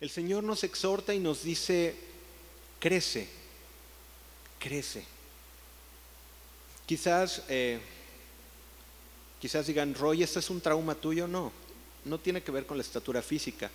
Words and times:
El 0.00 0.08
Señor 0.08 0.42
nos 0.42 0.64
exhorta 0.64 1.12
y 1.12 1.18
nos 1.18 1.42
dice, 1.42 1.94
crece, 2.78 3.28
crece. 4.58 5.04
Quizás, 6.86 7.42
eh, 7.48 7.78
quizás 9.40 9.66
digan, 9.66 9.94
Roy, 9.94 10.22
¿este 10.22 10.38
es 10.38 10.48
un 10.48 10.60
trauma 10.60 10.94
tuyo? 10.94 11.28
No, 11.28 11.52
no 12.06 12.18
tiene 12.18 12.42
que 12.42 12.50
ver 12.50 12.64
con 12.64 12.78
la 12.78 12.82
estatura 12.82 13.20
física. 13.20 13.70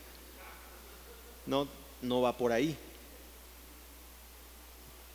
No, 1.45 1.67
no 2.01 2.21
va 2.21 2.35
por 2.35 2.51
ahí. 2.51 2.75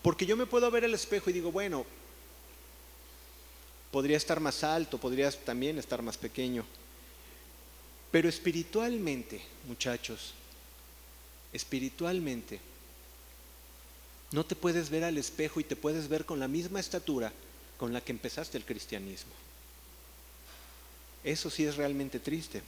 Porque 0.01 0.25
yo 0.25 0.37
me 0.37 0.47
puedo 0.47 0.71
ver 0.71 0.85
el 0.85 0.95
espejo 0.95 1.29
y 1.29 1.33
digo, 1.33 1.51
bueno, 1.51 1.85
podría 3.91 4.17
estar 4.17 4.39
más 4.39 4.63
alto, 4.63 4.97
podría 4.97 5.31
también 5.33 5.77
estar 5.77 6.03
más 6.03 6.17
pequeño. 6.17 6.65
Pero 8.13 8.29
espiritualmente, 8.29 9.43
muchachos, 9.67 10.35
espiritualmente, 11.53 12.61
no 14.33 14.45
te 14.45 14.55
puedes 14.55 14.91
ver 14.91 15.05
al 15.05 15.19
espejo 15.19 15.61
y 15.61 15.65
te 15.65 15.77
puedes 15.77 16.09
ver 16.09 16.25
con 16.25 16.39
la 16.39 16.49
misma 16.49 16.81
estatura 16.81 17.33
con 17.77 17.93
la 17.93 18.01
que 18.01 18.13
empezaste 18.13 18.59
el 18.59 18.65
cristianismo. 18.65 19.33
Eso 21.25 21.51
sí 21.51 21.65
es 21.65 21.77
realmente 21.77 22.21
triste. 22.21 22.63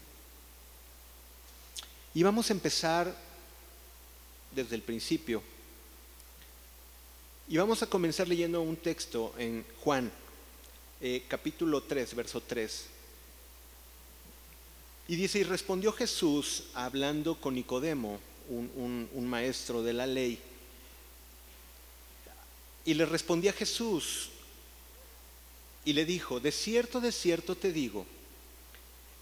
Y 2.14 2.22
vamos 2.22 2.50
a 2.50 2.52
empezar 2.52 3.14
desde 4.50 4.74
el 4.74 4.82
principio. 4.82 5.42
Y 7.48 7.56
vamos 7.56 7.82
a 7.82 7.86
comenzar 7.86 8.28
leyendo 8.28 8.60
un 8.60 8.76
texto 8.76 9.34
en 9.38 9.64
Juan, 9.80 10.10
eh, 11.00 11.24
capítulo 11.28 11.82
3, 11.82 12.14
verso 12.14 12.40
3. 12.40 12.86
Y 15.08 15.16
dice, 15.16 15.40
y 15.40 15.44
respondió 15.44 15.92
Jesús 15.92 16.64
hablando 16.74 17.40
con 17.40 17.54
Nicodemo, 17.54 18.20
un, 18.48 19.28
maestro 19.28 19.82
de 19.82 19.92
la 19.92 20.06
ley. 20.06 20.38
Y 22.84 22.94
le 22.94 23.06
respondía 23.06 23.52
Jesús 23.52 24.30
y 25.84 25.92
le 25.92 26.04
dijo, 26.04 26.40
de 26.40 26.52
cierto, 26.52 27.00
de 27.00 27.12
cierto 27.12 27.56
te 27.56 27.72
digo, 27.72 28.06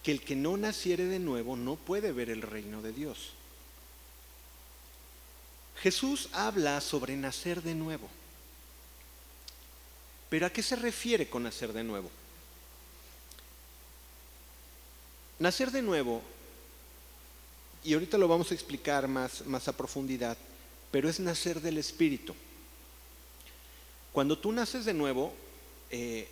que 0.03 0.13
el 0.13 0.23
que 0.23 0.37
no 0.37 0.57
naciere 0.57 1.05
de 1.05 1.19
nuevo 1.19 1.57
no 1.57 1.77
puede 1.77 2.13
ver 2.13 2.31
el 2.31 2.43
reino 2.43 2.83
de 2.83 2.93
Dios. 2.93 3.31
Jesús 5.77 6.29
habla 6.33 6.81
sobre 6.81 7.17
nacer 7.17 7.63
de 7.63 7.75
nuevo. 7.75 8.09
Pero 10.29 10.47
¿a 10.47 10.51
qué 10.51 10.63
se 10.63 10.77
refiere 10.77 11.29
con 11.29 11.43
nacer 11.43 11.73
de 11.73 11.83
nuevo? 11.83 12.11
Nacer 15.39 15.71
de 15.71 15.83
nuevo, 15.83 16.23
y 17.85 17.95
ahorita 17.95 18.19
lo 18.19 18.29
vamos 18.29 18.51
a 18.51 18.55
explicar 18.55 19.09
más, 19.09 19.69
a 19.69 19.73
profundidad, 19.73 20.37
pero 20.91 21.09
es 21.09 21.21
nacer 21.21 21.61
del 21.61 21.79
Espíritu. 21.79 22.35
Cuando 24.13 24.39
tú 24.39 24.53
naces 24.53 24.85
de 24.85 24.93
nuevo, 24.93 25.33
eh, 25.91 26.29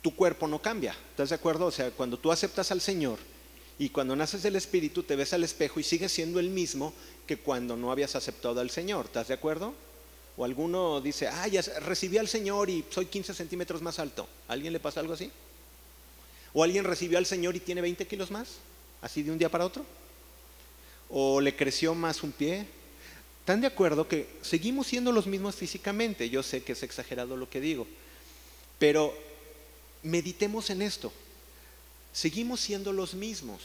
tu 0.00 0.14
cuerpo 0.14 0.46
no 0.46 0.62
cambia, 0.62 0.96
¿estás 1.10 1.30
de 1.30 1.34
acuerdo? 1.34 1.66
O 1.66 1.70
sea, 1.70 1.90
cuando 1.90 2.18
tú 2.18 2.30
aceptas 2.30 2.70
al 2.70 2.80
Señor 2.80 3.18
y 3.78 3.88
cuando 3.88 4.14
naces 4.14 4.42
del 4.42 4.56
Espíritu 4.56 5.02
te 5.02 5.16
ves 5.16 5.32
al 5.32 5.44
espejo 5.44 5.80
y 5.80 5.82
sigues 5.82 6.12
siendo 6.12 6.38
el 6.38 6.50
mismo 6.50 6.92
que 7.26 7.38
cuando 7.38 7.76
no 7.76 7.90
habías 7.90 8.14
aceptado 8.14 8.60
al 8.60 8.70
Señor, 8.70 9.06
¿estás 9.06 9.28
de 9.28 9.34
acuerdo? 9.34 9.74
O 10.36 10.44
alguno 10.44 11.00
dice, 11.00 11.28
ah, 11.28 11.46
ya 11.46 11.62
recibí 11.80 12.18
al 12.18 12.28
Señor 12.28 12.70
y 12.70 12.84
soy 12.90 13.06
15 13.06 13.34
centímetros 13.34 13.82
más 13.82 13.98
alto. 13.98 14.28
¿A 14.48 14.52
alguien 14.52 14.72
le 14.72 14.80
pasa 14.80 15.00
algo 15.00 15.14
así? 15.14 15.30
¿O 16.52 16.62
alguien 16.62 16.84
recibió 16.84 17.18
al 17.18 17.26
Señor 17.26 17.54
y 17.56 17.60
tiene 17.60 17.80
20 17.80 18.06
kilos 18.06 18.30
más? 18.30 18.56
¿Así 19.00 19.22
de 19.22 19.30
un 19.30 19.38
día 19.38 19.48
para 19.48 19.66
otro? 19.66 19.84
¿O 21.16 21.40
le 21.40 21.54
creció 21.54 21.94
más 21.94 22.24
un 22.24 22.32
pie? 22.32 22.66
¿Están 23.38 23.60
de 23.60 23.68
acuerdo 23.68 24.08
que 24.08 24.26
seguimos 24.42 24.88
siendo 24.88 25.12
los 25.12 25.28
mismos 25.28 25.54
físicamente? 25.54 26.28
Yo 26.28 26.42
sé 26.42 26.64
que 26.64 26.72
es 26.72 26.82
exagerado 26.82 27.36
lo 27.36 27.48
que 27.48 27.60
digo, 27.60 27.86
pero 28.80 29.16
meditemos 30.02 30.70
en 30.70 30.82
esto. 30.82 31.12
Seguimos 32.12 32.60
siendo 32.60 32.92
los 32.92 33.14
mismos. 33.14 33.62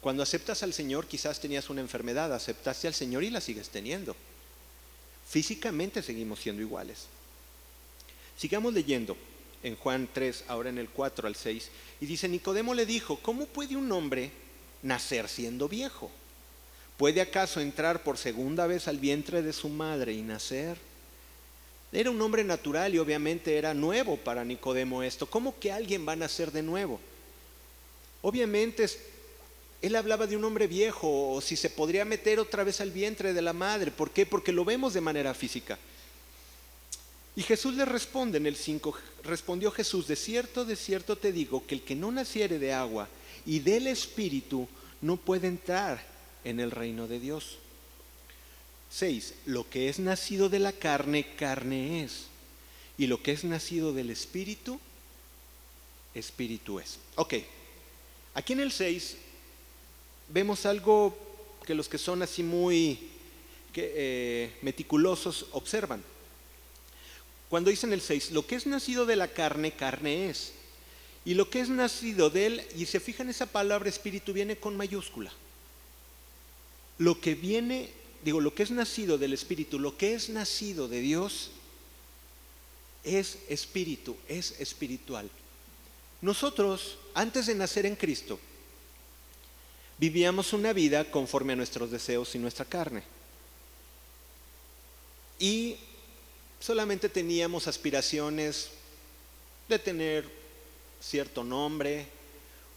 Cuando 0.00 0.22
aceptas 0.22 0.62
al 0.62 0.72
Señor 0.72 1.08
quizás 1.08 1.40
tenías 1.40 1.70
una 1.70 1.80
enfermedad, 1.80 2.32
aceptaste 2.32 2.86
al 2.86 2.94
Señor 2.94 3.24
y 3.24 3.30
la 3.30 3.40
sigues 3.40 3.70
teniendo. 3.70 4.14
Físicamente 5.28 6.04
seguimos 6.04 6.38
siendo 6.38 6.62
iguales. 6.62 7.06
Sigamos 8.36 8.72
leyendo 8.74 9.16
en 9.64 9.74
Juan 9.74 10.08
3, 10.14 10.44
ahora 10.46 10.70
en 10.70 10.78
el 10.78 10.88
4 10.88 11.26
al 11.26 11.34
6, 11.34 11.68
y 12.00 12.06
dice, 12.06 12.28
Nicodemo 12.28 12.74
le 12.74 12.86
dijo, 12.86 13.18
¿cómo 13.22 13.46
puede 13.46 13.74
un 13.74 13.90
hombre 13.90 14.30
nacer 14.84 15.28
siendo 15.28 15.68
viejo? 15.68 16.12
¿Puede 16.98 17.20
acaso 17.20 17.60
entrar 17.60 18.02
por 18.02 18.18
segunda 18.18 18.66
vez 18.66 18.88
al 18.88 18.98
vientre 18.98 19.40
de 19.40 19.52
su 19.52 19.68
madre 19.68 20.14
y 20.14 20.22
nacer? 20.22 20.76
Era 21.92 22.10
un 22.10 22.20
hombre 22.20 22.42
natural 22.42 22.92
y 22.92 22.98
obviamente 22.98 23.56
era 23.56 23.72
nuevo 23.72 24.16
para 24.16 24.44
Nicodemo 24.44 25.04
esto. 25.04 25.24
¿Cómo 25.24 25.60
que 25.60 25.70
alguien 25.70 26.06
va 26.06 26.14
a 26.14 26.16
nacer 26.16 26.50
de 26.50 26.60
nuevo? 26.60 26.98
Obviamente 28.20 28.84
él 29.80 29.94
hablaba 29.94 30.26
de 30.26 30.36
un 30.36 30.44
hombre 30.44 30.66
viejo 30.66 31.30
o 31.30 31.40
si 31.40 31.54
se 31.54 31.70
podría 31.70 32.04
meter 32.04 32.40
otra 32.40 32.64
vez 32.64 32.80
al 32.80 32.90
vientre 32.90 33.32
de 33.32 33.42
la 33.42 33.52
madre. 33.52 33.92
¿Por 33.92 34.10
qué? 34.10 34.26
Porque 34.26 34.50
lo 34.50 34.64
vemos 34.64 34.92
de 34.92 35.00
manera 35.00 35.34
física. 35.34 35.78
Y 37.36 37.42
Jesús 37.42 37.74
le 37.74 37.84
responde 37.84 38.38
en 38.38 38.46
el 38.46 38.56
5, 38.56 38.92
respondió 39.22 39.70
Jesús, 39.70 40.08
de 40.08 40.16
cierto, 40.16 40.64
de 40.64 40.74
cierto 40.74 41.14
te 41.14 41.30
digo 41.30 41.64
que 41.64 41.76
el 41.76 41.82
que 41.82 41.94
no 41.94 42.10
naciere 42.10 42.58
de 42.58 42.72
agua 42.72 43.08
y 43.46 43.60
del 43.60 43.86
Espíritu 43.86 44.66
no 45.00 45.16
puede 45.16 45.46
entrar 45.46 46.17
en 46.48 46.60
el 46.60 46.70
reino 46.70 47.06
de 47.06 47.20
Dios. 47.20 47.58
6. 48.90 49.34
Lo 49.46 49.68
que 49.68 49.88
es 49.88 49.98
nacido 49.98 50.48
de 50.48 50.58
la 50.58 50.72
carne, 50.72 51.34
carne 51.36 52.04
es. 52.04 52.26
Y 52.96 53.06
lo 53.06 53.22
que 53.22 53.32
es 53.32 53.44
nacido 53.44 53.92
del 53.92 54.10
Espíritu, 54.10 54.80
Espíritu 56.14 56.80
es. 56.80 56.98
Ok, 57.16 57.34
aquí 58.34 58.54
en 58.54 58.60
el 58.60 58.72
6 58.72 59.16
vemos 60.30 60.66
algo 60.66 61.16
que 61.66 61.74
los 61.74 61.88
que 61.88 61.98
son 61.98 62.22
así 62.22 62.42
muy 62.42 62.98
eh, 63.74 64.52
meticulosos 64.62 65.46
observan. 65.52 66.02
Cuando 67.48 67.70
dicen 67.70 67.92
el 67.92 68.00
6, 68.00 68.32
lo 68.32 68.46
que 68.46 68.56
es 68.56 68.66
nacido 68.66 69.06
de 69.06 69.16
la 69.16 69.28
carne, 69.28 69.72
carne 69.72 70.30
es. 70.30 70.52
Y 71.24 71.34
lo 71.34 71.50
que 71.50 71.60
es 71.60 71.68
nacido 71.68 72.30
de 72.30 72.46
él, 72.46 72.66
y 72.74 72.86
se 72.86 73.00
fijan 73.00 73.28
esa 73.28 73.46
palabra 73.46 73.88
espíritu 73.88 74.32
viene 74.32 74.56
con 74.56 74.76
mayúscula. 74.76 75.32
Lo 76.98 77.20
que 77.20 77.34
viene, 77.34 77.90
digo, 78.24 78.40
lo 78.40 78.54
que 78.54 78.64
es 78.64 78.70
nacido 78.70 79.18
del 79.18 79.32
espíritu, 79.32 79.78
lo 79.78 79.96
que 79.96 80.14
es 80.14 80.28
nacido 80.28 80.88
de 80.88 81.00
Dios, 81.00 81.50
es 83.04 83.38
espíritu, 83.48 84.16
es 84.28 84.60
espiritual. 84.60 85.30
Nosotros, 86.20 86.98
antes 87.14 87.46
de 87.46 87.54
nacer 87.54 87.86
en 87.86 87.94
Cristo, 87.94 88.38
vivíamos 89.98 90.52
una 90.52 90.72
vida 90.72 91.10
conforme 91.10 91.52
a 91.52 91.56
nuestros 91.56 91.90
deseos 91.90 92.34
y 92.34 92.38
nuestra 92.38 92.64
carne. 92.64 93.02
Y 95.38 95.76
solamente 96.58 97.08
teníamos 97.08 97.68
aspiraciones 97.68 98.70
de 99.68 99.78
tener 99.78 100.28
cierto 101.00 101.44
nombre 101.44 102.06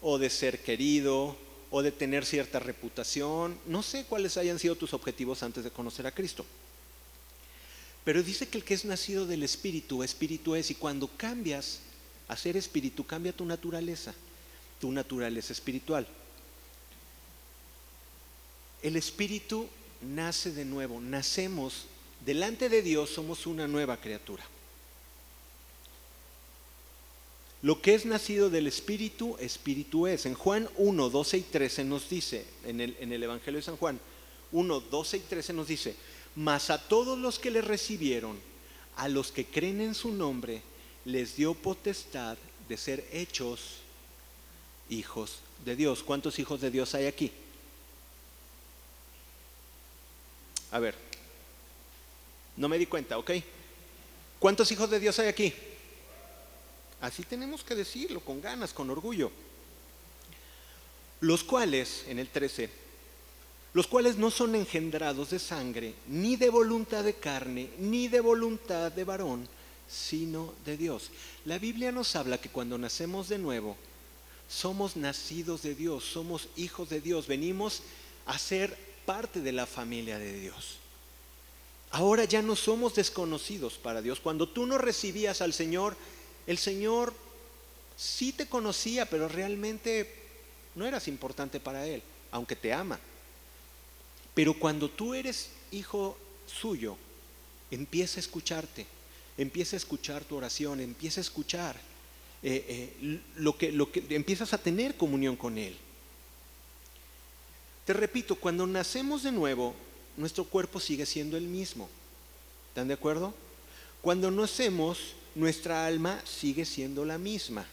o 0.02 0.20
de 0.20 0.30
ser 0.30 0.60
querido 0.62 1.36
o 1.72 1.82
de 1.82 1.92
tener 1.92 2.26
cierta 2.26 2.60
reputación. 2.60 3.58
No 3.66 3.82
sé 3.82 4.06
cuáles 4.06 4.38
hayan 4.38 4.60
sido 4.60 4.76
tus 4.76 4.94
objetivos 4.94 5.42
antes 5.42 5.64
de 5.64 5.72
conocer 5.72 6.06
a 6.06 6.12
Cristo. 6.12 6.46
Pero 8.04 8.22
dice 8.22 8.48
que 8.48 8.58
el 8.58 8.64
que 8.64 8.74
es 8.74 8.86
nacido 8.86 9.26
del 9.26 9.42
Espíritu, 9.42 10.04
Espíritu 10.04 10.56
es, 10.56 10.70
y 10.70 10.76
cuando 10.76 11.08
cambias 11.08 11.80
a 12.28 12.36
ser 12.36 12.58
Espíritu, 12.58 13.06
cambia 13.06 13.32
tu 13.32 13.46
naturaleza, 13.46 14.14
tu 14.80 14.92
naturaleza 14.92 15.54
espiritual. 15.54 16.08
El 18.82 18.96
Espíritu 18.96 19.70
nace 20.02 20.52
de 20.52 20.66
nuevo, 20.66 21.00
nacemos 21.00 21.86
delante 22.26 22.70
de 22.70 22.82
Dios 22.82 23.12
somos 23.12 23.46
una 23.46 23.68
nueva 23.68 23.98
criatura. 23.98 24.44
Lo 27.62 27.82
que 27.82 27.94
es 27.94 28.06
nacido 28.06 28.50
del 28.50 28.68
Espíritu, 28.68 29.38
Espíritu 29.40 30.08
es. 30.08 30.26
En 30.26 30.34
Juan 30.34 30.68
1, 30.78 31.10
12 31.10 31.38
y 31.38 31.42
13 31.42 31.84
nos 31.84 32.10
dice, 32.10 32.46
en 32.66 32.82
el, 32.82 32.98
en 33.00 33.14
el 33.14 33.22
Evangelio 33.22 33.60
de 33.60 33.66
San 33.66 33.78
Juan 33.78 34.00
1, 34.52 34.80
12 34.80 35.18
y 35.18 35.20
13 35.22 35.54
nos 35.54 35.68
dice, 35.68 35.96
mas 36.36 36.70
a 36.72 36.80
todos 36.80 37.20
los 37.20 37.38
que 37.38 37.52
le 37.52 37.62
recibieron, 37.62 38.40
a 38.96 39.08
los 39.08 39.32
que 39.32 39.46
creen 39.46 39.80
en 39.82 39.94
su 39.94 40.12
nombre, 40.12 40.64
les 41.06 41.36
dio 41.36 41.54
potestad 41.54 42.38
de 42.68 42.78
ser 42.78 43.08
hechos 43.12 43.78
hijos 44.90 45.40
de 45.64 45.76
Dios. 45.76 46.02
¿Cuántos 46.04 46.40
hijos 46.40 46.62
de 46.62 46.72
Dios 46.72 46.96
hay 46.96 47.06
aquí? 47.06 47.32
A 50.72 50.80
ver, 50.80 50.96
no 52.58 52.68
me 52.70 52.80
di 52.80 52.86
cuenta, 52.88 53.18
¿ok? 53.18 53.32
¿Cuántos 54.40 54.72
hijos 54.72 54.90
de 54.90 55.00
Dios 55.00 55.20
hay 55.20 55.28
aquí? 55.28 55.54
Así 57.02 57.24
tenemos 57.24 57.64
que 57.64 57.76
decirlo, 57.76 58.20
con 58.22 58.42
ganas, 58.42 58.74
con 58.74 58.90
orgullo. 58.90 59.32
Los 61.20 61.44
cuales, 61.44 62.06
en 62.08 62.20
el 62.20 62.30
13, 62.30 62.70
los 63.74 63.88
cuales 63.88 64.18
no 64.18 64.32
son 64.32 64.56
engendrados 64.56 65.32
de 65.32 65.40
sangre, 65.40 65.96
ni 66.08 66.36
de 66.36 66.50
voluntad 66.50 67.04
de 67.04 67.16
carne, 67.16 67.70
ni 67.80 68.08
de 68.08 68.20
voluntad 68.20 68.92
de 68.92 69.04
varón, 69.04 69.48
sino 69.90 70.54
de 70.66 70.78
Dios. 70.78 71.10
La 71.46 71.58
Biblia 71.58 71.92
nos 71.92 72.16
habla 72.16 72.40
que 72.40 72.50
cuando 72.50 72.78
nacemos 72.78 73.30
de 73.30 73.38
nuevo, 73.38 73.78
somos 74.50 74.98
nacidos 74.98 75.62
de 75.62 75.76
Dios, 75.76 76.04
somos 76.04 76.50
hijos 76.58 76.90
de 76.90 77.02
Dios, 77.02 77.28
venimos 77.28 77.82
a 78.26 78.38
ser 78.38 78.78
parte 79.06 79.42
de 79.42 79.54
la 79.54 79.66
familia 79.66 80.20
de 80.20 80.40
Dios. 80.40 80.78
Ahora 81.92 82.26
ya 82.26 82.42
no 82.42 82.56
somos 82.56 82.96
desconocidos 82.96 83.74
para 83.74 84.02
Dios. 84.02 84.20
Cuando 84.20 84.48
tú 84.48 84.66
no 84.66 84.78
recibías 84.78 85.42
al 85.42 85.54
Señor, 85.54 85.96
el 86.48 86.58
Señor 86.58 87.14
sí 87.98 88.34
te 88.34 88.48
conocía, 88.48 89.06
pero 89.06 89.28
realmente 89.28 90.14
no 90.76 90.86
eras 90.86 91.08
importante 91.08 91.60
para 91.60 91.86
Él, 91.86 92.02
aunque 92.32 92.56
te 92.56 92.74
ama. 92.74 93.00
Pero 94.34 94.54
cuando 94.54 94.90
tú 94.90 95.14
eres 95.14 95.50
hijo 95.72 96.18
suyo, 96.48 96.98
empieza 97.70 98.20
a 98.20 98.22
escucharte, 98.22 98.86
empieza 99.38 99.76
a 99.76 99.78
escuchar 99.78 100.24
tu 100.24 100.38
oración, 100.38 100.80
empieza 100.80 101.20
a 101.20 101.24
escuchar 101.24 101.76
eh, 102.44 102.94
eh, 103.02 103.20
lo, 103.36 103.58
que, 103.58 103.72
lo 103.72 103.92
que 103.92 104.04
empiezas 104.10 104.54
a 104.54 104.58
tener 104.58 104.96
comunión 104.96 105.36
con 105.36 105.58
Él. 105.58 105.78
Te 107.86 107.94
repito, 107.94 108.36
cuando 108.36 108.66
nacemos 108.68 109.24
de 109.24 109.32
nuevo, 109.32 109.76
nuestro 110.18 110.46
cuerpo 110.46 110.80
sigue 110.80 111.06
siendo 111.06 111.38
el 111.38 111.44
mismo. 111.44 111.90
¿Están 112.70 112.88
de 112.88 112.94
acuerdo? 112.94 113.34
Cuando 114.02 114.32
nacemos, 114.32 115.14
nuestra 115.36 115.86
alma 115.86 116.22
sigue 116.26 116.66
siendo 116.66 117.06
la 117.06 117.18
misma. 117.18 117.66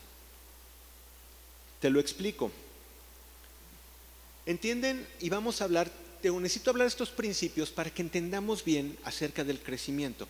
Te 1.81 1.91
lo 1.91 2.01
explico. 2.01 2.51
¿Entienden? 4.47 5.07
Y 5.21 5.29
vamos 5.29 5.61
a 5.61 5.65
hablar, 5.65 5.91
te 6.23 6.31
necesito 6.31 6.71
hablar 6.71 6.87
estos 6.87 7.11
principios 7.11 7.71
para 7.71 7.91
que 7.91 8.03
entendamos 8.03 8.65
bien 8.65 8.97
acerca 9.05 9.45
del 9.45 9.61
crecimiento. 9.61 10.27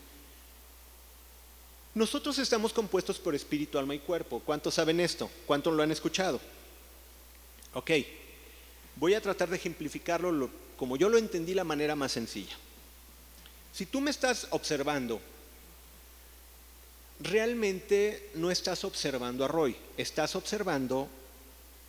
Nosotros 1.95 2.39
estamos 2.39 2.73
compuestos 2.73 3.19
por 3.19 3.35
espíritu, 3.35 3.79
alma 3.79 3.95
y 3.95 3.99
cuerpo. 3.99 4.41
¿Cuántos 4.45 4.75
saben 4.75 5.01
esto? 5.01 5.31
¿Cuántos 5.47 5.75
lo 5.75 5.83
han 5.83 5.91
escuchado? 5.91 6.41
Ok, 7.75 7.91
voy 8.97 9.15
a 9.15 9.21
tratar 9.21 9.49
de 9.49 9.57
ejemplificarlo 9.57 10.51
como 10.77 10.97
yo 10.97 11.09
lo 11.09 11.19
entendí 11.19 11.55
la 11.55 11.65
manera 11.65 11.97
más 11.97 12.13
sencilla. 12.13 12.57
Si 13.73 13.87
tú 13.87 14.01
me 14.01 14.11
estás 14.11 14.47
observando, 14.51 15.21
realmente 17.21 18.31
no 18.35 18.51
estás 18.51 18.85
observando 18.85 19.45
a 19.45 19.49
Roy, 19.49 19.77
estás 19.97 20.37
observando 20.37 21.09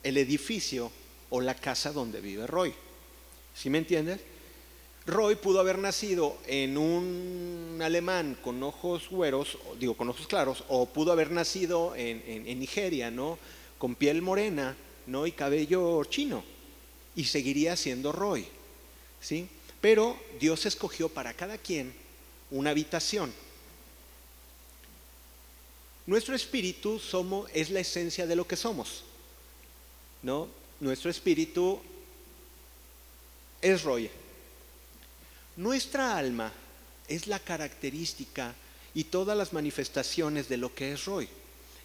el 0.04 0.18
edificio 0.18 0.92
o 1.30 1.42
la 1.42 1.56
casa 1.56 1.92
donde 1.92 2.22
vive 2.22 2.48
Roy. 2.48 2.74
¿Sí 3.54 3.70
me 3.70 3.78
entiendes? 3.78 4.22
Roy 5.06 5.36
pudo 5.36 5.60
haber 5.60 5.78
nacido 5.80 6.38
en 6.46 6.78
un 6.78 7.80
alemán 7.82 8.38
con 8.44 8.62
ojos 8.62 9.10
güeros, 9.10 9.58
digo 9.80 9.98
con 9.98 10.10
ojos 10.10 10.28
claros, 10.28 10.64
o 10.68 10.86
pudo 10.86 11.12
haber 11.12 11.32
nacido 11.32 11.96
en, 11.96 12.60
Nigeria, 12.60 13.10
¿no? 13.10 13.40
Con 13.78 13.96
piel 13.96 14.22
morena, 14.22 14.76
¿no? 15.08 15.26
Y 15.26 15.32
cabello 15.32 16.04
chino. 16.06 16.44
Y 17.16 17.26
seguiría 17.26 17.76
siendo 17.76 18.12
Roy. 18.12 18.46
¿sí? 19.20 19.48
Pero 19.82 20.18
Dios 20.40 20.66
escogió 20.66 21.10
para 21.10 21.34
cada 21.34 21.58
quien 21.58 21.94
una 22.52 22.70
habitación. 22.72 23.34
Nuestro 26.10 26.34
espíritu 26.34 26.98
somos, 26.98 27.48
es 27.54 27.70
la 27.70 27.82
esencia 27.82 28.26
de 28.26 28.36
lo 28.36 28.48
que 28.48 28.56
somos. 28.56 29.04
¿no? 30.24 30.48
Nuestro 30.80 31.12
espíritu 31.12 31.80
es 33.62 33.84
Roy. 33.84 34.10
Nuestra 35.56 36.18
alma 36.18 36.52
es 37.08 37.28
la 37.28 37.38
característica 37.38 38.56
y 38.96 39.04
todas 39.04 39.38
las 39.38 39.54
manifestaciones 39.54 40.50
de 40.50 40.58
lo 40.58 40.74
que 40.74 40.94
es 40.94 41.06
Roy. 41.06 41.30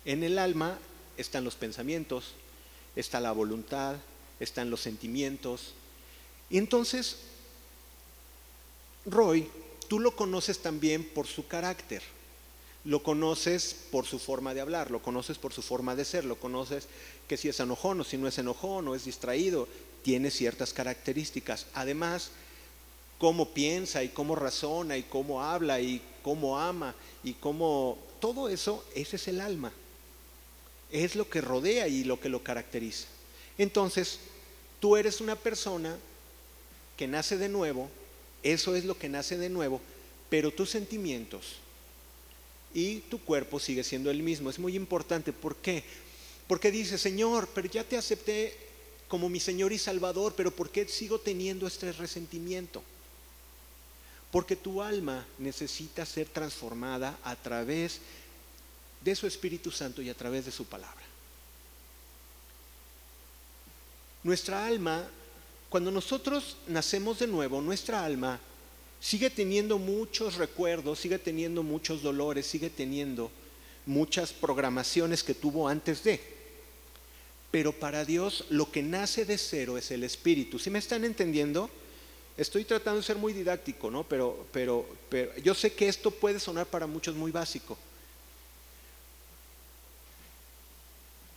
En 0.07 0.25
el 0.25 0.39
alma 0.39 0.79
están 1.19 1.45
los 1.45 1.57
pensamientos, 1.57 2.33
está 2.97 3.21
la 3.21 3.33
voluntad, 3.33 3.97
están 4.41 4.71
los 4.71 4.81
sentimientos, 4.81 5.75
y 6.49 6.57
entonces, 6.57 7.19
Roy, 9.05 9.51
tú 9.87 10.01
lo 10.01 10.17
conoces 10.17 10.61
también 10.61 11.05
por 11.05 11.27
su 11.27 11.47
carácter, 11.47 12.03
lo 12.85 13.03
conoces 13.03 13.75
por 13.91 14.05
su 14.05 14.19
forma 14.19 14.53
de 14.53 14.61
hablar, 14.61 14.91
lo 14.91 15.01
conoces 15.01 15.39
por 15.39 15.53
su 15.53 15.63
forma 15.63 15.97
de 15.97 16.05
ser, 16.05 16.25
lo 16.25 16.37
conoces 16.37 16.87
que 17.27 17.37
si 17.37 17.49
es 17.49 17.59
enojón 17.61 18.01
o 18.01 18.05
si 18.05 18.19
no 18.19 18.29
es 18.29 18.39
enojón 18.39 18.87
o 18.89 18.95
es 18.95 19.07
distraído, 19.07 19.67
tiene 20.03 20.31
ciertas 20.31 20.75
características. 20.75 21.67
Además, 21.73 22.31
cómo 23.19 23.55
piensa 23.55 24.05
y 24.05 24.11
cómo 24.11 24.37
razona 24.37 24.99
y 24.99 25.03
cómo 25.03 25.43
habla 25.43 25.81
y 25.81 26.03
cómo 26.23 26.59
ama 26.59 26.95
y 27.23 27.33
cómo... 27.35 27.99
Todo 28.21 28.49
eso, 28.49 28.85
ese 28.95 29.17
es 29.17 29.29
el 29.29 29.41
alma. 29.41 29.73
Es 30.91 31.17
lo 31.17 31.29
que 31.29 31.41
rodea 31.41 31.89
y 31.89 32.05
lo 32.05 32.21
que 32.21 32.29
lo 32.29 32.43
caracteriza. 32.43 33.07
Entonces, 33.57 34.19
tú 34.79 34.97
eres 34.97 35.23
una 35.23 35.37
persona 35.37 35.97
que 36.99 37.07
nace 37.09 37.39
de 37.39 37.49
nuevo, 37.49 37.89
eso 38.43 38.77
es 38.77 38.85
lo 38.85 38.99
que 38.99 39.09
nace 39.09 39.39
de 39.39 39.49
nuevo, 39.49 39.81
pero 40.29 40.51
tus 40.51 40.71
sentimientos 40.71 41.57
y 42.75 42.97
tu 43.01 43.21
cuerpo 43.21 43.59
sigue 43.61 43.85
siendo 43.85 44.11
el 44.11 44.23
mismo. 44.23 44.51
Es 44.51 44.59
muy 44.59 44.77
importante. 44.77 45.33
¿Por 45.33 45.57
qué? 45.57 45.85
Porque 46.47 46.71
dice, 46.71 46.99
Señor, 46.99 47.49
pero 47.55 47.69
ya 47.69 47.85
te 47.85 47.97
acepté 47.97 48.57
como 49.09 49.29
mi 49.29 49.41
Señor 49.41 49.73
y 49.73 49.79
Salvador, 49.79 50.35
pero 50.37 50.51
¿por 50.51 50.71
qué 50.71 50.87
sigo 50.89 51.19
teniendo 51.19 51.67
este 51.67 51.93
resentimiento? 51.93 52.83
Porque 54.31 54.57
tu 54.57 54.83
alma 54.83 55.25
necesita 55.39 56.05
ser 56.05 56.27
transformada 56.27 57.19
a 57.23 57.37
través 57.37 58.01
de 59.01 59.15
su 59.15 59.27
Espíritu 59.27 59.71
Santo 59.71 60.03
y 60.03 60.11
a 60.11 60.15
través 60.15 60.45
de 60.45 60.51
su 60.51 60.65
palabra. 60.65 61.05
Nuestra 64.25 64.67
alma 64.67 65.09
cuando 65.75 65.91
nosotros 65.91 66.57
nacemos 66.69 67.19
de 67.19 67.27
nuevo, 67.27 67.61
nuestra 67.61 68.05
alma 68.05 68.39
sigue 69.05 69.29
teniendo 69.29 69.79
muchos 69.79 70.37
recuerdos, 70.37 70.99
sigue 70.99 71.19
teniendo 71.19 71.63
muchos 71.63 72.01
dolores, 72.01 72.47
sigue 72.47 72.71
teniendo 72.71 73.31
muchas 73.85 74.33
programaciones 74.33 75.23
que 75.23 75.35
tuvo 75.35 75.69
antes 75.69 76.03
de. 76.03 76.19
Pero 77.51 77.73
para 77.73 78.07
Dios 78.07 78.47
lo 78.49 78.73
que 78.73 78.83
nace 78.83 79.27
de 79.27 79.37
cero 79.37 79.77
es 79.77 79.91
el 79.91 80.05
espíritu. 80.05 80.59
¿Sí 80.59 80.71
me 80.71 80.79
están 80.79 81.05
entendiendo? 81.05 81.69
Estoy 82.39 82.65
tratando 82.65 83.01
de 83.01 83.07
ser 83.07 83.17
muy 83.17 83.35
didáctico, 83.35 83.91
¿no? 83.91 84.05
Pero, 84.05 84.47
pero, 84.51 84.89
pero 85.11 85.37
yo 85.37 85.55
sé 85.55 85.75
que 85.75 85.87
esto 85.87 86.11
puede 86.11 86.41
sonar 86.41 86.65
para 86.65 86.87
muchos 86.87 87.15
muy 87.15 87.31
básico. 87.31 87.77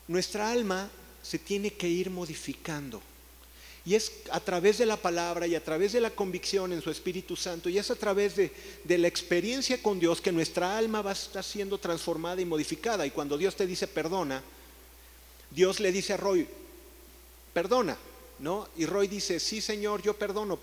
Nuestra 0.07 0.49
alma 0.49 0.89
se 1.21 1.37
tiene 1.37 1.71
que 1.71 1.89
ir 1.89 2.09
modificando. 2.09 3.01
Y 3.87 3.95
es 3.95 4.11
a 4.31 4.41
través 4.41 4.79
de 4.79 4.85
la 4.85 4.97
palabra 4.97 5.47
y 5.47 5.55
a 5.55 5.63
través 5.63 5.93
de 5.93 6.01
la 6.01 6.09
convicción 6.09 6.73
en 6.73 6.81
su 6.81 6.91
Espíritu 6.91 7.37
Santo 7.37 7.69
y 7.69 7.77
es 7.77 7.89
a 7.89 7.95
través 7.95 8.35
de, 8.35 8.51
la 8.85 9.07
experiencia 9.07 9.81
con 9.81 9.97
Dios 9.97 10.19
que 10.19 10.33
nuestra 10.33 10.77
alma 10.77 11.01
va 11.01 11.11
a 11.11 11.13
estar 11.13 11.41
siendo 11.41 11.77
transformada 11.77 12.41
y 12.41 12.45
modificada. 12.45 13.05
Y 13.05 13.11
cuando 13.11 13.37
Dios 13.37 13.55
te 13.55 13.65
dice 13.65 13.87
perdona, 13.87 14.43
Dios 15.51 15.79
le 15.79 15.93
dice 15.93 16.11
a 16.11 16.17
Roy, 16.17 16.45
perdona, 17.53 17.97
¿no? 18.39 18.67
Y 18.75 18.85
Roy 18.85 19.07
dice, 19.07 19.39
sí 19.39 19.61
Señor, 19.61 20.01
yo 20.01 20.17
perdono, 20.17 20.59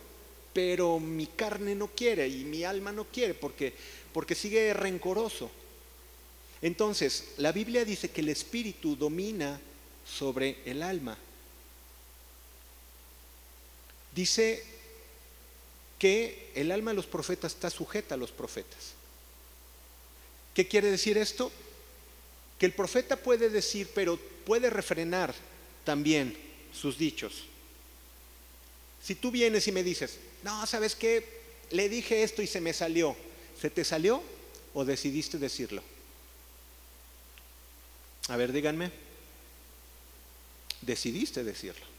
pero 0.53 1.01
mi 1.01 1.29
carne 1.29 1.75
no 1.75 1.89
quiere 1.89 2.29
y 2.29 2.45
mi 2.45 2.63
alma 2.63 2.93
no 2.93 3.05
quiere 3.05 3.33
porque, 3.33 3.73
porque 4.13 4.35
sigue 4.35 4.75
rencoroso. 4.75 5.51
Entonces, 6.61 7.29
la 7.39 7.53
Biblia 7.53 7.87
dice 7.87 8.11
que 8.11 8.21
el 8.21 8.29
Espíritu 8.29 8.97
domina 8.97 9.59
sobre 10.07 10.59
el 10.67 10.83
alma. 10.83 11.17
Dice 14.15 14.63
que 15.99 16.51
el 16.55 16.71
alma 16.71 16.91
de 16.93 16.97
los 16.97 17.07
profetas 17.07 17.55
está 17.55 17.71
sujeta 17.71 18.15
a 18.15 18.19
los 18.19 18.31
profetas. 18.31 18.93
¿Qué 20.55 20.69
quiere 20.69 20.91
decir 20.91 21.19
esto? 21.19 21.51
Que 22.59 22.67
el 22.67 22.73
profeta 22.73 23.17
puede 23.17 23.51
decir, 23.51 23.89
pero 23.95 24.19
puede 24.45 24.71
refrenar 24.71 25.35
también 25.85 26.37
sus 26.73 26.99
dichos. 26.99 27.45
Si 29.03 29.15
tú 29.15 29.31
vienes 29.31 29.67
y 29.67 29.73
me 29.73 29.83
dices, 29.83 30.19
no, 30.43 30.67
¿sabes 30.67 30.95
qué? 30.95 31.43
Le 31.71 31.89
dije 31.89 32.23
esto 32.23 32.41
y 32.43 32.47
se 32.47 32.61
me 32.61 32.73
salió. 32.73 33.17
¿Se 33.61 33.71
te 33.71 33.85
salió 33.85 34.23
o 34.75 34.85
decidiste 34.85 35.39
decirlo? 35.39 35.83
A 38.29 38.37
ver, 38.37 38.53
díganme. 38.53 38.91
Decidiste 40.81 41.45
decirlo. 41.45 41.94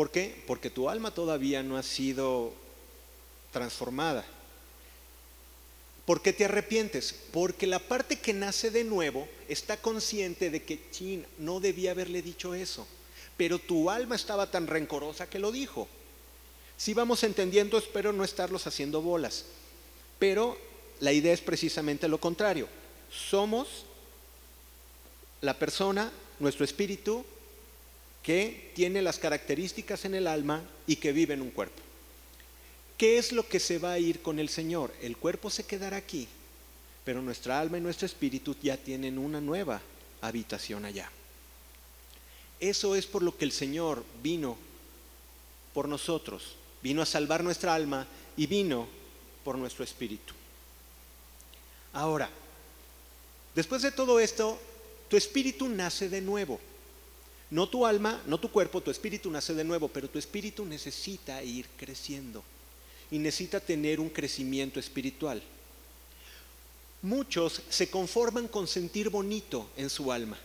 ¿Por 0.00 0.10
qué? 0.10 0.34
Porque 0.46 0.70
tu 0.70 0.88
alma 0.88 1.12
todavía 1.12 1.62
no 1.62 1.76
ha 1.76 1.82
sido 1.82 2.54
transformada. 3.52 4.24
¿Por 6.06 6.22
qué 6.22 6.32
te 6.32 6.46
arrepientes? 6.46 7.14
Porque 7.34 7.66
la 7.66 7.80
parte 7.80 8.18
que 8.18 8.32
nace 8.32 8.70
de 8.70 8.82
nuevo 8.82 9.28
está 9.46 9.76
consciente 9.76 10.48
de 10.48 10.62
que, 10.62 10.80
chin, 10.90 11.26
no 11.36 11.60
debía 11.60 11.90
haberle 11.90 12.22
dicho 12.22 12.54
eso. 12.54 12.86
pero 13.36 13.58
tu 13.58 13.90
alma 13.90 14.14
estaba 14.16 14.50
tan 14.50 14.68
rencorosa 14.68 15.28
que 15.28 15.38
lo 15.38 15.52
dijo. 15.52 15.86
Si 16.78 16.94
vamos 16.94 17.22
entendiendo, 17.22 17.76
espero 17.76 18.10
no 18.14 18.24
estarlos 18.24 18.66
haciendo 18.66 19.02
bolas, 19.02 19.44
pero 20.18 20.56
la 21.00 21.12
idea 21.12 21.34
es 21.34 21.42
precisamente 21.42 22.08
lo 22.08 22.18
contrario. 22.18 22.68
Somos 23.12 23.84
la 25.42 25.58
persona, 25.58 26.10
nuestro 26.38 26.64
espíritu, 26.64 27.22
que 28.22 28.72
tiene 28.74 29.02
las 29.02 29.18
características 29.18 30.04
en 30.04 30.14
el 30.14 30.26
alma 30.26 30.62
y 30.86 30.96
que 30.96 31.12
vive 31.12 31.34
en 31.34 31.42
un 31.42 31.50
cuerpo. 31.50 31.80
¿Qué 32.96 33.16
es 33.16 33.32
lo 33.32 33.48
que 33.48 33.60
se 33.60 33.78
va 33.78 33.92
a 33.92 33.98
ir 33.98 34.20
con 34.20 34.38
el 34.38 34.50
Señor? 34.50 34.92
El 35.00 35.16
cuerpo 35.16 35.48
se 35.48 35.64
quedará 35.64 35.96
aquí, 35.96 36.28
pero 37.04 37.22
nuestra 37.22 37.58
alma 37.58 37.78
y 37.78 37.80
nuestro 37.80 38.04
espíritu 38.04 38.54
ya 38.62 38.76
tienen 38.76 39.18
una 39.18 39.40
nueva 39.40 39.80
habitación 40.20 40.84
allá. 40.84 41.10
Eso 42.60 42.94
es 42.94 43.06
por 43.06 43.22
lo 43.22 43.36
que 43.36 43.46
el 43.46 43.52
Señor 43.52 44.04
vino 44.22 44.58
por 45.72 45.88
nosotros, 45.88 46.56
vino 46.82 47.00
a 47.00 47.06
salvar 47.06 47.42
nuestra 47.42 47.74
alma 47.74 48.06
y 48.36 48.46
vino 48.46 48.86
por 49.44 49.56
nuestro 49.56 49.82
espíritu. 49.82 50.34
Ahora, 51.94 52.28
después 53.54 53.80
de 53.80 53.92
todo 53.92 54.20
esto, 54.20 54.58
tu 55.08 55.16
espíritu 55.16 55.68
nace 55.68 56.10
de 56.10 56.20
nuevo. 56.20 56.60
No 57.50 57.68
tu 57.68 57.84
alma, 57.84 58.22
no 58.26 58.38
tu 58.38 58.50
cuerpo, 58.50 58.80
tu 58.80 58.90
espíritu 58.90 59.30
nace 59.30 59.54
de 59.54 59.64
nuevo, 59.64 59.88
pero 59.88 60.08
tu 60.08 60.18
espíritu 60.18 60.64
necesita 60.64 61.42
ir 61.42 61.66
creciendo 61.76 62.44
y 63.10 63.18
necesita 63.18 63.58
tener 63.58 63.98
un 63.98 64.08
crecimiento 64.08 64.78
espiritual. 64.78 65.42
Muchos 67.02 67.62
se 67.68 67.90
conforman 67.90 68.46
con 68.46 68.68
sentir 68.68 69.10
bonito 69.10 69.70
en 69.76 69.90
su 69.90 70.12
alma. 70.12 70.38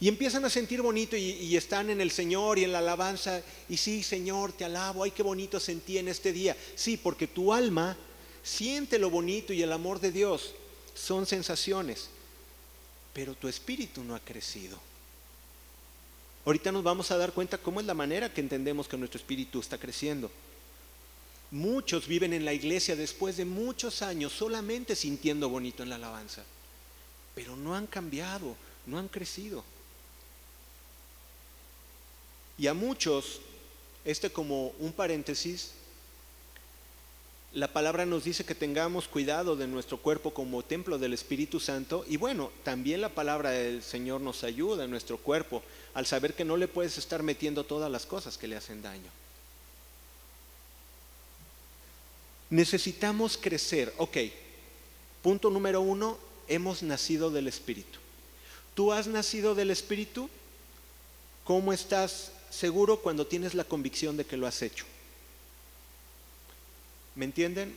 Y 0.00 0.08
empiezan 0.08 0.44
a 0.44 0.50
sentir 0.50 0.82
bonito 0.82 1.16
y, 1.16 1.56
están 1.56 1.88
en 1.88 2.00
el 2.00 2.10
Señor 2.10 2.58
y 2.58 2.64
en 2.64 2.72
la 2.72 2.80
alabanza. 2.80 3.40
Y 3.68 3.76
sí, 3.76 4.02
Señor, 4.02 4.52
te 4.52 4.64
alabo. 4.64 5.04
Ay, 5.04 5.12
qué 5.12 5.22
bonito 5.22 5.60
sentí 5.60 5.98
en 5.98 6.08
este 6.08 6.32
día. 6.32 6.56
Sí, 6.74 6.96
porque 6.96 7.28
tu 7.28 7.52
alma 7.52 7.96
siente 8.42 8.98
lo 8.98 9.10
bonito 9.10 9.52
y 9.52 9.62
el 9.62 9.70
amor 9.70 10.00
de 10.00 10.10
Dios. 10.10 10.54
Son 10.94 11.24
sensaciones. 11.24 12.08
Pero 13.12 13.36
tu 13.36 13.46
espíritu 13.46 14.02
no 14.02 14.16
ha 14.16 14.20
crecido. 14.20 14.76
Ahorita 16.44 16.72
nos 16.72 16.82
vamos 16.82 17.10
a 17.10 17.16
dar 17.16 17.32
cuenta 17.32 17.58
cómo 17.58 17.80
es 17.80 17.86
la 17.86 17.94
manera 17.94 18.32
que 18.32 18.40
entendemos 18.40 18.88
que 18.88 18.96
nuestro 18.96 19.18
espíritu 19.18 19.60
está 19.60 19.78
creciendo. 19.78 20.30
Muchos 21.52 22.06
viven 22.08 22.32
en 22.32 22.44
la 22.44 22.52
iglesia 22.52 22.96
después 22.96 23.36
de 23.36 23.44
muchos 23.44 24.02
años 24.02 24.32
solamente 24.32 24.96
sintiendo 24.96 25.48
bonito 25.48 25.82
en 25.82 25.90
la 25.90 25.96
alabanza, 25.96 26.42
pero 27.34 27.56
no 27.56 27.76
han 27.76 27.86
cambiado, 27.86 28.56
no 28.86 28.98
han 28.98 29.08
crecido. 29.08 29.62
Y 32.58 32.66
a 32.66 32.74
muchos, 32.74 33.40
este 34.04 34.30
como 34.30 34.68
un 34.78 34.92
paréntesis, 34.92 35.72
la 37.54 37.68
palabra 37.68 38.06
nos 38.06 38.24
dice 38.24 38.44
que 38.44 38.54
tengamos 38.54 39.08
cuidado 39.08 39.56
de 39.56 39.66
nuestro 39.66 39.98
cuerpo 39.98 40.32
como 40.32 40.62
templo 40.62 40.98
del 40.98 41.12
Espíritu 41.12 41.60
Santo 41.60 42.04
y 42.08 42.16
bueno, 42.16 42.50
también 42.64 43.02
la 43.02 43.10
palabra 43.10 43.50
del 43.50 43.82
Señor 43.82 44.22
nos 44.22 44.42
ayuda 44.42 44.84
en 44.84 44.90
nuestro 44.90 45.18
cuerpo 45.18 45.62
al 45.92 46.06
saber 46.06 46.32
que 46.32 46.46
no 46.46 46.56
le 46.56 46.66
puedes 46.66 46.96
estar 46.96 47.22
metiendo 47.22 47.64
todas 47.64 47.90
las 47.90 48.06
cosas 48.06 48.38
que 48.38 48.48
le 48.48 48.56
hacen 48.56 48.80
daño. 48.80 49.10
Necesitamos 52.48 53.36
crecer. 53.36 53.92
Ok, 53.98 54.16
punto 55.22 55.50
número 55.50 55.82
uno, 55.82 56.18
hemos 56.48 56.82
nacido 56.82 57.30
del 57.30 57.48
Espíritu. 57.48 57.98
¿Tú 58.74 58.92
has 58.92 59.06
nacido 59.06 59.54
del 59.54 59.70
Espíritu? 59.70 60.30
¿Cómo 61.44 61.74
estás 61.74 62.32
seguro 62.50 63.00
cuando 63.00 63.26
tienes 63.26 63.54
la 63.54 63.64
convicción 63.64 64.16
de 64.16 64.24
que 64.24 64.38
lo 64.38 64.46
has 64.46 64.62
hecho? 64.62 64.86
¿Me 67.14 67.24
entienden? 67.24 67.76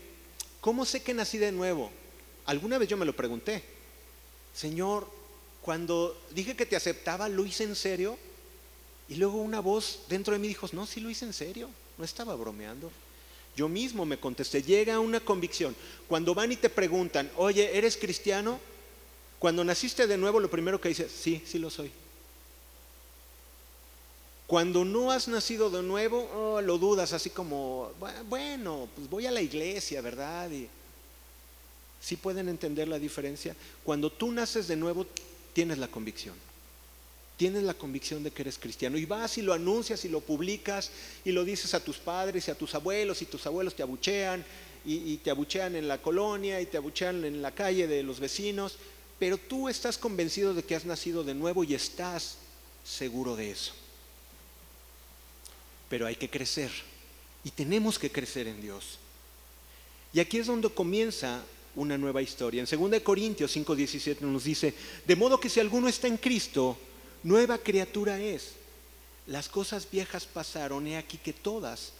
¿Cómo 0.61 0.85
sé 0.85 1.03
que 1.03 1.13
nací 1.13 1.37
de 1.37 1.51
nuevo? 1.51 1.91
Alguna 2.45 2.77
vez 2.77 2.89
yo 2.89 2.97
me 2.97 3.05
lo 3.05 3.15
pregunté. 3.15 3.63
Señor, 4.53 5.07
cuando 5.61 6.19
dije 6.31 6.55
que 6.55 6.65
te 6.65 6.75
aceptaba, 6.75 7.27
¿lo 7.27 7.45
hice 7.45 7.63
en 7.63 7.75
serio? 7.75 8.17
Y 9.09 9.15
luego 9.15 9.37
una 9.37 9.59
voz 9.59 10.03
dentro 10.09 10.33
de 10.33 10.39
mí 10.39 10.47
dijo, 10.47 10.67
no, 10.73 10.85
sí 10.85 10.99
lo 10.99 11.09
hice 11.09 11.25
en 11.25 11.33
serio, 11.33 11.69
no 11.97 12.05
estaba 12.05 12.35
bromeando. 12.35 12.91
Yo 13.55 13.69
mismo 13.69 14.05
me 14.05 14.17
contesté, 14.17 14.61
llega 14.61 14.99
una 14.99 15.19
convicción. 15.19 15.75
Cuando 16.07 16.33
van 16.33 16.51
y 16.51 16.55
te 16.55 16.69
preguntan, 16.69 17.31
oye, 17.37 17.77
¿eres 17.77 17.97
cristiano? 17.97 18.59
Cuando 19.39 19.63
naciste 19.63 20.07
de 20.07 20.17
nuevo, 20.17 20.39
lo 20.39 20.49
primero 20.49 20.81
que 20.81 20.89
dices, 20.89 21.11
sí, 21.11 21.41
sí 21.45 21.59
lo 21.59 21.69
soy. 21.69 21.91
Cuando 24.47 24.85
no 24.85 25.11
has 25.11 25.27
nacido 25.27 25.69
de 25.69 25.81
nuevo, 25.81 26.29
oh, 26.33 26.61
lo 26.61 26.77
dudas 26.77 27.13
así 27.13 27.29
como, 27.29 27.91
bueno, 28.29 28.87
pues 28.95 29.09
voy 29.09 29.25
a 29.25 29.31
la 29.31 29.41
iglesia, 29.41 30.01
¿verdad? 30.01 30.51
Y 30.51 30.67
sí 31.99 32.15
pueden 32.15 32.49
entender 32.49 32.87
la 32.87 32.99
diferencia. 32.99 33.55
Cuando 33.83 34.11
tú 34.11 34.31
naces 34.31 34.67
de 34.67 34.75
nuevo, 34.75 35.07
tienes 35.53 35.77
la 35.77 35.87
convicción 35.87 36.35
tienes 37.37 37.63
la 37.63 37.73
convicción 37.73 38.23
de 38.23 38.31
que 38.31 38.43
eres 38.43 38.57
cristiano 38.57 38.97
y 38.97 39.05
vas 39.05 39.37
y 39.37 39.41
lo 39.41 39.53
anuncias 39.53 40.05
y 40.05 40.09
lo 40.09 40.21
publicas 40.21 40.91
y 41.23 41.31
lo 41.31 41.43
dices 41.43 41.73
a 41.73 41.83
tus 41.83 41.97
padres 41.97 42.47
y 42.47 42.51
a 42.51 42.55
tus 42.55 42.73
abuelos 42.75 43.21
y 43.21 43.25
tus 43.25 43.45
abuelos 43.45 43.75
te 43.75 43.83
abuchean 43.83 44.43
y, 44.87 45.17
te 45.17 45.31
abuchean 45.31 45.75
en 45.75 45.87
la 45.87 45.99
colonia 45.99 46.61
y 46.61 46.67
te 46.67 46.77
abuchean 46.77 47.25
en 47.25 47.41
la 47.41 47.51
calle 47.51 47.87
de 47.87 48.03
los 48.03 48.19
vecinos, 48.19 48.77
pero 49.17 49.37
tú 49.37 49.67
estás 49.67 49.97
convencido 49.97 50.53
de 50.53 50.61
que 50.61 50.75
has 50.75 50.85
nacido 50.85 51.23
de 51.23 51.33
nuevo 51.33 51.63
y 51.63 51.73
estás 51.73 52.37
seguro 52.83 53.35
de 53.35 53.49
eso. 53.49 53.73
Pero 55.89 56.07
hay 56.07 56.15
que 56.15 56.29
crecer 56.29 56.71
y 57.43 57.51
tenemos 57.51 57.99
que 57.99 58.11
crecer 58.11 58.47
en 58.47 58.61
Dios. 58.61 58.97
Y 60.13 60.19
aquí 60.19 60.37
es 60.37 60.47
donde 60.47 60.69
comienza 60.69 61.43
una 61.75 61.97
nueva 61.97 62.21
historia. 62.21 62.63
En 62.63 62.91
2 62.91 63.01
Corintios 63.01 63.55
5:17 63.55 64.21
nos 64.21 64.45
dice, 64.45 64.73
de 65.05 65.15
modo 65.15 65.39
que 65.39 65.49
si 65.49 65.59
alguno 65.59 65.87
está 65.87 66.07
en 66.07 66.17
Cristo, 66.17 66.77
nueva 67.23 67.57
criatura 67.57 68.19
es. 68.19 68.53
Las 69.27 69.49
cosas 69.49 69.87
viejas 69.89 70.25
pasaron, 70.25 70.87
he 70.87 70.97
aquí 70.97 71.17
que 71.17 71.33
todas 71.33 71.93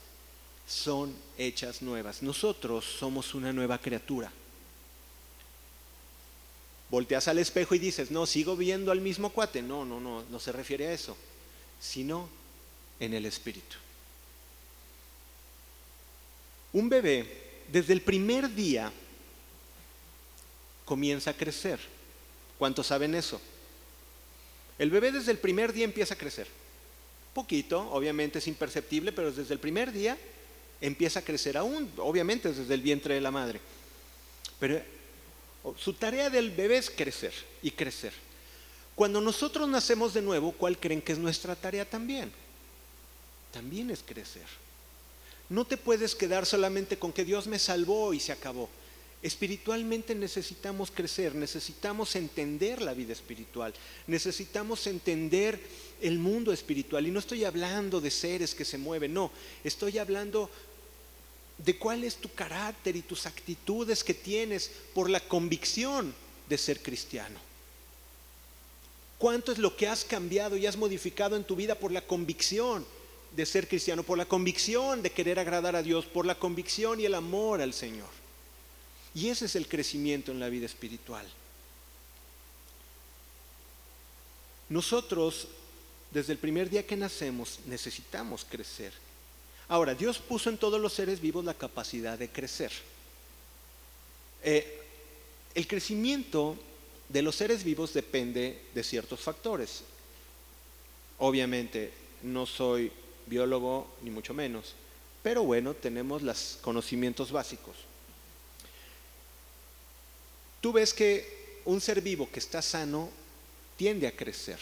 son 0.68 1.14
hechas 1.38 1.82
nuevas. 1.82 2.24
Nosotros 2.24 2.86
somos 2.86 3.34
una 3.34 3.52
nueva 3.52 3.78
criatura. 3.78 4.32
Volteas 6.90 7.28
al 7.28 7.40
espejo 7.40 7.76
y 7.76 7.80
dices, 7.80 8.12
no, 8.12 8.26
sigo 8.26 8.56
viendo 8.56 8.92
al 8.92 9.02
mismo 9.02 9.32
cuate. 9.32 9.62
No, 9.62 9.86
no, 9.86 10.00
no, 10.00 10.24
no 10.24 10.40
se 10.40 10.52
refiere 10.52 10.88
a 10.88 10.94
eso, 10.94 11.18
sino 11.80 12.30
en 13.00 13.14
el 13.14 13.26
espíritu. 13.26 13.76
Un 16.74 16.90
bebé, 16.90 17.26
desde 17.72 17.94
el 17.94 18.02
primer 18.02 18.54
día, 18.54 18.92
comienza 20.84 21.32
a 21.32 21.34
crecer. 21.34 21.80
¿Cuántos 22.58 22.88
saben 22.88 23.16
eso? 23.16 23.42
El 24.78 24.90
bebé 24.92 25.12
desde 25.12 25.32
el 25.32 25.38
primer 25.38 25.74
día 25.74 25.86
empieza 25.86 26.14
a 26.14 26.18
crecer. 26.18 26.48
Poquito, 27.34 27.90
obviamente 27.92 28.40
es 28.40 28.48
imperceptible, 28.48 29.12
pero 29.12 29.32
desde 29.32 29.54
el 29.54 29.60
primer 29.60 29.92
día 29.92 30.18
empieza 30.82 31.20
a 31.20 31.24
crecer 31.24 31.58
aún, 31.58 31.92
obviamente 31.98 32.52
desde 32.52 32.74
el 32.74 32.82
vientre 32.82 33.16
de 33.16 33.22
la 33.22 33.32
madre. 33.32 33.60
Pero 34.60 34.82
su 35.78 35.94
tarea 35.94 36.30
del 36.30 36.52
bebé 36.52 36.78
es 36.78 36.90
crecer 36.90 37.34
y 37.62 37.72
crecer. 37.72 38.14
Cuando 38.96 39.20
nosotros 39.20 39.68
nacemos 39.68 40.14
de 40.14 40.22
nuevo, 40.22 40.52
¿cuál 40.54 40.78
creen 40.78 41.02
que 41.02 41.12
es 41.12 41.18
nuestra 41.18 41.56
tarea 41.56 41.84
también? 41.84 42.32
También 43.56 43.90
es 43.90 44.04
crecer. 44.06 44.44
No 45.48 45.64
te 45.64 45.78
puedes 45.78 46.14
quedar 46.14 46.46
solamente 46.46 47.00
con 47.00 47.14
que 47.14 47.24
Dios 47.24 47.48
me 47.48 47.58
salvó 47.58 48.14
y 48.14 48.20
se 48.20 48.34
acabó. 48.34 48.68
Espiritualmente 49.22 50.14
necesitamos 50.14 50.92
crecer, 50.92 51.34
necesitamos 51.36 52.18
entender 52.18 52.82
la 52.82 52.94
vida 52.94 53.14
espiritual, 53.14 53.74
necesitamos 54.08 54.86
entender 54.88 55.58
el 56.02 56.20
mundo 56.20 56.52
espiritual. 56.52 57.08
Y 57.08 57.12
no 57.12 57.20
estoy 57.20 57.46
hablando 57.46 58.02
de 58.02 58.12
seres 58.12 58.54
que 58.54 58.66
se 58.66 58.78
mueven, 58.78 59.14
no, 59.14 59.32
estoy 59.64 60.00
hablando 60.00 60.50
de 61.58 61.78
cuál 61.78 62.04
es 62.04 62.18
tu 62.18 62.34
carácter 62.34 62.98
y 62.98 63.04
tus 63.04 63.26
actitudes 63.26 64.04
que 64.04 64.14
tienes 64.14 64.70
por 64.94 65.10
la 65.10 65.22
convicción 65.22 66.14
de 66.50 66.58
ser 66.58 66.82
cristiano. 66.82 67.40
¿Cuánto 69.18 69.54
es 69.54 69.60
lo 69.60 69.78
que 69.78 69.88
has 69.88 70.04
cambiado 70.04 70.58
y 70.58 70.68
has 70.68 70.76
modificado 70.76 71.38
en 71.38 71.46
tu 71.46 71.56
vida 71.56 71.76
por 71.76 71.94
la 71.94 72.02
convicción 72.02 72.86
de 73.36 73.46
ser 73.46 73.68
cristiano, 73.68 74.04
por 74.04 74.18
la 74.18 74.26
convicción 74.26 75.02
de 75.02 75.12
querer 75.12 75.40
agradar 75.40 75.76
a 75.76 75.84
Dios, 75.84 76.06
por 76.06 76.26
la 76.26 76.36
convicción 76.36 77.00
y 77.00 77.06
el 77.06 77.14
amor 77.14 77.62
al 77.62 77.74
Señor? 77.74 78.10
Y 79.14 79.30
ese 79.30 79.46
es 79.46 79.56
el 79.56 79.68
crecimiento 79.68 80.32
en 80.32 80.40
la 80.40 80.50
vida 80.50 80.66
espiritual. 80.66 81.26
Nosotros, 84.70 85.48
desde 86.12 86.34
el 86.34 86.40
primer 86.40 86.70
día 86.70 86.86
que 86.86 86.96
nacemos, 86.96 87.60
necesitamos 87.66 88.46
crecer. 88.50 88.94
Ahora, 89.68 89.96
Dios 89.96 90.18
puso 90.20 90.50
en 90.50 90.58
todos 90.58 90.80
los 90.80 90.94
seres 90.94 91.20
vivos 91.20 91.44
la 91.44 91.54
capacidad 91.54 92.18
de 92.18 92.30
crecer. 92.30 92.72
Eh, 94.44 94.82
el 95.54 95.68
crecimiento 95.68 96.58
de 97.10 97.22
los 97.22 97.36
seres 97.36 97.64
vivos 97.64 97.94
depende 97.94 98.64
de 98.74 98.84
ciertos 98.84 99.20
factores. 99.20 99.84
Obviamente, 101.20 101.94
no 102.24 102.46
soy 102.46 102.92
biólogo 103.28 103.88
ni 104.02 104.12
mucho 104.12 104.34
menos, 104.34 104.76
pero 105.24 105.44
bueno, 105.44 105.74
tenemos 105.74 106.22
los 106.22 106.60
conocimientos 106.62 107.32
básicos. 107.32 107.76
Tú 110.62 110.72
ves 110.72 110.94
que 110.94 111.62
un 111.66 111.82
ser 111.82 112.02
vivo 112.02 112.30
que 112.32 112.40
está 112.40 112.62
sano 112.62 113.10
tiende 113.78 114.08
a 114.08 114.16
crecer. 114.16 114.60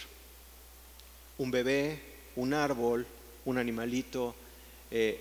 Un 1.38 1.50
bebé, 1.50 2.00
un 2.36 2.54
árbol, 2.54 3.06
un 3.44 3.58
animalito, 3.58 4.34
eh, 4.90 5.20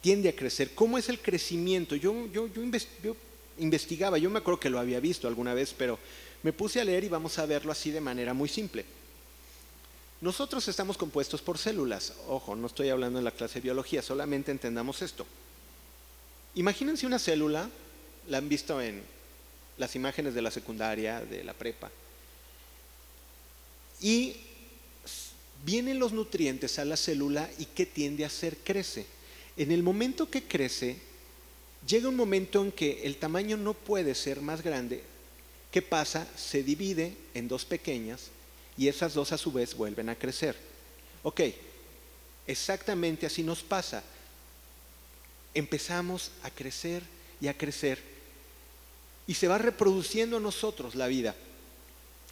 tiende 0.00 0.28
a 0.28 0.36
crecer. 0.36 0.74
¿Cómo 0.74 0.98
es 0.98 1.08
el 1.08 1.20
crecimiento? 1.20 1.96
Yo, 1.96 2.26
yo, 2.32 2.46
yo, 2.46 2.62
investigaba, 3.58 4.18
yo 4.18 4.30
me 4.30 4.38
acuerdo 4.38 4.60
que 4.60 4.70
lo 4.70 4.78
había 4.78 5.00
visto 5.00 5.26
alguna 5.26 5.54
vez, 5.54 5.74
pero 5.76 5.98
me 6.42 6.52
puse 6.52 6.80
a 6.80 6.84
leer 6.84 7.04
y 7.04 7.08
vamos 7.08 7.38
a 7.38 7.46
verlo 7.46 7.72
así 7.72 7.90
de 7.90 8.00
manera 8.00 8.34
muy 8.34 8.48
simple. 8.48 8.84
Nosotros 10.20 10.66
estamos 10.68 10.96
compuestos 10.96 11.42
por 11.42 11.58
células. 11.58 12.14
Ojo, 12.28 12.56
no 12.56 12.66
estoy 12.66 12.88
hablando 12.88 13.18
en 13.18 13.24
la 13.24 13.32
clase 13.32 13.54
de 13.54 13.64
biología, 13.64 14.00
solamente 14.00 14.50
entendamos 14.50 15.02
esto. 15.02 15.26
Imagínense 16.54 17.06
una 17.06 17.18
célula, 17.18 17.68
la 18.28 18.38
han 18.38 18.48
visto 18.48 18.80
en 18.80 19.02
las 19.76 19.94
imágenes 19.94 20.34
de 20.34 20.40
la 20.40 20.50
secundaria, 20.50 21.20
de 21.20 21.44
la 21.44 21.52
prepa, 21.52 21.90
y 24.00 24.36
vienen 25.64 25.98
los 25.98 26.12
nutrientes 26.12 26.78
a 26.78 26.86
la 26.86 26.96
célula 26.96 27.50
y 27.58 27.66
¿qué 27.66 27.84
tiende 27.84 28.24
a 28.24 28.28
hacer? 28.28 28.56
Crece. 28.58 29.06
En 29.58 29.70
el 29.70 29.82
momento 29.82 30.30
que 30.30 30.44
crece, 30.44 30.96
llega 31.86 32.08
un 32.08 32.16
momento 32.16 32.62
en 32.62 32.72
que 32.72 33.02
el 33.04 33.16
tamaño 33.16 33.58
no 33.58 33.74
puede 33.74 34.14
ser 34.14 34.40
más 34.40 34.62
grande. 34.62 35.02
¿Qué 35.70 35.82
pasa? 35.82 36.26
Se 36.36 36.62
divide 36.62 37.16
en 37.34 37.48
dos 37.48 37.66
pequeñas 37.66 38.30
y 38.76 38.88
esas 38.88 39.14
dos 39.14 39.32
a 39.32 39.38
su 39.38 39.52
vez 39.52 39.74
vuelven 39.74 40.08
a 40.08 40.14
crecer. 40.14 40.56
Ok, 41.22 41.40
exactamente 42.46 43.26
así 43.26 43.42
nos 43.42 43.62
pasa. 43.62 44.02
Empezamos 45.54 46.30
a 46.42 46.50
crecer 46.50 47.02
y 47.40 47.48
a 47.48 47.56
crecer 47.56 47.98
y 49.26 49.34
se 49.34 49.48
va 49.48 49.58
reproduciendo 49.58 50.38
nosotros 50.40 50.94
la 50.94 51.06
vida. 51.06 51.34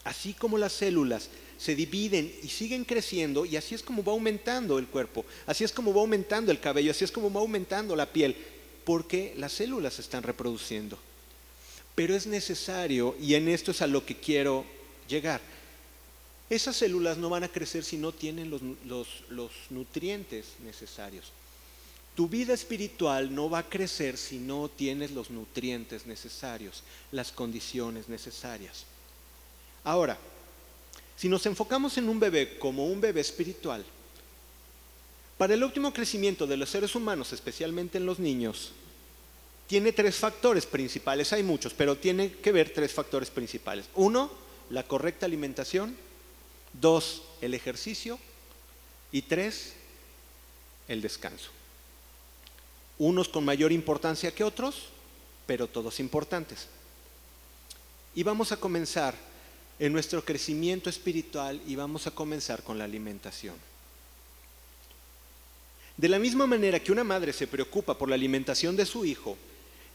Así 0.05 0.35
como 0.35 0.59
las 0.59 0.73
células 0.73 1.29
se 1.59 1.75
dividen 1.75 2.33
y 2.43 2.49
siguen 2.49 2.85
creciendo 2.85 3.45
y 3.47 3.57
así 3.57 3.75
es 3.75 3.83
como 3.83 4.05
va 4.05 4.13
aumentando 4.13 4.79
el 4.79 4.87
cuerpo, 4.87 5.25
así 5.47 5.65
es 5.65 5.73
como 5.73 5.95
va 5.95 6.01
aumentando 6.01 6.53
el 6.53 6.61
cabello, 6.61 6.91
así 6.91 7.05
es 7.05 7.13
como 7.13 7.33
va 7.33 7.41
aumentando 7.41 7.97
la 7.97 8.13
piel, 8.13 8.37
porque 8.85 9.35
las 9.39 9.53
células 9.53 9.95
se 9.95 10.03
están 10.03 10.23
reproduciendo. 10.23 10.99
Pero 11.95 12.15
es 12.15 12.27
necesario, 12.27 13.17
y 13.21 13.35
en 13.35 13.49
esto 13.49 13.71
es 13.71 13.81
a 13.81 13.87
lo 13.87 14.05
que 14.05 14.17
quiero 14.17 14.65
llegar, 15.09 15.41
esas 16.51 16.77
células 16.77 17.17
no 17.17 17.31
van 17.31 17.45
a 17.45 17.49
crecer 17.49 17.85
si 17.85 17.97
no 17.97 18.13
tienen 18.13 18.51
los, 18.51 19.09
nutrientes 19.71 20.47
necesarios. 20.65 21.33
Tu 22.15 22.29
vida 22.29 22.55
espiritual 22.55 23.35
no 23.35 23.51
va 23.51 23.61
a 23.61 23.69
crecer 23.69 24.17
si 24.17 24.39
no 24.39 24.69
tienes 24.69 25.11
los 25.11 25.31
nutrientes 25.31 26.07
necesarios, 26.07 26.83
las 27.11 27.33
condiciones 27.33 28.09
necesarias. 28.09 28.85
Ahora, 29.83 30.17
si 31.17 31.29
nos 31.29 31.47
enfocamos 31.47 31.97
en 31.99 32.09
un 32.09 32.21
bebé 32.21 32.59
como 32.59 32.87
un 32.87 33.01
bebé 33.01 33.21
espiritual, 33.21 33.85
para 35.39 35.55
el 35.55 35.63
óptimo 35.63 35.93
crecimiento 35.93 36.47
de 36.47 36.57
los 36.57 36.71
seres 36.71 36.95
humanos, 36.95 37.33
especialmente 37.33 37.99
en 37.99 38.07
los 38.07 38.21
niños, 38.21 38.73
tiene 39.67 39.93
tres 39.93 40.17
factores 40.17 40.67
principales, 40.67 41.33
hay 41.33 41.43
muchos, 41.43 41.75
pero 41.75 41.97
tiene 41.97 42.33
que 42.33 42.53
ver 42.53 42.71
tres 42.71 42.93
factores 42.93 43.31
principales. 43.31 43.87
Uno, 43.95 44.31
la 44.71 44.85
correcta 44.85 45.27
alimentación. 45.27 45.97
Dos, 46.81 47.23
el 47.41 47.55
ejercicio. 47.55 48.19
Y 49.13 49.23
tres, 49.23 49.75
el 50.89 51.01
descanso. 51.01 51.51
Unos 52.99 53.29
con 53.29 53.45
mayor 53.45 53.73
importancia 53.73 54.35
que 54.35 54.45
otros, 54.45 54.89
pero 55.47 55.67
todos 55.67 56.01
importantes. 56.01 56.69
Y 58.15 58.23
vamos 58.23 58.53
a 58.53 58.57
comenzar 58.57 59.15
en 59.79 59.93
nuestro 59.93 60.25
crecimiento 60.25 60.89
espiritual 60.89 61.61
y 61.67 61.75
vamos 61.75 62.07
a 62.07 62.13
comenzar 62.13 62.63
con 62.63 62.79
la 62.79 62.85
alimentación. 62.85 63.57
De 65.97 66.09
la 66.09 66.19
misma 66.19 66.47
manera 66.47 66.81
que 66.81 66.93
una 66.93 67.05
madre 67.05 67.33
se 67.33 67.47
preocupa 67.47 67.97
por 67.97 68.09
la 68.09 68.17
alimentación 68.17 68.75
de 68.77 68.87
su 68.87 69.05
hijo, 69.05 69.37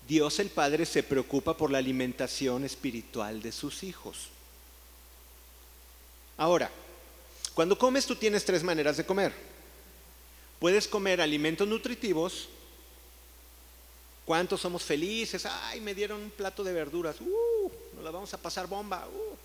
Dios 0.08 0.40
el 0.40 0.50
Padre 0.50 0.86
se 0.86 1.04
preocupa 1.04 1.56
por 1.56 1.72
la 1.72 1.78
alimentación 1.78 2.64
espiritual 2.64 3.42
de 3.42 3.52
sus 3.52 3.84
hijos. 3.84 4.30
Ahora, 6.40 6.72
cuando 7.54 7.78
comes 7.78 8.06
tú 8.06 8.16
tienes 8.16 8.46
tres 8.46 8.64
maneras 8.64 8.96
de 8.96 9.06
comer. 9.06 9.34
Puedes 10.58 10.88
comer 10.88 11.20
alimentos 11.20 11.68
nutritivos. 11.68 12.48
¿Cuántos 14.24 14.62
somos 14.62 14.82
felices? 14.84 15.46
Ay, 15.46 15.82
me 15.82 15.94
dieron 15.94 16.22
un 16.22 16.30
plato 16.30 16.64
de 16.64 16.72
verduras. 16.72 17.20
Uh, 17.20 17.72
nos 17.94 18.04
la 18.06 18.12
vamos 18.12 18.34
a 18.34 18.38
pasar 18.38 18.68
bomba. 18.68 19.06
Uh, 19.06 19.36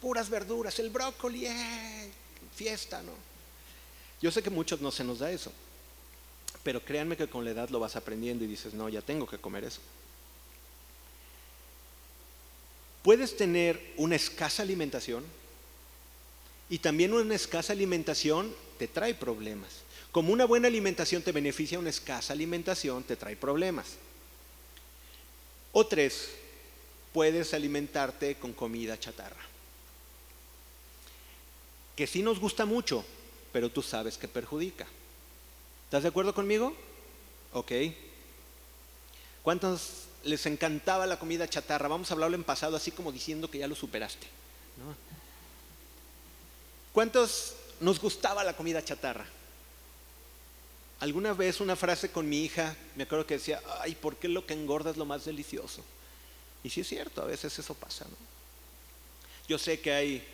puras 0.00 0.30
verduras, 0.30 0.78
el 0.78 0.90
brócoli, 0.90 1.46
eh, 1.46 2.12
fiesta, 2.54 3.02
¿no? 3.02 3.12
Yo 4.22 4.30
sé 4.30 4.40
que 4.40 4.50
muchos 4.50 4.80
no 4.80 4.92
se 4.92 5.02
nos 5.02 5.18
da 5.18 5.32
eso. 5.32 5.50
Pero 6.62 6.80
créanme 6.84 7.16
que 7.16 7.26
con 7.26 7.44
la 7.44 7.50
edad 7.50 7.70
lo 7.70 7.80
vas 7.80 7.96
aprendiendo 7.96 8.44
y 8.44 8.46
dices, 8.46 8.72
no, 8.72 8.88
ya 8.88 9.02
tengo 9.02 9.26
que 9.26 9.38
comer 9.38 9.64
eso. 9.64 9.80
Puedes 13.02 13.36
tener 13.36 13.94
una 13.96 14.14
escasa 14.14 14.62
alimentación 14.62 15.24
y 16.70 16.78
también 16.78 17.12
una 17.12 17.34
escasa 17.34 17.72
alimentación 17.72 18.54
te 18.78 18.88
trae 18.88 19.14
problemas. 19.14 19.70
Como 20.12 20.32
una 20.32 20.44
buena 20.44 20.68
alimentación 20.68 21.22
te 21.22 21.32
beneficia, 21.32 21.78
una 21.78 21.90
escasa 21.90 22.32
alimentación 22.32 23.02
te 23.02 23.16
trae 23.16 23.36
problemas. 23.36 23.96
O 25.72 25.86
tres, 25.86 26.30
puedes 27.12 27.52
alimentarte 27.52 28.36
con 28.36 28.52
comida 28.52 28.98
chatarra. 28.98 29.42
Que 31.96 32.06
sí 32.06 32.22
nos 32.22 32.40
gusta 32.40 32.64
mucho, 32.64 33.04
pero 33.52 33.70
tú 33.70 33.82
sabes 33.82 34.16
que 34.16 34.28
perjudica. 34.28 34.86
¿Estás 35.86 36.02
de 36.02 36.08
acuerdo 36.08 36.34
conmigo? 36.34 36.74
Ok. 37.52 37.72
¿Cuántos 39.42 40.06
les 40.24 40.46
encantaba 40.46 41.06
la 41.06 41.18
comida 41.18 41.48
chatarra? 41.48 41.86
Vamos 41.86 42.10
a 42.10 42.14
hablarlo 42.14 42.36
en 42.36 42.44
pasado, 42.44 42.76
así 42.76 42.90
como 42.90 43.12
diciendo 43.12 43.50
que 43.50 43.58
ya 43.58 43.68
lo 43.68 43.74
superaste. 43.74 44.26
¿Cuántos 46.94 47.56
nos 47.80 48.00
gustaba 48.00 48.44
la 48.44 48.56
comida 48.56 48.82
chatarra? 48.82 49.26
Alguna 51.00 51.32
vez 51.32 51.60
una 51.60 51.74
frase 51.74 52.12
con 52.12 52.28
mi 52.28 52.44
hija, 52.44 52.76
me 52.94 53.02
acuerdo 53.02 53.26
que 53.26 53.34
decía, 53.34 53.60
ay, 53.80 53.96
¿por 53.96 54.14
qué 54.14 54.28
lo 54.28 54.46
que 54.46 54.54
engorda 54.54 54.92
es 54.92 54.96
lo 54.96 55.04
más 55.04 55.24
delicioso? 55.24 55.84
Y 56.62 56.70
sí 56.70 56.82
es 56.82 56.88
cierto, 56.88 57.20
a 57.20 57.24
veces 57.24 57.58
eso 57.58 57.74
pasa. 57.74 58.04
¿no? 58.04 58.16
Yo 59.48 59.58
sé 59.58 59.80
que 59.80 59.92
hay 59.92 60.24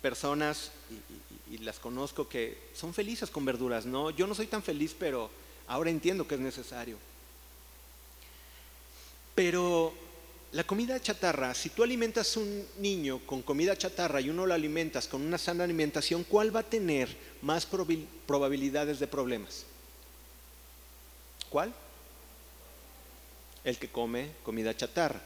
personas, 0.00 0.70
y, 1.50 1.58
las 1.58 1.80
conozco, 1.80 2.28
que 2.28 2.56
son 2.72 2.94
felices 2.94 3.28
con 3.28 3.44
verduras. 3.44 3.86
No, 3.86 4.10
yo 4.10 4.28
no 4.28 4.36
soy 4.36 4.46
tan 4.46 4.62
feliz, 4.62 4.94
pero 4.96 5.28
ahora 5.66 5.90
entiendo 5.90 6.28
que 6.28 6.36
es 6.36 6.40
necesario. 6.40 6.96
Pero 9.34 9.92
la 10.52 10.64
comida 10.64 11.00
chatarra, 11.00 11.52
si 11.54 11.70
tú 11.70 11.82
alimentas 11.82 12.36
un 12.36 12.66
niño 12.78 13.20
con 13.26 13.42
comida 13.42 13.76
chatarra 13.76 14.20
y 14.20 14.30
uno 14.30 14.46
lo 14.46 14.54
alimentas 14.54 15.08
con 15.08 15.22
una 15.22 15.38
sana 15.38 15.64
alimentación, 15.64 16.24
¿cuál 16.24 16.54
va 16.54 16.60
a 16.60 16.70
tener 16.70 17.14
más 17.42 17.66
probabilidades 18.26 18.98
de 18.98 19.06
problemas? 19.06 19.64
¿Cuál? 21.50 21.74
El 23.64 23.78
que 23.78 23.88
come 23.88 24.30
comida 24.44 24.76
chatarra. 24.76 25.20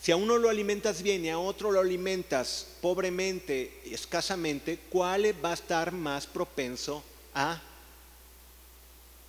Si 0.00 0.12
a 0.12 0.16
uno 0.16 0.38
lo 0.38 0.50
alimentas 0.50 1.02
bien 1.02 1.24
y 1.24 1.30
a 1.30 1.38
otro 1.38 1.70
lo 1.70 1.80
alimentas 1.80 2.66
pobremente, 2.80 3.80
escasamente, 3.84 4.78
¿cuál 4.90 5.24
va 5.44 5.50
a 5.50 5.54
estar 5.54 5.92
más 5.92 6.26
propenso 6.26 7.02
a 7.34 7.60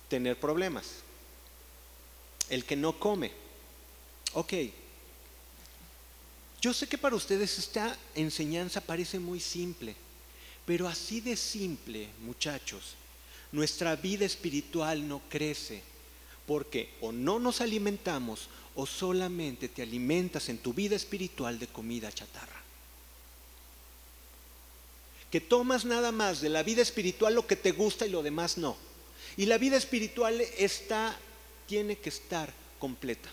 tener 0.08 0.38
problemas? 0.38 0.86
El 2.50 2.64
que 2.64 2.76
no 2.76 2.98
come. 2.98 3.30
Ok. 4.34 4.52
Yo 6.66 6.74
sé 6.74 6.88
que 6.88 6.98
para 6.98 7.14
ustedes 7.14 7.60
esta 7.60 7.96
enseñanza 8.16 8.80
parece 8.80 9.20
muy 9.20 9.38
simple, 9.38 9.94
pero 10.64 10.88
así 10.88 11.20
de 11.20 11.36
simple, 11.36 12.08
muchachos, 12.22 12.96
nuestra 13.52 13.94
vida 13.94 14.24
espiritual 14.24 15.06
no 15.06 15.22
crece 15.28 15.80
porque 16.44 16.92
o 17.00 17.12
no 17.12 17.38
nos 17.38 17.60
alimentamos 17.60 18.48
o 18.74 18.84
solamente 18.84 19.68
te 19.68 19.82
alimentas 19.82 20.48
en 20.48 20.58
tu 20.58 20.74
vida 20.74 20.96
espiritual 20.96 21.60
de 21.60 21.68
comida 21.68 22.10
chatarra. 22.10 22.60
Que 25.30 25.40
tomas 25.40 25.84
nada 25.84 26.10
más 26.10 26.40
de 26.40 26.48
la 26.48 26.64
vida 26.64 26.82
espiritual 26.82 27.36
lo 27.36 27.46
que 27.46 27.54
te 27.54 27.70
gusta 27.70 28.06
y 28.06 28.10
lo 28.10 28.24
demás 28.24 28.58
no. 28.58 28.76
Y 29.36 29.46
la 29.46 29.58
vida 29.58 29.76
espiritual 29.76 30.40
está, 30.58 31.16
tiene 31.68 31.96
que 31.98 32.08
estar 32.08 32.52
completa. 32.80 33.30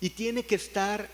Y 0.00 0.10
tiene 0.10 0.44
que 0.44 0.54
estar 0.54 1.08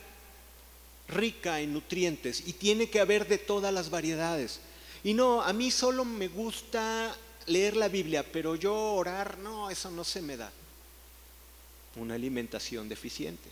rica 1.09 1.61
en 1.61 1.73
nutrientes 1.73 2.43
y 2.47 2.53
tiene 2.53 2.91
que 2.91 3.01
haber 3.01 3.27
de 3.29 3.39
todas 3.39 3.73
las 3.73 3.91
variedades. 3.91 4.61
Y 5.05 5.15
no, 5.15 5.43
a 5.43 5.53
mí 5.53 5.71
solo 5.71 6.05
me 6.05 6.29
gusta 6.29 7.17
leer 7.47 7.77
la 7.77 7.89
Biblia, 7.89 8.25
pero 8.31 8.57
yo 8.57 8.75
orar, 8.75 9.39
no, 9.39 9.71
eso 9.71 9.91
no 9.91 10.05
se 10.05 10.23
me 10.23 10.37
da. 10.37 10.51
Una 11.97 12.15
alimentación 12.15 12.89
deficiente. 12.89 13.49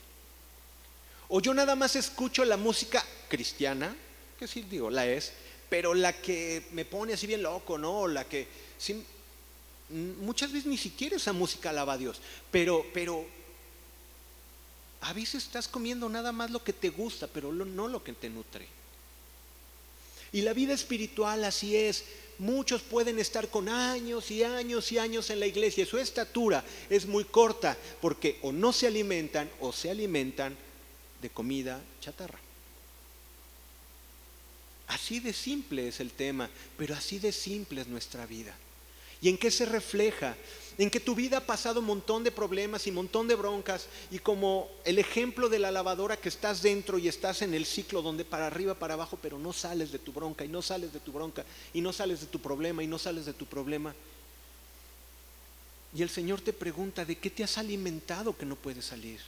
O 1.29 1.41
yo 1.41 1.55
nada 1.55 1.75
más 1.77 1.97
escucho 1.97 2.45
la 2.45 2.57
música 2.57 3.05
cristiana, 3.29 3.95
que 4.39 4.47
sí 4.47 4.63
digo, 4.63 4.91
la 4.91 5.07
es, 5.07 5.33
pero 5.71 5.95
la 5.95 6.13
que 6.13 6.67
me 6.73 6.85
pone 6.85 7.15
así 7.15 7.27
bien 7.27 7.43
loco, 7.43 7.79
¿no? 7.79 8.07
La 8.07 8.25
que 8.25 8.47
muchas 9.89 10.53
veces 10.53 10.67
ni 10.67 10.77
siquiera 10.77 11.17
esa 11.17 11.33
música 11.33 11.71
alaba 11.71 11.95
a 11.95 11.99
Dios, 11.99 12.21
pero, 12.51 12.85
pero 12.93 13.27
a 15.05 15.13
veces 15.13 15.45
estás 15.45 15.69
comiendo 15.69 16.09
nada 16.09 16.33
más 16.33 16.51
lo 16.51 16.65
que 16.65 16.73
te 16.73 16.89
gusta, 16.89 17.27
pero 17.27 17.53
no 17.53 17.89
lo 17.89 18.03
que 18.03 18.15
te 18.15 18.31
nutre. 18.31 18.67
Y 20.33 20.41
la 20.41 20.55
vida 20.55 20.73
espiritual 20.73 21.45
así 21.45 21.77
es. 21.77 22.05
Muchos 22.39 22.81
pueden 22.83 23.19
estar 23.19 23.49
con 23.49 23.69
años 23.69 24.31
y 24.31 24.43
años 24.43 24.91
y 24.91 24.99
años 24.99 25.29
en 25.29 25.41
la 25.41 25.47
iglesia. 25.47 25.85
Su 25.85 25.99
estatura 25.99 26.65
es 26.89 27.07
muy 27.07 27.25
corta 27.25 27.77
porque 28.01 28.39
o 28.43 28.51
no 28.51 28.73
se 28.73 28.87
alimentan 28.87 29.49
o 29.61 29.73
se 29.73 29.91
alimentan 29.91 30.57
de 31.21 31.29
comida 31.29 31.83
chatarra. 32.01 32.39
Así 34.89 35.21
de 35.21 35.35
simple 35.35 35.87
es 35.87 36.01
el 36.01 36.13
tema, 36.13 36.49
pero 36.79 36.95
así 36.95 37.19
de 37.19 37.31
simple 37.31 37.83
es 37.83 37.89
nuestra 37.89 38.25
vida. 38.25 38.57
¿Y 39.21 39.29
en 39.29 39.37
qué 39.37 39.51
se 39.51 39.67
refleja? 39.67 40.35
En 40.77 40.91
que 40.91 40.99
tu 40.99 41.15
vida 41.15 41.39
ha 41.39 41.47
pasado 41.47 41.81
un 41.81 41.87
montón 41.87 42.25
de 42.25 42.33
problemas 42.33 42.87
y 42.87 42.91
un 42.91 42.97
montón 42.97 43.29
de 43.29 43.37
broncas 43.37 43.87
y 44.11 44.19
como 44.19 44.69
el 44.85 44.99
ejemplo 44.99 45.49
de 45.49 45.61
la 45.61 45.71
lavadora 45.71 46.17
que 46.17 46.29
estás 46.29 46.63
dentro 46.63 46.99
y 46.99 47.07
estás 47.07 47.43
en 47.43 47.55
el 47.55 47.65
ciclo 47.65 48.03
donde 48.03 48.25
para 48.25 48.49
arriba, 48.49 48.75
para 48.75 48.95
abajo, 48.95 49.19
pero 49.23 49.39
no 49.39 49.53
sales 49.53 49.93
de 49.93 50.01
tu 50.01 50.13
bronca 50.13 50.45
y 50.45 50.49
no 50.49 50.63
sales 50.63 50.93
de 50.93 51.01
tu 51.01 51.13
bronca 51.13 51.45
y 51.73 51.81
no 51.81 51.93
sales 51.93 52.21
de 52.21 52.27
tu 52.27 52.41
problema 52.41 52.83
y 52.83 52.89
no 52.89 52.99
sales 52.99 53.25
de 53.27 53.33
tu 53.33 53.47
problema. 53.47 53.95
Y 55.97 56.03
el 56.03 56.11
Señor 56.11 56.41
te 56.41 56.53
pregunta, 56.53 57.05
¿de 57.05 57.17
qué 57.17 57.31
te 57.31 57.45
has 57.45 57.57
alimentado 57.57 58.37
que 58.37 58.45
no 58.45 58.57
puedes 58.57 58.85
salir? 58.85 59.21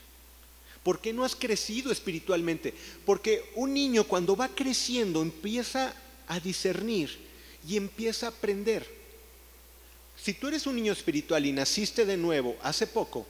¿Por 0.83 0.99
qué 0.99 1.13
no 1.13 1.23
has 1.23 1.35
crecido 1.35 1.91
espiritualmente? 1.91 2.73
Porque 3.05 3.51
un 3.55 3.73
niño 3.73 4.03
cuando 4.03 4.35
va 4.35 4.49
creciendo 4.49 5.21
empieza 5.21 5.93
a 6.27 6.39
discernir 6.39 7.17
y 7.67 7.77
empieza 7.77 8.27
a 8.27 8.29
aprender. 8.29 8.85
Si 10.21 10.33
tú 10.33 10.47
eres 10.47 10.65
un 10.65 10.75
niño 10.75 10.91
espiritual 10.91 11.45
y 11.45 11.51
naciste 11.51 12.05
de 12.05 12.17
nuevo 12.17 12.57
hace 12.61 12.87
poco, 12.87 13.25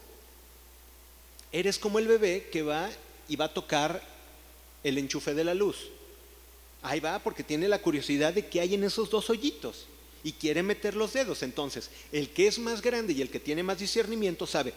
eres 1.52 1.78
como 1.78 2.00
el 2.00 2.08
bebé 2.08 2.50
que 2.52 2.64
va 2.64 2.90
y 3.28 3.36
va 3.36 3.46
a 3.46 3.54
tocar 3.54 4.02
el 4.84 4.98
enchufe 4.98 5.34
de 5.34 5.44
la 5.44 5.54
luz. 5.54 5.90
Ahí 6.82 7.00
va 7.00 7.20
porque 7.20 7.44
tiene 7.44 7.68
la 7.68 7.82
curiosidad 7.82 8.34
de 8.34 8.48
qué 8.48 8.62
hay 8.62 8.76
en 8.76 8.84
esos 8.84 9.10
dos 9.10 9.30
hoyitos 9.30 9.86
y 10.24 10.32
quiere 10.32 10.64
meter 10.64 10.96
los 10.96 11.14
dedos. 11.14 11.44
Entonces, 11.44 11.90
el 12.12 12.30
que 12.30 12.48
es 12.48 12.60
más 12.60 12.82
grande 12.82 13.14
y 13.14 13.22
el 13.22 13.30
que 13.30 13.40
tiene 13.40 13.64
más 13.64 13.80
discernimiento 13.80 14.48
sabe 14.48 14.74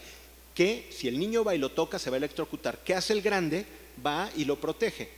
que 0.55 0.89
si 0.91 1.09
el 1.09 1.19
niño 1.19 1.45
va 1.45 1.55
y 1.55 1.59
lo 1.59 1.71
toca 1.71 1.99
se 1.99 2.11
va 2.11 2.17
a 2.17 2.19
electrocutar. 2.19 2.79
¿Qué 2.85 2.95
hace 2.95 3.13
el 3.13 3.23
grande? 3.23 3.67
Va 4.05 4.31
y 4.37 4.45
lo 4.45 4.61
protege. 4.61 5.09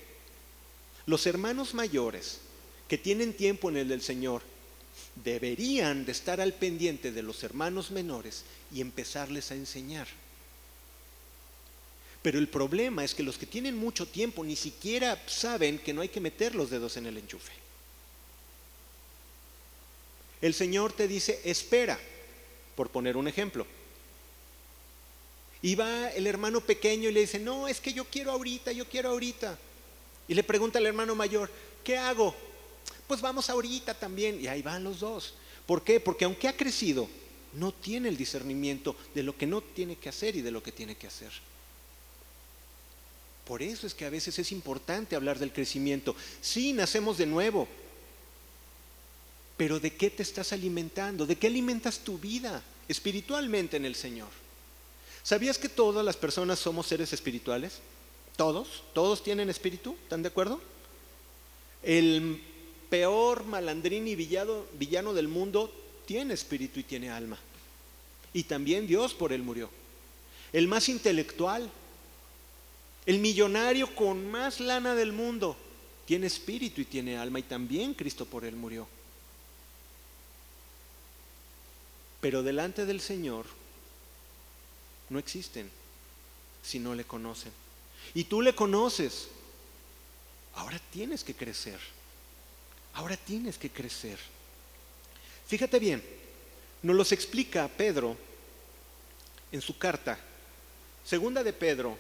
Los 1.07 1.27
hermanos 1.27 1.75
mayores 1.75 2.41
que 2.89 2.99
tienen 2.99 3.33
tiempo 3.33 3.71
en 3.71 3.79
el 3.79 3.89
del 3.89 4.03
Señor 4.03 4.43
deberían 5.17 6.05
de 6.05 6.13
estar 6.13 6.41
al 6.41 6.55
pendiente 6.55 7.13
de 7.13 7.23
los 7.23 7.43
hermanos 7.43 7.91
menores 7.91 8.45
y 8.73 8.81
empezarles 8.81 9.51
a 9.51 9.55
enseñar. 9.55 10.09
Pero 12.23 12.39
el 12.39 12.49
problema 12.49 13.05
es 13.05 13.15
que 13.15 13.25
los 13.25 13.37
que 13.37 13.47
tienen 13.47 13.77
mucho 13.77 14.07
tiempo 14.07 14.45
ni 14.45 14.57
siquiera 14.57 15.21
saben 15.27 15.79
que 15.79 15.93
no 15.93 16.03
hay 16.03 16.09
que 16.09 16.21
meter 16.21 16.55
los 16.55 16.71
dedos 16.71 16.97
en 16.97 17.07
el 17.07 17.19
enchufe. 17.19 17.53
El 20.41 20.55
Señor 20.55 20.93
te 20.93 21.09
dice, 21.09 21.41
espera, 21.45 21.99
por 22.77 22.91
poner 22.91 23.17
un 23.17 23.29
ejemplo. 23.29 23.67
Y 25.63 25.75
va 25.75 26.11
el 26.11 26.27
hermano 26.27 26.61
pequeño 26.61 27.09
y 27.09 27.13
le 27.13 27.21
dice, 27.21 27.39
no, 27.39 27.69
es 27.69 27.81
que 27.81 27.93
yo 27.93 28.05
quiero 28.05 28.33
ahorita, 28.33 28.73
yo 28.73 28.89
quiero 28.89 29.11
ahorita. 29.11 29.59
Y 30.27 30.35
le 30.35 30.43
pregunta 30.43 30.79
al 30.79 30.87
hermano 30.87 31.15
mayor, 31.15 31.51
¿qué 31.85 31.97
hago? 31.97 32.35
Pues 33.07 33.21
vamos 33.21 33.51
ahorita 33.51 33.95
también. 33.95 34.41
Y 34.41 34.47
ahí 34.47 34.63
van 34.63 34.85
los 34.85 35.01
dos. 35.01 35.35
¿Por 35.67 35.83
qué? 35.83 36.01
Porque 36.01 36.25
aunque 36.25 36.49
ha 36.49 36.57
crecido, 36.57 37.09
no 37.55 37.73
tiene 37.73 38.09
el 38.09 38.17
discernimiento 38.17 38.97
de 39.15 39.23
lo 39.23 39.37
que 39.37 39.47
no 39.47 39.61
tiene 39.61 39.97
que 39.97 40.09
hacer 40.09 40.37
y 40.37 40.43
de 40.43 40.51
lo 40.51 40.63
que 40.63 40.73
tiene 40.73 40.97
que 40.97 41.07
hacer. 41.07 41.31
Por 43.47 43.63
eso 43.63 43.87
es 43.87 43.95
que 43.95 44.05
a 44.05 44.11
veces 44.11 44.39
es 44.39 44.53
importante 44.53 45.17
hablar 45.17 45.39
del 45.39 45.53
crecimiento. 45.53 46.15
Sí, 46.41 46.73
nacemos 46.73 47.19
de 47.19 47.27
nuevo, 47.27 47.69
pero 49.57 49.81
¿de 49.81 49.95
qué 49.95 50.11
te 50.11 50.23
estás 50.23 50.53
alimentando? 50.53 51.27
¿De 51.27 51.37
qué 51.37 51.49
alimentas 51.49 51.99
tu 51.99 52.19
vida 52.19 52.63
espiritualmente 52.89 53.77
en 53.77 53.85
el 53.85 53.95
Señor? 53.95 54.29
¿Sabías 55.23 55.59
que 55.59 55.69
todas 55.69 56.05
las 56.05 56.17
personas 56.17 56.59
somos 56.59 56.87
seres 56.87 57.13
espirituales? 57.13 57.81
¿Todos? 58.37 58.83
¿Todos 58.95 59.23
tienen 59.23 59.51
espíritu? 59.51 59.97
¿Están 60.03 60.23
de 60.23 60.29
acuerdo? 60.29 60.61
El 61.83 62.43
peor 62.93 63.47
malandrín 63.47 64.07
y 64.07 64.15
villano, 64.15 65.15
del 65.15 65.27
mundo 65.27 65.73
tiene 66.05 66.35
espíritu 66.35 66.79
y 66.79 66.83
tiene 66.83 67.09
alma. 67.09 67.39
Y 68.35 68.43
también 68.43 68.87
Dios 68.87 69.15
por 69.15 69.33
él 69.33 69.43
murió. 69.43 69.71
El 70.53 70.69
más 70.69 70.91
intelectual, 70.91 71.71
el 73.07 73.19
millonario 73.19 73.95
con 73.95 74.31
más 74.31 74.61
lana 74.61 74.95
del 74.95 75.15
mundo, 75.15 75.57
tiene 76.05 76.27
espíritu 76.27 76.83
y 76.83 76.85
tiene 76.85 77.17
alma. 77.17 77.39
Y 77.39 77.45
también 77.45 77.95
Cristo 77.95 78.27
por 78.27 78.45
él 78.45 78.57
murió. 78.57 78.87
Pero 82.21 82.43
delante 82.43 82.85
del 82.85 83.01
Señor 83.01 83.47
no 85.09 85.19
existen 85.19 85.71
si 86.63 86.79
no 86.79 86.95
le 86.95 87.05
conocen. 87.05 87.53
Y 88.13 88.25
tú 88.25 88.43
le 88.43 88.55
conoces. 88.55 89.29
Ahora 90.57 90.79
tienes 90.91 91.25
que 91.25 91.35
crecer. 91.35 91.81
Ahora 92.95 93.17
tienes 93.17 93.59
que 93.59 93.71
crecer. 93.71 94.19
Fíjate 95.47 95.79
bien, 95.79 96.03
nos 96.83 96.97
los 96.97 97.13
explica 97.13 97.69
Pedro 97.69 98.17
en 99.51 99.61
su 99.61 99.79
carta. 99.79 100.19
Segunda 101.05 101.43
de 101.43 101.53
Pedro, 101.53 101.99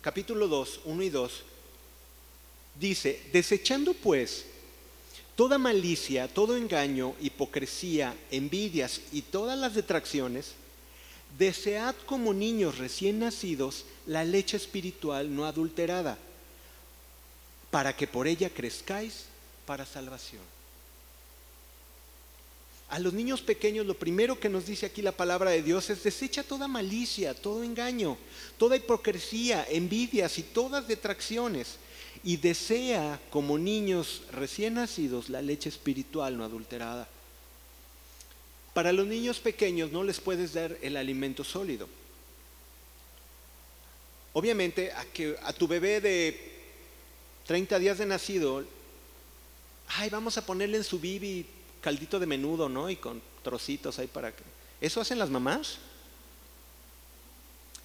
capítulo 0.00 0.48
2, 0.48 0.80
1 0.84 1.02
y 1.02 1.10
2, 1.10 1.42
dice, 2.78 3.22
desechando 3.32 3.94
pues 3.94 4.46
toda 5.34 5.58
malicia, 5.58 6.28
todo 6.28 6.56
engaño, 6.56 7.14
hipocresía, 7.20 8.16
envidias 8.30 9.00
y 9.12 9.22
todas 9.22 9.58
las 9.58 9.74
detracciones, 9.74 10.54
desead 11.38 11.94
como 12.06 12.32
niños 12.32 12.78
recién 12.78 13.18
nacidos 13.18 13.84
la 14.06 14.24
leche 14.24 14.56
espiritual 14.56 15.34
no 15.34 15.44
adulterada, 15.44 16.16
para 17.70 17.94
que 17.94 18.06
por 18.06 18.26
ella 18.26 18.48
crezcáis 18.48 19.26
para 19.66 19.84
salvación. 19.84 20.42
A 22.88 23.00
los 23.00 23.12
niños 23.12 23.40
pequeños 23.42 23.84
lo 23.84 23.94
primero 23.94 24.38
que 24.38 24.48
nos 24.48 24.66
dice 24.66 24.86
aquí 24.86 25.02
la 25.02 25.12
palabra 25.12 25.50
de 25.50 25.62
Dios 25.62 25.90
es 25.90 26.04
desecha 26.04 26.44
toda 26.44 26.68
malicia, 26.68 27.34
todo 27.34 27.64
engaño, 27.64 28.16
toda 28.58 28.76
hipocresía, 28.76 29.66
envidias 29.68 30.38
y 30.38 30.44
todas 30.44 30.86
detracciones 30.86 31.78
y 32.22 32.36
desea 32.36 33.20
como 33.30 33.58
niños 33.58 34.22
recién 34.30 34.74
nacidos 34.74 35.28
la 35.28 35.42
leche 35.42 35.68
espiritual 35.68 36.38
no 36.38 36.44
adulterada. 36.44 37.08
Para 38.72 38.92
los 38.92 39.06
niños 39.06 39.40
pequeños 39.40 39.90
no 39.90 40.04
les 40.04 40.20
puedes 40.20 40.52
dar 40.52 40.76
el 40.80 40.96
alimento 40.96 41.42
sólido. 41.42 41.88
Obviamente 44.32 44.92
a, 44.92 45.04
que, 45.06 45.36
a 45.42 45.52
tu 45.52 45.66
bebé 45.66 46.00
de 46.00 46.52
30 47.46 47.78
días 47.78 47.98
de 47.98 48.06
nacido 48.06 48.64
ay, 49.88 50.10
vamos 50.10 50.36
a 50.38 50.44
ponerle 50.44 50.78
en 50.78 50.84
su 50.84 50.98
bibi 50.98 51.46
caldito 51.80 52.18
de 52.18 52.26
menudo, 52.26 52.68
¿no? 52.68 52.90
Y 52.90 52.96
con 52.96 53.22
trocitos 53.42 53.98
ahí 53.98 54.06
para 54.06 54.32
que... 54.32 54.42
¿Eso 54.80 55.00
hacen 55.00 55.18
las 55.18 55.30
mamás? 55.30 55.78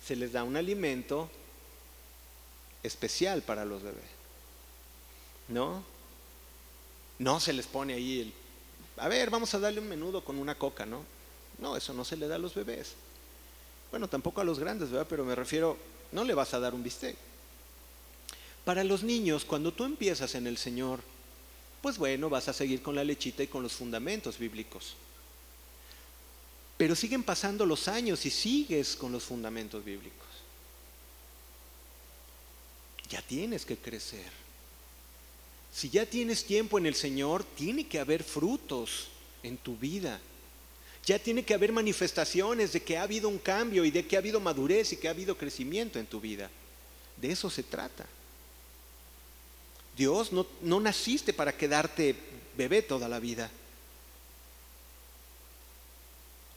Se 0.05 0.15
les 0.15 0.31
da 0.31 0.43
un 0.43 0.57
alimento 0.57 1.29
especial 2.83 3.43
para 3.43 3.65
los 3.65 3.83
bebés. 3.83 4.09
¿No? 5.47 5.83
No 7.19 7.39
se 7.39 7.53
les 7.53 7.67
pone 7.67 7.93
ahí 7.93 8.21
el... 8.21 8.33
A 8.97 9.07
ver, 9.07 9.29
vamos 9.29 9.53
a 9.53 9.59
darle 9.59 9.79
un 9.79 9.87
menudo 9.87 10.23
con 10.23 10.37
una 10.37 10.55
coca, 10.55 10.85
¿no? 10.85 11.03
No, 11.59 11.77
eso 11.77 11.93
no 11.93 12.03
se 12.03 12.17
le 12.17 12.27
da 12.27 12.35
a 12.35 12.39
los 12.39 12.55
bebés. 12.55 12.93
Bueno, 13.91 14.07
tampoco 14.07 14.41
a 14.41 14.43
los 14.43 14.57
grandes, 14.57 14.89
¿verdad? 14.89 15.07
Pero 15.09 15.23
me 15.23 15.35
refiero, 15.35 15.77
no 16.11 16.23
le 16.23 16.33
vas 16.33 16.53
a 16.53 16.59
dar 16.59 16.73
un 16.73 16.81
bistec. 16.81 17.15
Para 18.65 18.83
los 18.83 19.03
niños, 19.03 19.45
cuando 19.45 19.71
tú 19.71 19.83
empiezas 19.83 20.33
en 20.35 20.47
el 20.47 20.57
Señor, 20.57 21.01
pues 21.81 21.97
bueno, 21.97 22.29
vas 22.29 22.47
a 22.47 22.53
seguir 22.53 22.81
con 22.81 22.95
la 22.95 23.03
lechita 23.03 23.43
y 23.43 23.47
con 23.47 23.63
los 23.63 23.73
fundamentos 23.73 24.37
bíblicos. 24.37 24.95
Pero 26.77 26.95
siguen 26.95 27.23
pasando 27.23 27.65
los 27.65 27.87
años 27.87 28.25
y 28.25 28.29
sigues 28.29 28.95
con 28.95 29.11
los 29.11 29.23
fundamentos 29.23 29.83
bíblicos. 29.83 30.27
Ya 33.09 33.21
tienes 33.21 33.65
que 33.65 33.77
crecer. 33.77 34.31
Si 35.73 35.89
ya 35.89 36.05
tienes 36.05 36.45
tiempo 36.45 36.77
en 36.77 36.85
el 36.85 36.95
Señor, 36.95 37.43
tiene 37.43 37.87
que 37.87 37.99
haber 37.99 38.23
frutos 38.23 39.07
en 39.43 39.57
tu 39.57 39.75
vida. 39.77 40.19
Ya 41.05 41.17
tiene 41.17 41.43
que 41.43 41.53
haber 41.53 41.71
manifestaciones 41.71 42.73
de 42.73 42.83
que 42.83 42.97
ha 42.97 43.03
habido 43.03 43.27
un 43.27 43.39
cambio 43.39 43.83
y 43.85 43.91
de 43.91 44.05
que 44.05 44.15
ha 44.15 44.19
habido 44.19 44.39
madurez 44.39 44.93
y 44.93 44.97
que 44.97 45.07
ha 45.07 45.11
habido 45.11 45.37
crecimiento 45.37 45.97
en 45.97 46.05
tu 46.05 46.21
vida. 46.21 46.49
De 47.17 47.31
eso 47.31 47.49
se 47.49 47.63
trata. 47.63 48.05
Dios 49.97 50.31
no, 50.31 50.45
no 50.61 50.79
naciste 50.79 51.33
para 51.33 51.55
quedarte 51.55 52.15
bebé 52.57 52.81
toda 52.81 53.07
la 53.07 53.19
vida. 53.19 53.49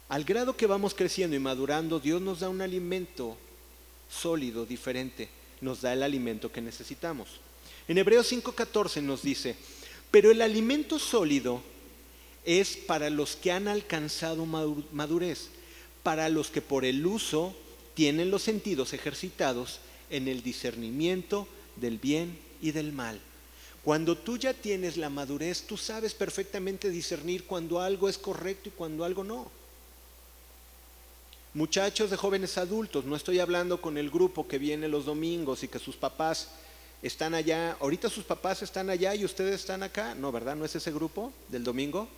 Al 0.08 0.24
grado 0.24 0.56
que 0.56 0.66
vamos 0.66 0.94
creciendo 0.94 1.34
y 1.34 1.40
madurando, 1.40 1.98
Dios 1.98 2.20
nos 2.20 2.40
da 2.40 2.48
un 2.48 2.60
alimento 2.60 3.36
sólido, 4.10 4.66
diferente. 4.66 5.28
Nos 5.60 5.80
da 5.80 5.92
el 5.92 6.02
alimento 6.02 6.52
que 6.52 6.60
necesitamos. 6.60 7.28
En 7.88 7.98
Hebreos 7.98 8.30
5:14 8.30 9.02
nos 9.02 9.22
dice, 9.22 9.56
pero 10.10 10.30
el 10.30 10.42
alimento 10.42 10.98
sólido 10.98 11.62
es 12.44 12.76
para 12.76 13.10
los 13.10 13.36
que 13.36 13.52
han 13.52 13.68
alcanzado 13.68 14.46
madurez, 14.46 15.48
para 16.02 16.28
los 16.28 16.50
que 16.50 16.60
por 16.60 16.84
el 16.84 17.04
uso 17.06 17.54
tienen 17.94 18.30
los 18.30 18.42
sentidos 18.42 18.92
ejercitados 18.92 19.80
en 20.10 20.28
el 20.28 20.42
discernimiento 20.42 21.48
del 21.76 21.98
bien 21.98 22.38
y 22.64 22.72
del 22.72 22.92
mal. 22.92 23.20
Cuando 23.84 24.16
tú 24.16 24.38
ya 24.38 24.54
tienes 24.54 24.96
la 24.96 25.10
madurez, 25.10 25.66
tú 25.66 25.76
sabes 25.76 26.14
perfectamente 26.14 26.88
discernir 26.88 27.44
cuando 27.44 27.78
algo 27.78 28.08
es 28.08 28.16
correcto 28.16 28.70
y 28.70 28.72
cuando 28.72 29.04
algo 29.04 29.22
no. 29.22 29.50
Muchachos 31.52 32.10
de 32.10 32.16
jóvenes 32.16 32.56
adultos, 32.56 33.04
no 33.04 33.16
estoy 33.16 33.38
hablando 33.38 33.82
con 33.82 33.98
el 33.98 34.08
grupo 34.08 34.48
que 34.48 34.56
viene 34.56 34.88
los 34.88 35.04
domingos 35.04 35.62
y 35.62 35.68
que 35.68 35.78
sus 35.78 35.96
papás 35.96 36.48
están 37.02 37.34
allá, 37.34 37.76
ahorita 37.80 38.08
sus 38.08 38.24
papás 38.24 38.62
están 38.62 38.88
allá 38.88 39.14
y 39.14 39.26
ustedes 39.26 39.56
están 39.56 39.82
acá, 39.82 40.14
no, 40.14 40.32
¿verdad? 40.32 40.56
¿No 40.56 40.64
es 40.64 40.74
ese 40.74 40.90
grupo 40.90 41.34
del 41.48 41.62
domingo? 41.62 42.08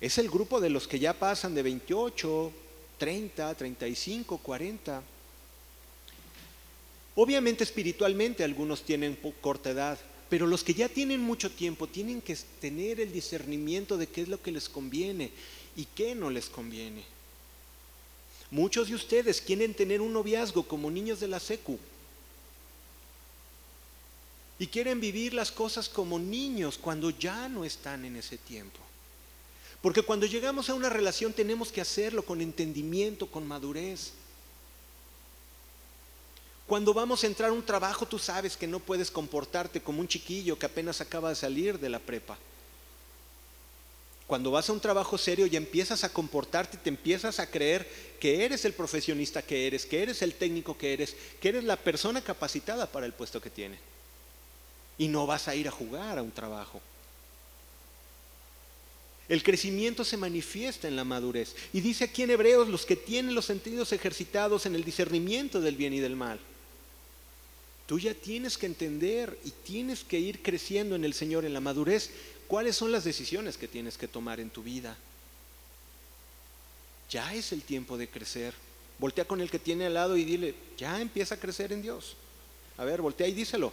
Es 0.00 0.16
el 0.16 0.30
grupo 0.30 0.62
de 0.62 0.70
los 0.70 0.88
que 0.88 0.98
ya 0.98 1.12
pasan 1.12 1.54
de 1.54 1.62
28, 1.62 2.52
30, 2.96 3.54
35, 3.54 4.38
40. 4.38 5.02
Obviamente 7.14 7.64
espiritualmente 7.64 8.42
algunos 8.42 8.82
tienen 8.82 9.18
corta 9.40 9.70
edad, 9.70 9.98
pero 10.30 10.46
los 10.46 10.64
que 10.64 10.74
ya 10.74 10.88
tienen 10.88 11.20
mucho 11.20 11.50
tiempo 11.50 11.86
tienen 11.86 12.22
que 12.22 12.36
tener 12.60 13.00
el 13.00 13.12
discernimiento 13.12 13.98
de 13.98 14.06
qué 14.06 14.22
es 14.22 14.28
lo 14.28 14.40
que 14.40 14.52
les 14.52 14.68
conviene 14.68 15.30
y 15.76 15.84
qué 15.94 16.14
no 16.14 16.30
les 16.30 16.48
conviene. 16.48 17.04
Muchos 18.50 18.88
de 18.88 18.94
ustedes 18.94 19.40
quieren 19.40 19.74
tener 19.74 20.00
un 20.00 20.12
noviazgo 20.12 20.62
como 20.62 20.90
niños 20.90 21.20
de 21.20 21.28
la 21.28 21.40
secu 21.40 21.78
y 24.58 24.66
quieren 24.66 25.00
vivir 25.00 25.34
las 25.34 25.50
cosas 25.50 25.88
como 25.88 26.18
niños 26.18 26.78
cuando 26.78 27.10
ya 27.10 27.48
no 27.48 27.64
están 27.64 28.04
en 28.04 28.16
ese 28.16 28.38
tiempo. 28.38 28.78
Porque 29.80 30.02
cuando 30.02 30.26
llegamos 30.26 30.70
a 30.70 30.74
una 30.74 30.88
relación 30.88 31.32
tenemos 31.32 31.72
que 31.72 31.80
hacerlo 31.80 32.24
con 32.24 32.40
entendimiento, 32.40 33.26
con 33.26 33.46
madurez. 33.46 34.12
Cuando 36.66 36.94
vamos 36.94 37.22
a 37.22 37.26
entrar 37.26 37.50
a 37.50 37.52
un 37.52 37.64
trabajo, 37.64 38.06
tú 38.06 38.18
sabes 38.18 38.56
que 38.56 38.66
no 38.66 38.80
puedes 38.80 39.10
comportarte 39.10 39.80
como 39.80 40.00
un 40.00 40.08
chiquillo 40.08 40.58
que 40.58 40.66
apenas 40.66 41.00
acaba 41.00 41.28
de 41.28 41.36
salir 41.36 41.78
de 41.78 41.88
la 41.88 41.98
prepa. 41.98 42.38
Cuando 44.26 44.50
vas 44.50 44.70
a 44.70 44.72
un 44.72 44.80
trabajo 44.80 45.18
serio 45.18 45.46
y 45.46 45.56
empiezas 45.56 46.04
a 46.04 46.12
comportarte, 46.12 46.78
te 46.78 46.88
empiezas 46.88 47.38
a 47.38 47.50
creer 47.50 47.86
que 48.18 48.44
eres 48.44 48.64
el 48.64 48.72
profesionista 48.72 49.42
que 49.42 49.66
eres, 49.66 49.84
que 49.84 50.02
eres 50.02 50.22
el 50.22 50.34
técnico 50.34 50.78
que 50.78 50.94
eres, 50.94 51.14
que 51.40 51.50
eres 51.50 51.64
la 51.64 51.76
persona 51.76 52.22
capacitada 52.22 52.86
para 52.86 53.04
el 53.04 53.12
puesto 53.12 53.42
que 53.42 53.50
tiene. 53.50 53.78
Y 54.96 55.08
no 55.08 55.26
vas 55.26 55.48
a 55.48 55.54
ir 55.54 55.68
a 55.68 55.72
jugar 55.72 56.18
a 56.18 56.22
un 56.22 56.30
trabajo. 56.30 56.80
El 59.28 59.42
crecimiento 59.42 60.04
se 60.04 60.16
manifiesta 60.16 60.88
en 60.88 60.96
la 60.96 61.04
madurez. 61.04 61.54
Y 61.72 61.80
dice 61.80 62.04
aquí 62.04 62.22
en 62.22 62.30
Hebreos, 62.30 62.68
los 62.68 62.86
que 62.86 62.96
tienen 62.96 63.34
los 63.34 63.44
sentidos 63.44 63.92
ejercitados 63.92 64.66
en 64.66 64.74
el 64.74 64.84
discernimiento 64.84 65.60
del 65.60 65.76
bien 65.76 65.92
y 65.92 66.00
del 66.00 66.16
mal. 66.16 66.40
Tú 67.86 67.98
ya 67.98 68.14
tienes 68.14 68.56
que 68.56 68.66
entender 68.66 69.38
y 69.44 69.50
tienes 69.50 70.04
que 70.04 70.18
ir 70.18 70.42
creciendo 70.42 70.94
en 70.94 71.04
el 71.04 71.14
Señor, 71.14 71.44
en 71.44 71.52
la 71.52 71.60
madurez, 71.60 72.10
cuáles 72.46 72.76
son 72.76 72.92
las 72.92 73.04
decisiones 73.04 73.56
que 73.56 73.68
tienes 73.68 73.98
que 73.98 74.08
tomar 74.08 74.40
en 74.40 74.50
tu 74.50 74.62
vida. 74.62 74.96
Ya 77.10 77.34
es 77.34 77.52
el 77.52 77.62
tiempo 77.62 77.98
de 77.98 78.08
crecer. 78.08 78.54
Voltea 78.98 79.24
con 79.24 79.40
el 79.40 79.50
que 79.50 79.58
tiene 79.58 79.86
al 79.86 79.94
lado 79.94 80.16
y 80.16 80.24
dile, 80.24 80.54
ya 80.78 81.00
empieza 81.00 81.34
a 81.34 81.40
crecer 81.40 81.72
en 81.72 81.82
Dios. 81.82 82.16
A 82.78 82.84
ver, 82.84 83.02
voltea 83.02 83.26
y 83.26 83.32
díselo. 83.32 83.72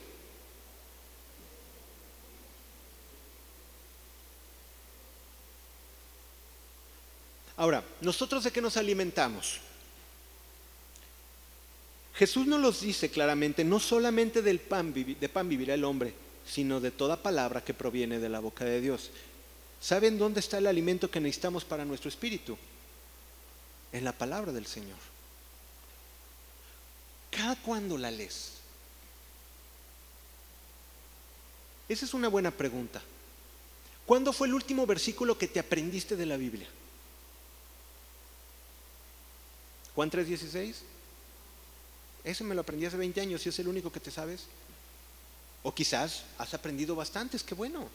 Ahora, 7.55 7.83
¿nosotros 8.01 8.45
de 8.45 8.51
qué 8.51 8.61
nos 8.61 8.77
alimentamos? 8.77 9.59
Jesús 12.19 12.47
nos 12.47 12.59
los 12.59 12.81
dice 12.81 13.09
claramente, 13.09 13.63
no 13.63 13.79
solamente 13.79 14.41
del 14.41 14.59
pan, 14.59 14.93
de 14.93 15.29
pan 15.29 15.47
vivirá 15.47 15.73
el 15.73 15.85
hombre, 15.85 16.13
sino 16.45 16.81
de 16.81 16.91
toda 16.91 17.23
palabra 17.23 17.63
que 17.63 17.73
proviene 17.73 18.19
de 18.19 18.27
la 18.27 18.41
boca 18.41 18.65
de 18.65 18.81
Dios. 18.81 19.09
¿Saben 19.79 20.17
dónde 20.17 20.41
está 20.41 20.57
el 20.57 20.67
alimento 20.67 21.09
que 21.09 21.21
necesitamos 21.21 21.63
para 21.63 21.85
nuestro 21.85 22.09
espíritu? 22.09 22.57
En 23.93 24.03
la 24.03 24.11
palabra 24.11 24.51
del 24.51 24.65
Señor. 24.65 24.97
¿Cada 27.31 27.55
cuándo 27.55 27.97
la 27.97 28.11
lees? 28.11 28.55
Esa 31.87 32.03
es 32.03 32.13
una 32.13 32.27
buena 32.27 32.51
pregunta. 32.51 33.01
¿Cuándo 34.05 34.33
fue 34.33 34.47
el 34.47 34.55
último 34.55 34.85
versículo 34.85 35.37
que 35.37 35.47
te 35.47 35.61
aprendiste 35.61 36.17
de 36.17 36.25
la 36.25 36.35
Biblia? 36.35 36.67
¿Juan 39.95 40.11
3:16? 40.11 40.98
Ese 42.29 42.43
me 42.43 42.55
lo 42.55 42.61
aprendí 42.61 42.85
hace 42.85 42.97
20 42.97 43.21
años 43.21 43.45
y 43.45 43.49
es 43.49 43.59
el 43.59 43.67
único 43.67 43.91
que 43.91 43.99
te 43.99 44.11
sabes. 44.11 44.43
O 45.63 45.73
quizás 45.73 46.23
has 46.37 46.53
aprendido 46.53 46.95
bastantes, 46.95 47.43
qué 47.43 47.55
bueno. 47.55 47.89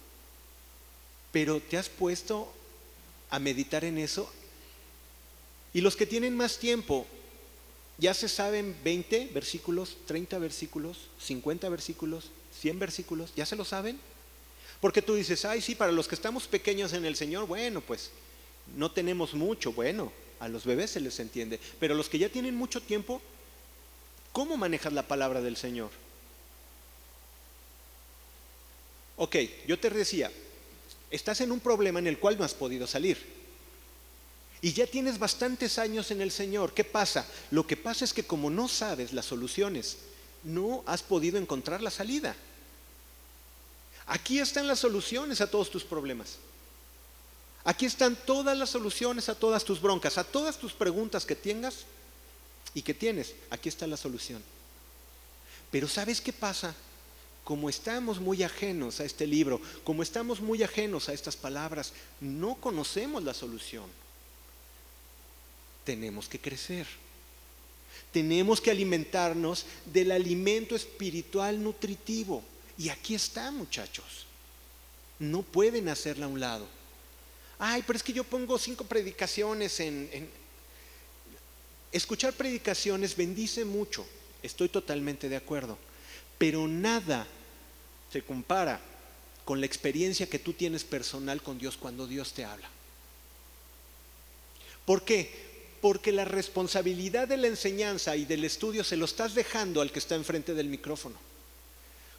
Pero 1.33 1.61
te 1.61 1.79
has 1.79 1.89
puesto 1.89 2.53
a 3.31 3.39
meditar 3.39 3.85
en 3.85 3.99
eso. 3.99 4.31
Y 5.73 5.81
los 5.81 5.97
que 5.97 6.07
tienen 6.07 6.37
más 6.37 6.59
tiempo, 6.59 7.07
ya 7.99 8.13
se 8.13 8.29
saben 8.29 8.77
20 8.83 9.31
versículos, 9.33 9.97
30 10.07 10.39
versículos, 10.39 10.99
50 11.21 11.69
versículos, 11.69 12.31
100 12.61 12.79
versículos, 12.79 13.33
¿ya 13.37 13.47
se 13.47 13.57
lo 13.57 13.65
saben? 13.65 13.99
Porque 14.81 15.03
tú 15.03 15.15
dices, 15.15 15.45
ay, 15.45 15.61
sí, 15.61 15.75
para 15.75 15.93
los 15.93 16.09
que 16.09 16.15
estamos 16.15 16.47
pequeños 16.47 16.93
en 16.93 17.05
el 17.05 17.17
Señor, 17.17 17.47
bueno, 17.47 17.81
pues 17.81 18.11
no 18.77 18.91
tenemos 18.91 19.35
mucho, 19.35 19.73
bueno, 19.73 20.13
a 20.41 20.49
los 20.49 20.65
bebés 20.65 20.91
se 20.91 21.01
les 21.01 21.19
entiende, 21.21 21.61
pero 21.79 21.95
los 21.95 22.09
que 22.09 22.19
ya 22.19 22.29
tienen 22.29 22.55
mucho 22.55 22.81
tiempo, 22.81 23.23
¿Cómo 24.35 24.57
manejas 24.57 24.93
la 24.93 25.07
palabra 25.07 25.41
del 25.41 25.57
Señor? 25.57 25.91
Ok, 29.17 29.37
yo 29.69 29.79
te 29.79 29.89
decía, 29.91 30.29
estás 31.09 31.41
en 31.41 31.53
un 31.53 31.61
problema 31.61 32.01
en 32.01 32.09
el 32.09 32.19
cual 32.19 32.37
no 32.37 32.43
has 32.43 32.53
podido 32.53 32.89
salir. 32.89 33.17
Y 34.61 34.73
ya 34.73 34.89
tienes 34.89 35.21
bastantes 35.21 35.79
años 35.79 36.11
en 36.11 36.21
el 36.21 36.33
Señor. 36.33 36.75
¿Qué 36.75 36.83
pasa? 36.83 37.25
Lo 37.53 37.65
que 37.65 37.77
pasa 37.77 38.05
es 38.05 38.13
que 38.13 38.25
como 38.25 38.51
no 38.51 38.67
sabes 38.67 39.13
las 39.13 39.25
soluciones, 39.25 39.99
no 40.43 40.83
has 40.85 41.05
podido 41.05 41.39
encontrar 41.39 41.81
la 41.81 41.93
salida. 41.93 42.35
Aquí 44.07 44.41
están 44.41 44.67
las 44.67 44.81
soluciones 44.81 45.41
a 45.43 45.49
todos 45.49 45.71
tus 45.71 45.85
problemas. 45.85 46.39
Aquí 47.63 47.87
están 47.87 48.17
todas 48.17 48.59
las 48.59 48.71
soluciones 48.71 49.29
a 49.29 49.37
todas 49.37 49.65
tus 49.65 49.81
broncas, 49.81 50.19
a 50.19 50.25
todas 50.25 50.59
tus 50.59 50.73
preguntas 50.73 51.25
que 51.25 51.37
tengas. 51.37 51.85
¿Y 52.75 52.83
qué 52.83 52.93
tienes? 52.93 53.35
Aquí 53.51 53.69
está 53.69 53.87
la 53.87 53.97
solución. 53.97 54.43
Pero 55.71 55.89
¿sabes 55.89 56.21
qué 56.21 56.33
pasa? 56.33 56.75
Como 57.45 57.69
estamos 57.69 58.21
muy 58.21 58.43
ajenos 58.43 59.01
a 59.01 59.05
este 59.05 59.27
libro, 59.27 59.61
como 59.85 60.03
estamos 60.03 60.41
muy 60.41 60.63
ajenos 60.63 61.09
a 61.09 61.13
estas 61.13 61.37
palabras, 61.37 61.93
no 62.21 62.57
conocemos 62.57 63.23
la 63.23 63.35
solución. 63.35 63.85
Tenemos 65.85 66.29
que 66.29 66.41
crecer. 66.41 66.87
Tenemos 68.13 68.61
que 68.61 68.71
alimentarnos 68.71 69.67
del 69.87 70.11
alimento 70.11 70.75
espiritual 70.75 71.63
nutritivo. 71.63 72.43
Y 72.79 72.89
aquí 72.89 73.15
está, 73.15 73.51
muchachos. 73.51 74.27
No 75.19 75.43
pueden 75.43 75.89
hacerla 75.89 76.27
a 76.27 76.29
un 76.29 76.41
lado. 76.41 76.67
Ay, 77.59 77.85
pero 77.87 77.97
es 77.97 78.03
que 78.03 78.13
yo 78.13 78.25
pongo 78.25 78.59
cinco 78.59 78.85
predicaciones 78.85 79.79
en, 79.81 80.09
en 80.13 80.29
Escuchar 81.95 82.33
predicaciones 82.33 83.15
bendice 83.15 83.65
mucho, 83.65 84.05
estoy 84.43 84.69
totalmente 84.69 85.29
de 85.29 85.37
acuerdo, 85.37 85.79
pero 86.39 86.67
nada 86.67 87.25
se 88.13 88.21
compara 88.21 88.81
con 89.45 89.61
la 89.61 89.67
experiencia 89.67 90.29
que 90.29 90.41
tú 90.41 90.55
tienes 90.55 90.83
personal 90.83 91.41
con 91.41 91.57
Dios 91.57 91.77
cuando 91.77 92.09
Dios 92.09 92.33
te 92.33 92.45
habla. 92.45 92.69
¿Por 94.85 95.05
qué? 95.05 95.31
Porque 95.81 96.11
la 96.11 96.25
responsabilidad 96.25 97.29
de 97.29 97.37
la 97.37 97.47
enseñanza 97.47 98.17
y 98.17 98.25
del 98.25 98.45
estudio 98.45 98.83
se 98.83 98.97
lo 98.97 99.05
estás 99.05 99.37
dejando 99.37 99.81
al 99.81 99.93
que 99.93 100.01
está 100.01 100.17
enfrente 100.17 100.53
del 100.53 100.67
micrófono. 100.67 101.15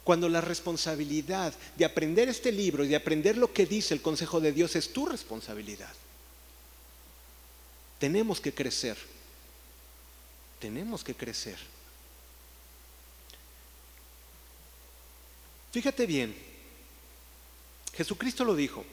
Cuando 0.04 0.30
la 0.30 0.40
responsabilidad 0.40 1.52
de 1.76 1.84
aprender 1.84 2.30
este 2.30 2.50
libro 2.50 2.82
y 2.82 2.88
de 2.88 2.96
aprender 2.96 3.36
lo 3.36 3.52
que 3.52 3.66
dice 3.66 3.92
el 3.92 4.00
consejo 4.00 4.40
de 4.40 4.52
Dios 4.52 4.74
es 4.74 4.94
tu 4.94 5.04
responsabilidad. 5.04 5.92
Tenemos 7.98 8.40
que 8.40 8.54
crecer. 8.54 8.96
Tenemos 10.66 11.04
que 11.04 11.14
crecer. 11.14 11.56
Fíjate 15.70 16.06
bien, 16.06 16.34
Jesucristo 17.94 18.44
lo 18.44 18.56
dijo. 18.56 18.84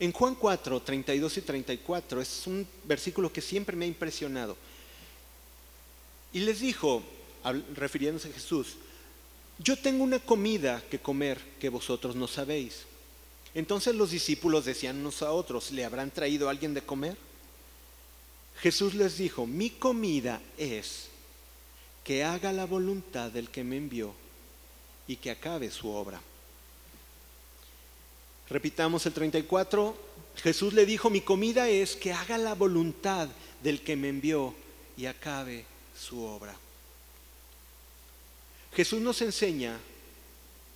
En 0.00 0.10
Juan 0.10 0.34
4, 0.34 0.82
32 0.82 1.36
y 1.36 1.40
34 1.40 2.20
es 2.20 2.48
un 2.48 2.66
versículo 2.82 3.32
que 3.32 3.40
siempre 3.40 3.76
me 3.76 3.84
ha 3.84 3.88
impresionado. 3.88 4.56
Y 6.32 6.40
les 6.40 6.58
dijo, 6.58 7.04
refiriéndose 7.76 8.30
a 8.30 8.32
Jesús, 8.32 8.78
yo 9.60 9.78
tengo 9.78 10.02
una 10.02 10.18
comida 10.18 10.82
que 10.90 10.98
comer 10.98 11.40
que 11.60 11.68
vosotros 11.68 12.16
no 12.16 12.26
sabéis. 12.26 12.86
Entonces 13.54 13.94
los 13.94 14.10
discípulos 14.10 14.64
decían 14.64 14.98
unos 14.98 15.22
a 15.22 15.30
otros, 15.30 15.70
¿le 15.70 15.84
habrán 15.84 16.10
traído 16.10 16.48
a 16.48 16.50
alguien 16.50 16.74
de 16.74 16.82
comer? 16.82 17.25
Jesús 18.60 18.94
les 18.94 19.18
dijo, 19.18 19.46
mi 19.46 19.70
comida 19.70 20.40
es 20.56 21.08
que 22.04 22.24
haga 22.24 22.52
la 22.52 22.66
voluntad 22.66 23.30
del 23.30 23.50
que 23.50 23.64
me 23.64 23.76
envió 23.76 24.14
y 25.06 25.16
que 25.16 25.30
acabe 25.30 25.70
su 25.70 25.88
obra. 25.90 26.20
Repitamos 28.48 29.04
el 29.06 29.12
34. 29.12 29.96
Jesús 30.36 30.72
le 30.72 30.86
dijo, 30.86 31.10
mi 31.10 31.20
comida 31.20 31.68
es 31.68 31.96
que 31.96 32.12
haga 32.12 32.38
la 32.38 32.54
voluntad 32.54 33.28
del 33.62 33.82
que 33.82 33.96
me 33.96 34.08
envió 34.08 34.54
y 34.96 35.06
acabe 35.06 35.64
su 35.98 36.22
obra. 36.22 36.56
Jesús 38.72 39.00
nos 39.00 39.20
enseña 39.22 39.78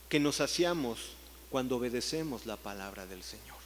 que 0.09 0.19
nos 0.19 0.37
saciamos 0.37 1.13
cuando 1.51 1.77
obedecemos 1.77 2.47
la 2.47 2.57
palabra 2.57 3.07
del 3.07 3.23
Señor. 3.23 3.60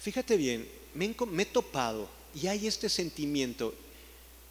Fíjate 0.00 0.38
bien, 0.38 0.66
me, 0.94 1.14
he 1.38 1.44
topado 1.44 2.08
y 2.34 2.46
hay 2.46 2.66
este 2.66 2.88
sentimiento. 2.88 3.74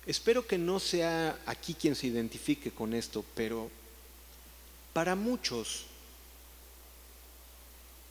Espero 0.06 0.46
que 0.46 0.60
no 0.60 0.80
sea 0.80 1.40
aquí 1.46 1.74
quien 1.74 1.96
se 1.96 2.08
identifique 2.08 2.72
con 2.72 2.94
esto, 2.94 3.26
pero 3.36 3.72
para 4.94 5.16
muchos 5.16 5.86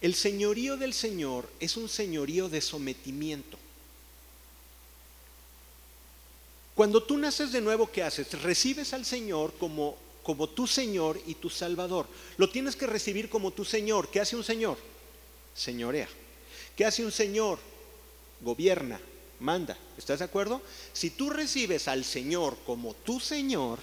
el 0.01 0.15
señorío 0.15 0.77
del 0.77 0.93
Señor 0.93 1.49
es 1.61 1.77
un 1.77 1.89
señorío 1.89 2.49
de 2.49 2.61
sometimiento. 2.61 3.57
Cuando 6.75 7.03
tú 7.03 7.19
naces 7.19 7.53
de 7.53 7.61
nuevo, 7.61 7.91
¿qué 7.91 8.03
haces? 8.03 8.41
Recibes 8.43 8.93
al 8.93 9.05
Señor 9.05 9.53
como, 9.59 9.97
como 10.23 10.49
tu 10.49 10.67
Señor 10.67 11.21
y 11.27 11.35
tu 11.35 11.51
Salvador. 11.51 12.07
Lo 12.37 12.51
tienes 12.51 12.77
que 12.77 12.87
recibir 12.87 13.29
como 13.29 13.53
tu 13.53 13.65
Señor. 13.65 14.09
¿Qué 14.09 14.21
hace 14.21 14.37
un 14.37 14.45
Señor? 14.45 14.79
Señorea. 15.55 16.09
¿Qué 16.79 16.87
hace 16.87 17.05
un 17.05 17.11
Señor? 17.11 17.59
Gobierna, 18.41 19.01
manda. 19.41 19.77
¿Estás 19.97 20.21
de 20.21 20.27
acuerdo? 20.27 20.63
Si 20.93 21.11
tú 21.11 21.29
recibes 21.29 21.89
al 21.89 22.05
Señor 22.05 22.57
como 22.65 22.95
tu 22.95 23.19
Señor, 23.19 23.81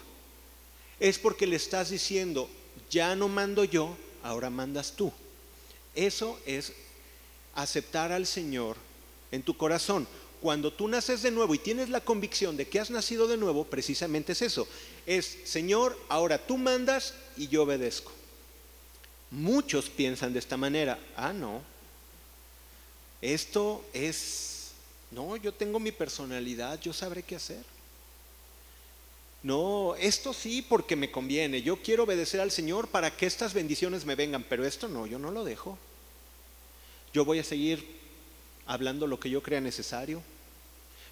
es 0.97 1.19
porque 1.19 1.45
le 1.45 1.58
estás 1.58 1.89
diciendo, 1.89 2.49
ya 2.89 3.13
no 3.17 3.27
mando 3.27 3.65
yo, 3.65 3.97
ahora 4.23 4.49
mandas 4.49 4.93
tú. 4.93 5.12
Eso 5.93 6.39
es 6.45 6.71
aceptar 7.53 8.13
al 8.13 8.25
Señor 8.25 8.77
en 9.29 9.43
tu 9.43 9.58
corazón 9.58 10.08
cuando 10.39 10.71
tú 10.71 10.88
naces 10.88 11.21
de 11.21 11.31
nuevo 11.31 11.53
y 11.53 11.60
tienes 11.60 11.89
la 11.89 11.99
convicción 11.99 12.55
de 12.55 12.69
que 12.69 12.79
has 12.79 12.91
nacido 12.91 13.27
de 13.27 13.36
nuevo, 13.36 13.65
precisamente 13.65 14.31
es 14.31 14.41
eso. 14.41 14.69
Es, 15.05 15.39
Señor, 15.43 15.99
ahora 16.08 16.38
tú 16.38 16.58
mandas 16.58 17.13
y 17.36 17.49
yo 17.49 17.63
obedezco. 17.63 18.13
Muchos 19.31 19.89
piensan 19.89 20.31
de 20.31 20.39
esta 20.39 20.55
manera. 20.55 20.97
Ah, 21.17 21.34
no. 21.34 21.75
Esto 23.26 23.84
es, 23.92 24.74
no, 25.10 25.36
yo 25.36 25.52
tengo 25.52 25.80
mi 25.80 25.92
personalidad, 25.92 26.80
yo 26.80 26.94
sabré 26.94 27.24
qué 27.24 27.36
hacer. 27.36 27.64
No, 29.42 29.96
esto 29.96 30.32
sí 30.32 30.62
porque 30.62 30.96
me 30.96 31.10
conviene. 31.10 31.64
Yo 31.64 31.78
quiero 31.78 32.04
obedecer 32.04 32.40
al 32.40 32.52
Señor 32.52 32.88
para 32.88 33.18
que 33.18 33.26
estas 33.26 33.56
bendiciones 33.56 34.06
me 34.06 34.14
vengan, 34.14 34.46
pero 34.48 34.64
esto 34.64 34.88
no, 34.88 35.08
yo 35.08 35.18
no 35.18 35.32
lo 35.32 35.44
dejo. 35.44 35.76
Yo 37.14 37.26
voy 37.26 37.40
a 37.40 37.44
seguir 37.44 37.84
hablando 38.68 39.08
lo 39.08 39.20
que 39.20 39.32
yo 39.32 39.42
crea 39.42 39.60
necesario. 39.60 40.22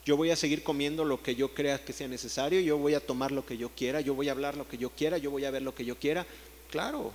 Yo 0.05 0.15
voy 0.15 0.29
a 0.29 0.35
seguir 0.35 0.61
comiendo 0.61 1.05
lo 1.05 1.23
que 1.23 1.33
yo 1.33 1.55
crea 1.55 1.83
que 1.83 1.93
sea 1.93 2.07
necesario, 2.07 2.59
yo 2.59 2.77
voy 2.77 2.93
a 2.93 2.99
tomar 2.99 3.31
lo 3.31 3.43
que 3.43 3.57
yo 3.57 3.69
quiera, 3.69 4.01
yo 4.01 4.13
voy 4.13 4.29
a 4.29 4.33
hablar 4.33 4.55
lo 4.55 4.67
que 4.67 4.77
yo 4.77 4.91
quiera, 4.91 5.17
yo 5.17 5.31
voy 5.31 5.45
a 5.45 5.51
ver 5.51 5.63
lo 5.63 5.73
que 5.73 5.83
yo 5.83 5.97
quiera. 5.97 6.27
Claro. 6.69 7.11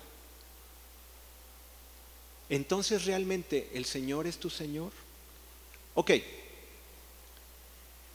Entonces 2.51 3.05
realmente 3.05 3.69
el 3.75 3.85
Señor 3.85 4.27
es 4.27 4.39
tu 4.39 4.51
Señor. 4.51 4.93
Ok. 5.95 6.13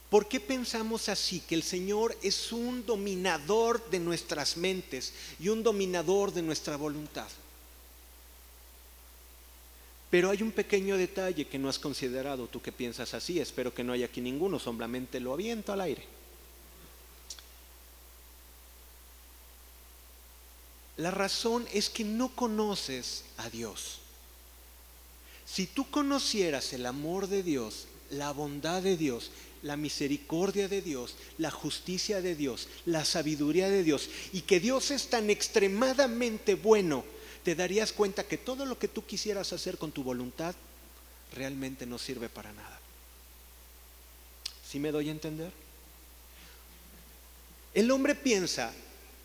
¿Por 0.09 0.27
qué 0.27 0.39
pensamos 0.39 1.09
así? 1.09 1.39
Que 1.39 1.55
el 1.55 1.63
Señor 1.63 2.15
es 2.21 2.51
un 2.51 2.85
dominador 2.85 3.89
de 3.89 3.99
nuestras 3.99 4.57
mentes 4.57 5.13
y 5.39 5.49
un 5.49 5.63
dominador 5.63 6.31
de 6.31 6.43
nuestra 6.43 6.77
voluntad. 6.77 7.27
Pero 10.11 10.29
hay 10.29 10.43
un 10.43 10.51
pequeño 10.51 10.97
detalle 10.97 11.47
que 11.47 11.57
no 11.57 11.67
has 11.67 11.79
considerado, 11.79 12.45
tú 12.45 12.61
que 12.61 12.71
piensas 12.71 13.15
así, 13.15 13.39
espero 13.39 13.73
que 13.73 13.83
no 13.83 13.93
haya 13.93 14.05
aquí 14.05 14.21
ninguno, 14.21 14.59
solamente 14.59 15.19
lo 15.19 15.33
aviento 15.33 15.73
al 15.73 15.81
aire. 15.81 16.05
La 20.97 21.09
razón 21.09 21.67
es 21.73 21.89
que 21.89 22.03
no 22.03 22.29
conoces 22.35 23.25
a 23.37 23.49
Dios. 23.49 24.02
Si 25.45 25.67
tú 25.67 25.89
conocieras 25.89 26.73
el 26.73 26.85
amor 26.85 27.27
de 27.27 27.43
Dios, 27.43 27.87
la 28.09 28.31
bondad 28.31 28.81
de 28.81 28.97
Dios, 28.97 29.31
la 29.61 29.77
misericordia 29.77 30.67
de 30.67 30.81
Dios, 30.81 31.15
la 31.37 31.51
justicia 31.51 32.21
de 32.21 32.35
Dios, 32.35 32.67
la 32.85 33.05
sabiduría 33.05 33.69
de 33.69 33.83
Dios, 33.83 34.09
y 34.31 34.41
que 34.41 34.59
Dios 34.59 34.91
es 34.91 35.09
tan 35.09 35.29
extremadamente 35.29 36.55
bueno 36.55 37.03
te 37.43 37.55
darías 37.55 37.91
cuenta 37.91 38.23
que 38.23 38.37
todo 38.37 38.65
lo 38.65 38.79
que 38.79 38.87
tú 38.87 39.05
quisieras 39.05 39.51
hacer 39.53 39.77
con 39.77 39.91
tu 39.91 40.03
voluntad 40.03 40.55
realmente 41.33 41.85
no 41.85 41.99
sirve 41.99 42.29
para 42.29 42.53
nada. 42.53 42.79
¿Sí 44.67 44.79
me 44.79 44.91
doy 44.91 45.09
a 45.09 45.11
entender? 45.11 45.51
El 47.73 47.91
hombre 47.91 48.15
piensa 48.15 48.73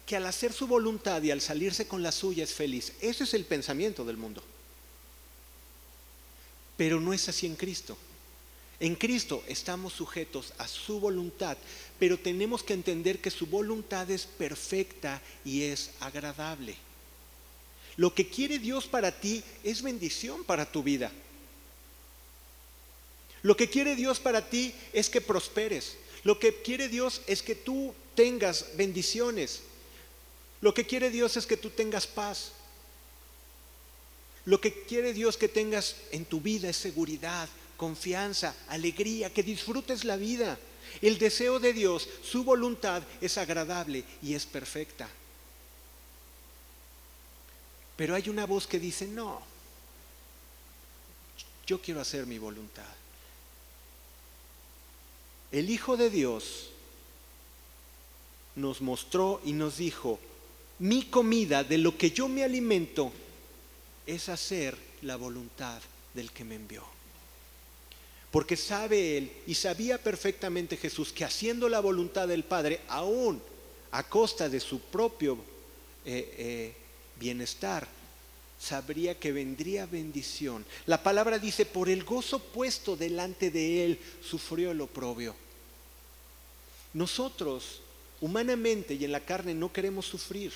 que 0.05 0.17
al 0.17 0.27
hacer 0.27 0.53
su 0.53 0.67
voluntad 0.67 1.23
y 1.23 1.31
al 1.31 1.41
salirse 1.41 1.87
con 1.87 2.03
la 2.03 2.13
suya 2.13 2.45
es 2.45 2.55
feliz. 2.55 2.93
Ese 3.01 3.25
es 3.25 3.35
el 3.35 3.45
pensamiento 3.45 4.05
del 4.05 4.17
mundo. 4.17 4.43
Pero 6.79 6.99
no 6.99 7.13
es 7.13 7.29
así 7.29 7.45
en 7.45 7.57
Cristo. 7.57 7.99
En 8.81 8.95
Cristo 8.95 9.45
estamos 9.49 9.93
sujetos 9.93 10.55
a 10.57 10.67
su 10.67 11.01
voluntad, 11.01 11.59
pero 11.99 12.19
tenemos 12.19 12.63
que 12.63 12.73
entender 12.73 13.19
que 13.19 13.31
su 13.31 13.47
voluntad 13.47 14.11
es 14.11 14.25
perfecta 14.25 15.21
y 15.45 15.65
es 15.65 15.91
agradable. 16.01 16.77
Lo 17.97 18.15
que 18.15 18.29
quiere 18.29 18.61
Dios 18.61 18.87
para 18.87 19.11
ti 19.11 19.43
es 19.65 19.83
bendición 19.83 20.45
para 20.45 20.71
tu 20.71 20.85
vida. 20.85 21.11
Lo 23.43 23.57
que 23.57 23.69
quiere 23.69 23.97
Dios 23.97 24.21
para 24.21 24.49
ti 24.49 24.73
es 24.93 25.11
que 25.11 25.21
prosperes. 25.21 25.97
Lo 26.23 26.39
que 26.39 26.63
quiere 26.63 26.89
Dios 26.89 27.23
es 27.27 27.43
que 27.43 27.57
tú 27.57 27.93
tengas 28.15 28.77
bendiciones. 28.77 29.63
Lo 30.61 30.75
que 30.75 30.87
quiere 30.87 31.11
Dios 31.11 31.37
es 31.37 31.47
que 31.47 31.57
tú 31.57 31.71
tengas 31.71 32.07
paz. 32.07 32.53
Lo 34.49 34.59
que 34.63 34.73
quiere 34.85 35.13
Dios 35.13 35.37
que 35.37 35.49
tengas 35.49 35.97
en 36.11 36.25
tu 36.25 36.41
vida 36.41 36.71
es 36.71 36.77
seguridad, 36.79 37.47
confianza, 37.77 38.57
alegría, 38.69 39.31
que 39.31 39.43
disfrutes 39.43 40.07
la 40.07 40.17
vida. 40.17 40.59
El 41.03 41.19
deseo 41.19 41.61
de 41.61 41.75
Dios, 41.75 42.09
su 42.23 42.45
voluntad 42.45 43.03
es 43.21 43.37
agradable 43.37 44.05
y 44.23 44.33
es 44.33 44.47
perfecta. 44.47 45.07
Pero 47.95 48.15
hay 48.15 48.31
una 48.31 48.47
voz 48.47 48.67
que 48.67 48.81
dice, 48.81 49.07
no, 49.07 49.43
yo 51.67 51.79
quiero 51.83 52.01
hacer 52.01 52.25
mi 52.25 52.39
voluntad. 52.39 52.89
El 55.53 55.69
Hijo 55.69 55.99
de 55.99 56.09
Dios 56.09 56.71
nos 58.57 58.81
mostró 58.81 59.43
y 59.45 59.53
nos 59.53 59.77
dijo, 59.77 60.19
mi 60.79 61.03
comida, 61.03 61.65
de 61.65 61.77
lo 61.77 61.99
que 61.99 62.13
yo 62.13 62.29
me 62.29 62.45
alimento, 62.45 63.13
es 64.09 64.29
hacer 64.29 64.77
la 65.03 65.17
voluntad 65.17 65.81
del 66.15 66.33
que 66.33 66.45
me 66.45 66.57
envió. 66.57 66.83
Porque 68.31 68.57
sabe 68.57 69.17
Él 69.17 69.33
y 69.47 69.55
sabía 69.55 70.03
perfectamente 70.03 70.77
Jesús 70.77 71.13
que 71.13 71.25
haciendo 71.25 71.69
la 71.69 71.81
voluntad 71.81 72.27
del 72.27 72.45
Padre, 72.45 72.81
aún 72.89 73.41
a 73.93 74.03
costa 74.03 74.49
de 74.49 74.61
su 74.61 74.81
propio 74.81 75.39
eh, 76.05 76.35
eh, 76.37 76.75
bienestar, 77.21 77.87
sabría 78.59 79.19
que 79.19 79.31
vendría 79.31 79.87
bendición. 79.87 80.65
La 80.87 81.03
palabra 81.03 81.39
dice, 81.39 81.65
por 81.65 81.89
el 81.89 82.05
gozo 82.05 82.41
puesto 82.41 82.97
delante 82.97 83.51
de 83.51 83.85
él, 83.85 84.01
sufrió 84.23 84.73
el 84.73 84.81
oprobio. 84.81 85.37
Nosotros 86.95 87.83
Humanamente 88.21 88.95
y 88.95 89.05
en 89.05 89.13
la 89.13 89.21
carne 89.21 89.55
no 89.55 89.73
queremos 89.73 90.07
sufrir. 90.07 90.53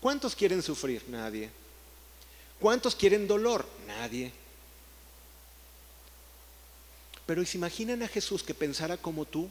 ¿Cuántos 0.00 0.34
quieren 0.34 0.62
sufrir? 0.62 1.04
Nadie. 1.08 1.50
¿Cuántos 2.58 2.94
quieren 2.94 3.26
dolor? 3.26 3.66
Nadie. 3.86 4.32
Pero 7.26 7.42
¿y 7.42 7.46
imaginan 7.54 8.02
a 8.02 8.08
Jesús 8.08 8.42
que 8.42 8.54
pensara 8.54 8.96
como 8.96 9.24
tú? 9.24 9.48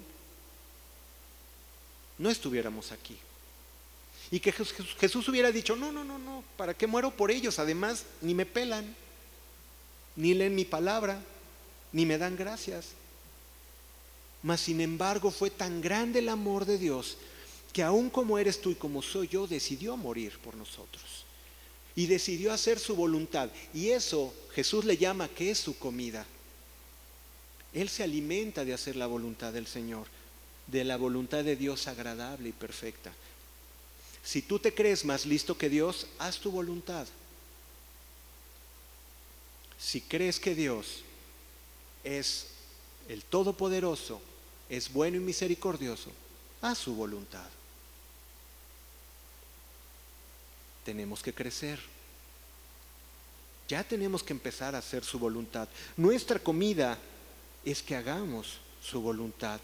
No 2.17 2.29
estuviéramos 2.29 2.91
aquí. 2.91 3.17
Y 4.31 4.39
que 4.39 4.51
Jesús 4.51 5.27
hubiera 5.27 5.51
dicho, 5.51 5.75
no, 5.75 5.91
no, 5.91 6.03
no, 6.03 6.19
no, 6.19 6.43
¿para 6.57 6.73
qué 6.73 6.85
muero 6.85 7.09
por 7.11 7.31
ellos? 7.31 7.57
Además, 7.57 8.03
ni 8.21 8.33
me 8.35 8.45
pelan, 8.45 8.95
ni 10.15 10.33
leen 10.33 10.53
mi 10.53 10.65
palabra, 10.65 11.19
ni 11.91 12.05
me 12.05 12.17
dan 12.17 12.35
gracias. 12.35 12.89
Mas, 14.43 14.61
sin 14.61 14.81
embargo, 14.81 15.31
fue 15.31 15.49
tan 15.49 15.81
grande 15.81 16.19
el 16.19 16.29
amor 16.29 16.65
de 16.65 16.77
Dios 16.77 17.17
que 17.73 17.83
aún 17.83 18.09
como 18.09 18.37
eres 18.37 18.61
tú 18.61 18.71
y 18.71 18.75
como 18.75 19.01
soy 19.01 19.27
yo, 19.27 19.47
decidió 19.47 19.95
morir 19.97 20.37
por 20.39 20.55
nosotros. 20.55 21.25
Y 21.95 22.07
decidió 22.07 22.53
hacer 22.53 22.79
su 22.79 22.95
voluntad. 22.95 23.49
Y 23.73 23.89
eso 23.89 24.33
Jesús 24.53 24.85
le 24.85 24.97
llama 24.97 25.27
que 25.27 25.51
es 25.51 25.59
su 25.59 25.77
comida. 25.77 26.25
Él 27.73 27.89
se 27.89 28.03
alimenta 28.03 28.65
de 28.65 28.73
hacer 28.73 28.95
la 28.95 29.07
voluntad 29.07 29.53
del 29.53 29.67
Señor, 29.67 30.07
de 30.67 30.83
la 30.83 30.97
voluntad 30.97 31.43
de 31.43 31.55
Dios 31.55 31.87
agradable 31.87 32.49
y 32.49 32.53
perfecta. 32.53 33.11
Si 34.23 34.41
tú 34.41 34.59
te 34.59 34.73
crees 34.73 35.05
más 35.05 35.25
listo 35.25 35.57
que 35.57 35.69
Dios, 35.69 36.07
haz 36.17 36.39
tu 36.39 36.51
voluntad. 36.51 37.07
Si 39.79 40.01
crees 40.01 40.39
que 40.39 40.55
Dios 40.55 41.03
es 42.03 42.47
el 43.07 43.23
Todopoderoso, 43.23 44.21
es 44.69 44.91
bueno 44.91 45.17
y 45.17 45.21
misericordioso, 45.21 46.11
haz 46.61 46.77
su 46.77 46.95
voluntad. 46.95 47.47
Tenemos 50.83 51.21
que 51.21 51.33
crecer. 51.33 51.79
Ya 53.67 53.83
tenemos 53.83 54.23
que 54.23 54.33
empezar 54.33 54.73
a 54.75 54.79
hacer 54.79 55.03
su 55.03 55.19
voluntad. 55.19 55.69
Nuestra 55.95 56.39
comida 56.39 56.97
es 57.63 57.83
que 57.83 57.95
hagamos 57.95 58.59
su 58.81 59.01
voluntad. 59.01 59.59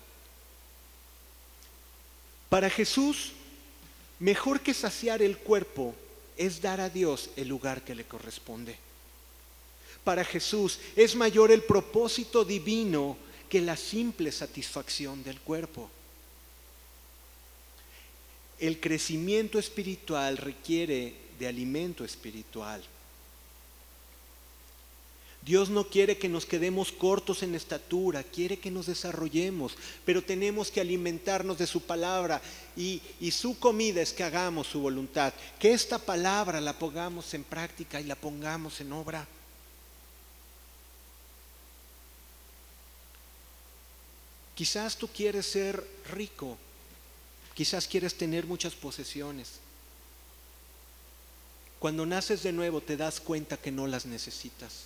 Para 2.50 2.70
Jesús, 2.70 3.34
mejor 4.20 4.62
que 4.62 4.74
saciar 4.74 5.22
el 5.22 5.38
cuerpo 5.38 5.96
es 6.38 6.62
dar 6.62 6.80
a 6.80 6.90
Dios 6.90 7.30
el 7.36 7.48
lugar 7.48 7.84
que 7.84 7.96
le 7.96 8.06
corresponde. 8.06 8.78
Para 10.04 10.24
Jesús 10.24 10.80
es 10.96 11.16
mayor 11.16 11.52
el 11.52 11.64
propósito 11.64 12.46
divino 12.46 13.18
que 13.50 13.62
la 13.62 13.76
simple 13.76 14.32
satisfacción 14.32 15.24
del 15.24 15.40
cuerpo. 15.42 15.90
El 18.60 18.80
crecimiento 18.80 19.60
espiritual 19.60 20.38
requiere 20.38 21.14
de 21.40 21.48
alimento 21.48 22.06
espiritual. 22.06 22.82
Dios 25.46 25.70
no 25.70 25.88
quiere 25.88 26.18
que 26.18 26.28
nos 26.28 26.48
quedemos 26.48 26.92
cortos 26.92 27.44
en 27.44 27.54
estatura, 27.54 28.24
quiere 28.24 28.58
que 28.58 28.72
nos 28.72 28.88
desarrollemos, 28.88 29.78
pero 30.04 30.24
tenemos 30.24 30.72
que 30.72 30.82
alimentarnos 30.82 31.60
de 31.60 31.68
su 31.68 31.82
palabra 31.82 32.42
y, 32.76 33.00
y, 33.20 33.30
su 33.30 33.60
comida 33.60 34.02
es 34.02 34.12
que 34.12 34.24
hagamos 34.24 34.66
su 34.66 34.80
voluntad, 34.80 35.34
que 35.60 35.72
esta 35.72 36.00
palabra 36.00 36.60
la 36.60 36.74
pongamos 36.74 37.32
en 37.36 37.44
práctica 37.44 38.02
y 38.02 38.06
la 38.06 38.16
pongamos 38.16 38.82
en 38.82 38.92
obra. 38.92 39.28
Quizás 44.56 44.98
tú 44.98 45.08
quieres 45.10 45.46
ser 45.46 45.86
rico, 46.12 46.58
quizás 47.56 47.88
quieres 47.88 48.16
tener 48.16 48.46
muchas 48.46 48.76
posesiones. 48.76 49.54
Cuando 51.80 52.06
naces 52.06 52.44
de 52.44 52.52
nuevo 52.52 52.82
te 52.82 52.98
das 52.98 53.20
cuenta 53.20 53.58
que 53.58 53.72
no 53.72 53.88
las 53.88 54.06
necesitas. 54.06 54.84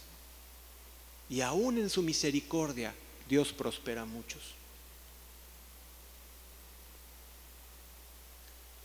Y 1.29 1.41
aún 1.41 1.77
en 1.77 1.89
su 1.89 2.01
misericordia, 2.01 2.93
Dios 3.27 3.51
prospera 3.51 4.03
a 4.03 4.05
muchos. 4.05 4.41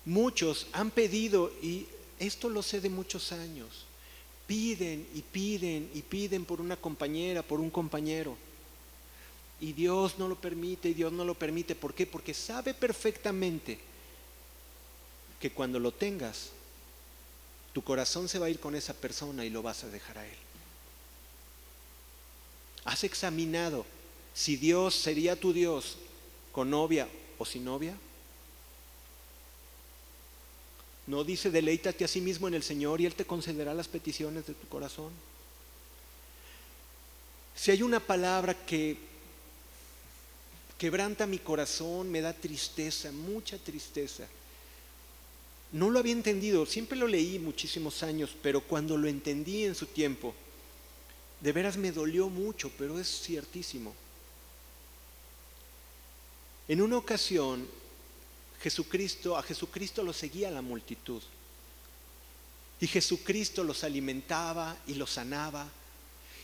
Muchos 0.05 0.67
han 0.73 0.91
pedido, 0.91 1.51
y 1.63 1.87
esto 2.19 2.51
lo 2.51 2.63
sé 2.63 2.81
de 2.81 2.91
muchos 2.91 3.33
años, 3.33 3.87
piden 4.47 5.09
y 5.15 5.23
piden 5.23 5.91
y 5.95 6.03
piden 6.03 6.45
por 6.45 6.61
una 6.61 6.77
compañera, 6.77 7.43
por 7.43 7.61
un 7.61 7.71
compañero. 7.71 8.37
Y 9.65 9.73
Dios 9.73 10.19
no 10.19 10.29
lo 10.29 10.35
permite, 10.35 10.91
y 10.91 10.95
Dios 10.95 11.11
no 11.11 11.25
lo 11.25 11.33
permite. 11.33 11.75
¿Por 11.75 11.95
qué? 11.95 12.07
Porque 12.07 12.35
sabe 12.35 12.75
perfectamente 12.75 13.79
que 15.41 15.53
cuando 15.53 15.79
lo 15.79 15.91
tengas, 15.91 16.51
tu 17.73 17.83
corazón 17.83 18.29
se 18.29 18.39
va 18.39 18.45
a 18.45 18.51
ir 18.51 18.61
con 18.61 18.75
esa 18.75 18.93
persona 18.93 19.43
y 19.43 19.49
lo 19.49 19.63
vas 19.63 19.83
a 19.83 19.89
dejar 19.89 20.19
a 20.19 20.27
Él. 20.27 20.37
¿Has 22.85 23.05
examinado 23.05 23.87
si 24.35 24.57
Dios 24.57 24.95
sería 24.97 25.35
tu 25.35 25.55
Dios 25.55 25.97
con 26.53 26.69
novia 26.69 27.09
o 27.39 27.47
sin 27.47 27.65
novia? 27.65 27.97
No 31.07 31.25
dice 31.25 31.51
deleítate 31.51 32.05
a 32.05 32.09
sí 32.09 32.21
mismo 32.21 32.49
en 32.49 32.55
el 32.55 32.63
Señor 32.63 33.01
y 33.01 33.07
Él 33.07 33.15
te 33.15 33.25
concederá 33.25 33.73
las 33.73 33.89
peticiones 33.89 34.45
de 34.45 34.53
tu 34.53 34.69
corazón. 34.69 35.11
Si 37.57 37.71
hay 37.71 37.81
una 37.81 37.99
palabra 37.99 38.53
que 38.67 39.14
quebranta 40.85 41.27
mi 41.27 41.39
corazón, 41.39 42.11
me 42.11 42.21
da 42.21 42.35
tristeza, 42.35 43.11
mucha 43.11 43.57
tristeza. 43.57 44.29
No 45.73 45.89
lo 45.89 45.99
había 45.99 46.13
entendido, 46.13 46.67
siempre 46.67 46.99
lo 46.99 47.09
leí 47.09 47.39
muchísimos 47.39 48.03
años, 48.03 48.37
pero 48.43 48.61
cuando 48.61 48.99
lo 48.99 49.09
entendí 49.09 49.65
en 49.65 49.75
su 49.75 49.87
tiempo, 49.87 50.35
de 51.41 51.53
veras 51.53 51.79
me 51.79 51.91
dolió 51.91 52.29
mucho, 52.29 52.71
pero 52.77 53.01
es 53.01 53.23
ciertísimo. 53.23 53.95
En 56.69 56.83
una 56.83 56.99
ocasión, 56.99 57.67
Jesucristo, 58.61 59.39
a 59.39 59.43
Jesucristo 59.43 60.03
lo 60.03 60.13
seguía 60.13 60.51
la 60.51 60.61
multitud. 60.61 61.23
Y 62.79 62.87
Jesucristo 62.87 63.65
los 63.65 63.85
alimentaba 63.85 64.77
y 64.87 64.97
los 64.97 65.13
sanaba. 65.13 65.67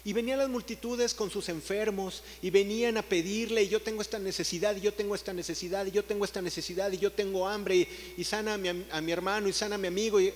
Y 0.04 0.12
venían 0.12 0.38
las 0.38 0.48
multitudes 0.48 1.12
con 1.12 1.30
sus 1.30 1.48
enfermos 1.50 2.22
y 2.40 2.50
venían 2.50 2.96
a 2.96 3.02
pedirle, 3.02 3.64
y 3.64 3.68
yo 3.68 3.82
tengo 3.82 4.00
esta 4.00 4.18
necesidad, 4.18 4.74
y 4.76 4.80
yo 4.80 4.94
tengo 4.94 5.14
esta 5.14 5.32
necesidad, 5.32 5.84
y 5.86 5.90
yo 5.90 6.04
tengo 6.04 6.24
esta 6.24 6.40
necesidad, 6.40 6.90
y 6.90 6.98
yo 6.98 7.12
tengo 7.12 7.46
hambre, 7.46 7.86
y, 8.16 8.24
sana 8.24 8.54
a 8.54 8.58
mi, 8.58 8.68
a 8.68 9.00
mi, 9.00 9.12
hermano, 9.12 9.48
y 9.48 9.52
sana 9.52 9.74
a 9.74 9.78
mi 9.78 9.88
amigo. 9.88 10.20
Y 10.20 10.32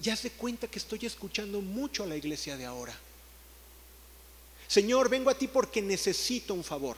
ya 0.00 0.16
se 0.16 0.30
cuenta 0.30 0.68
que 0.68 0.78
estoy 0.78 1.00
escuchando 1.04 1.60
mucho 1.60 2.04
a 2.04 2.06
la 2.06 2.16
iglesia 2.16 2.56
de 2.56 2.64
ahora. 2.64 2.98
Señor, 4.66 5.08
vengo 5.08 5.30
a 5.30 5.38
ti 5.38 5.48
porque 5.48 5.82
necesito 5.82 6.54
un 6.54 6.64
favor. 6.64 6.96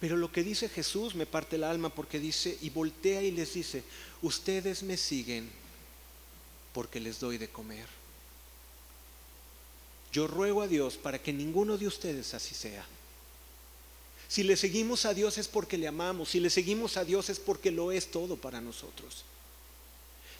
Pero 0.00 0.16
lo 0.16 0.30
que 0.30 0.42
dice 0.42 0.68
Jesús 0.68 1.14
me 1.14 1.26
parte 1.26 1.56
el 1.56 1.64
alma 1.64 1.88
porque 1.88 2.18
dice, 2.18 2.58
y 2.60 2.70
voltea 2.70 3.22
y 3.22 3.30
les 3.30 3.54
dice, 3.54 3.82
ustedes 4.22 4.82
me 4.82 4.96
siguen 4.96 5.50
porque 6.72 7.00
les 7.00 7.18
doy 7.18 7.38
de 7.38 7.48
comer. 7.48 7.86
Yo 10.16 10.26
ruego 10.26 10.62
a 10.62 10.66
Dios 10.66 10.96
para 10.96 11.22
que 11.22 11.30
ninguno 11.30 11.76
de 11.76 11.86
ustedes 11.86 12.32
así 12.32 12.54
sea. 12.54 12.82
Si 14.28 14.44
le 14.44 14.56
seguimos 14.56 15.04
a 15.04 15.12
Dios 15.12 15.36
es 15.36 15.46
porque 15.46 15.76
le 15.76 15.86
amamos, 15.86 16.30
si 16.30 16.40
le 16.40 16.48
seguimos 16.48 16.96
a 16.96 17.04
Dios 17.04 17.28
es 17.28 17.38
porque 17.38 17.70
lo 17.70 17.92
es 17.92 18.10
todo 18.10 18.38
para 18.38 18.62
nosotros. 18.62 19.24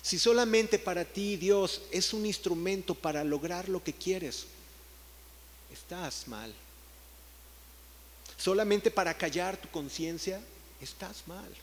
Si 0.01 0.19
solamente 0.19 0.79
para 0.79 1.05
ti 1.05 1.37
Dios 1.37 1.83
es 1.91 2.15
un 2.15 2.25
instrumento 2.25 2.95
para 2.95 3.23
lograr 3.23 3.69
lo 3.69 3.85
que 3.85 3.93
quieres, 3.93 4.47
estás 5.71 6.27
mal. 6.27 6.55
Solamente 8.39 8.91
para 8.91 9.13
callar 9.13 9.59
tu 9.59 9.69
conciencia, 9.69 10.41
estás 10.81 11.29
mal. 11.29 11.55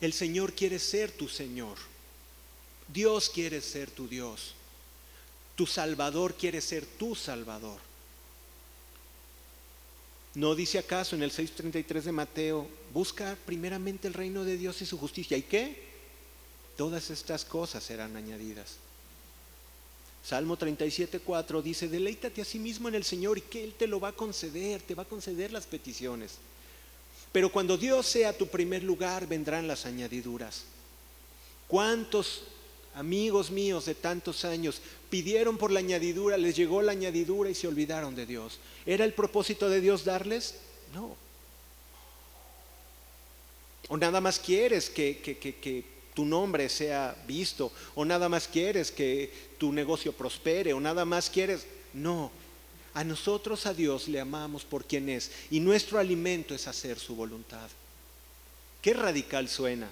El 0.00 0.12
Señor 0.12 0.54
quiere 0.54 0.80
ser 0.80 1.12
tu 1.12 1.28
Señor. 1.28 1.78
Dios 2.88 3.30
quiere 3.30 3.60
ser 3.62 3.92
tu 3.92 4.08
Dios. 4.08 4.56
Tu 5.60 5.66
Salvador 5.66 6.36
quiere 6.36 6.58
ser 6.62 6.86
tu 6.86 7.14
Salvador. 7.14 7.78
¿No 10.36 10.54
dice 10.54 10.78
acaso 10.78 11.14
en 11.14 11.22
el 11.22 11.30
6.33 11.30 12.00
de 12.00 12.12
Mateo, 12.12 12.66
busca 12.94 13.36
primeramente 13.44 14.08
el 14.08 14.14
reino 14.14 14.42
de 14.42 14.56
Dios 14.56 14.80
y 14.80 14.86
su 14.86 14.96
justicia? 14.96 15.36
¿Y 15.36 15.42
qué? 15.42 15.82
Todas 16.78 17.10
estas 17.10 17.44
cosas 17.44 17.84
serán 17.84 18.16
añadidas. 18.16 18.76
Salmo 20.24 20.56
37.4 20.56 21.60
dice, 21.60 21.88
deleítate 21.88 22.40
a 22.40 22.46
sí 22.46 22.58
mismo 22.58 22.88
en 22.88 22.94
el 22.94 23.04
Señor 23.04 23.36
y 23.36 23.42
que 23.42 23.62
Él 23.62 23.74
te 23.74 23.86
lo 23.86 24.00
va 24.00 24.08
a 24.08 24.12
conceder, 24.12 24.80
te 24.80 24.94
va 24.94 25.02
a 25.02 25.08
conceder 25.10 25.52
las 25.52 25.66
peticiones. 25.66 26.36
Pero 27.32 27.52
cuando 27.52 27.76
Dios 27.76 28.06
sea 28.06 28.32
tu 28.32 28.46
primer 28.46 28.82
lugar, 28.82 29.26
vendrán 29.26 29.68
las 29.68 29.84
añadiduras. 29.84 30.62
¿Cuántos 31.68 32.44
amigos 33.00 33.50
míos 33.50 33.86
de 33.86 33.94
tantos 33.94 34.44
años, 34.44 34.80
pidieron 35.08 35.56
por 35.56 35.72
la 35.72 35.80
añadidura, 35.80 36.36
les 36.36 36.54
llegó 36.54 36.82
la 36.82 36.92
añadidura 36.92 37.48
y 37.48 37.54
se 37.54 37.66
olvidaron 37.66 38.14
de 38.14 38.26
Dios. 38.26 38.60
¿Era 38.84 39.04
el 39.04 39.14
propósito 39.14 39.70
de 39.70 39.80
Dios 39.80 40.04
darles? 40.04 40.56
No. 40.94 41.16
O 43.88 43.96
nada 43.96 44.20
más 44.20 44.38
quieres 44.38 44.90
que, 44.90 45.18
que, 45.18 46.00
tu 46.14 46.26
nombre 46.26 46.68
sea 46.68 47.16
visto, 47.26 47.72
o 47.94 48.04
nada 48.04 48.28
más 48.28 48.46
quieres 48.46 48.90
que 48.90 49.32
tu 49.58 49.72
negocio 49.72 50.12
prospere, 50.12 50.72
o 50.72 50.80
nada 50.80 51.04
más 51.04 51.30
quieres... 51.30 51.66
No, 51.94 52.30
a 52.92 53.02
nosotros, 53.02 53.66
a 53.66 53.72
Dios, 53.74 54.08
le 54.08 54.20
amamos 54.20 54.64
por 54.64 54.84
quien 54.84 55.08
es, 55.08 55.30
y 55.50 55.60
nuestro 55.60 55.98
alimento 55.98 56.54
es 56.54 56.68
hacer 56.68 56.98
su 56.98 57.16
voluntad. 57.16 57.68
Qué 58.82 58.92
radical 58.92 59.48
suena. 59.48 59.90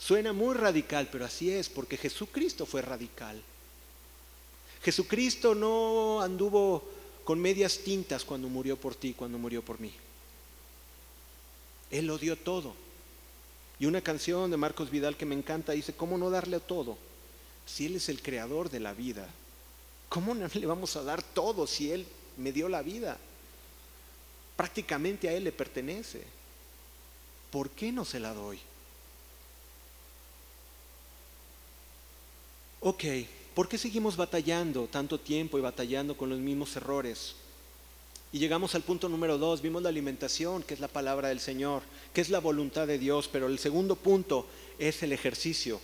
Suena 0.00 0.32
muy 0.32 0.54
radical, 0.54 1.08
pero 1.12 1.26
así 1.26 1.50
es, 1.50 1.68
porque 1.68 1.98
Jesucristo 1.98 2.64
fue 2.64 2.80
radical. 2.80 3.40
Jesucristo 4.82 5.54
no 5.54 6.22
anduvo 6.22 6.82
con 7.22 7.38
medias 7.38 7.78
tintas 7.78 8.24
cuando 8.24 8.48
murió 8.48 8.78
por 8.78 8.94
ti, 8.94 9.12
cuando 9.12 9.36
murió 9.36 9.62
por 9.62 9.78
mí. 9.78 9.92
Él 11.90 12.06
lo 12.06 12.16
dio 12.16 12.36
todo. 12.36 12.74
Y 13.78 13.84
una 13.84 14.00
canción 14.00 14.50
de 14.50 14.56
Marcos 14.56 14.90
Vidal 14.90 15.18
que 15.18 15.26
me 15.26 15.34
encanta 15.34 15.72
dice, 15.72 15.92
¿cómo 15.92 16.16
no 16.16 16.30
darle 16.30 16.60
todo? 16.60 16.96
Si 17.66 17.84
Él 17.84 17.96
es 17.96 18.08
el 18.08 18.22
creador 18.22 18.70
de 18.70 18.80
la 18.80 18.94
vida, 18.94 19.28
¿cómo 20.08 20.34
no 20.34 20.48
le 20.52 20.66
vamos 20.66 20.96
a 20.96 21.02
dar 21.02 21.22
todo 21.22 21.66
si 21.66 21.92
Él 21.92 22.06
me 22.38 22.52
dio 22.52 22.70
la 22.70 22.80
vida? 22.80 23.18
Prácticamente 24.56 25.28
a 25.28 25.34
Él 25.34 25.44
le 25.44 25.52
pertenece. 25.52 26.24
¿Por 27.50 27.68
qué 27.70 27.92
no 27.92 28.06
se 28.06 28.18
la 28.18 28.32
doy? 28.32 28.58
Ok, 32.82 33.04
¿por 33.54 33.68
qué 33.68 33.76
seguimos 33.76 34.16
batallando 34.16 34.86
tanto 34.86 35.20
tiempo 35.20 35.58
y 35.58 35.60
batallando 35.60 36.16
con 36.16 36.30
los 36.30 36.38
mismos 36.38 36.74
errores? 36.76 37.34
Y 38.32 38.38
llegamos 38.38 38.74
al 38.74 38.82
punto 38.82 39.08
número 39.08 39.36
dos, 39.36 39.60
vimos 39.60 39.82
la 39.82 39.90
alimentación, 39.90 40.62
que 40.62 40.72
es 40.72 40.80
la 40.80 40.88
palabra 40.88 41.28
del 41.28 41.40
Señor, 41.40 41.82
que 42.14 42.22
es 42.22 42.30
la 42.30 42.38
voluntad 42.38 42.86
de 42.86 42.98
Dios, 42.98 43.28
pero 43.28 43.48
el 43.48 43.58
segundo 43.58 43.96
punto 43.96 44.46
es 44.78 45.02
el 45.02 45.12
ejercicio. 45.12 45.78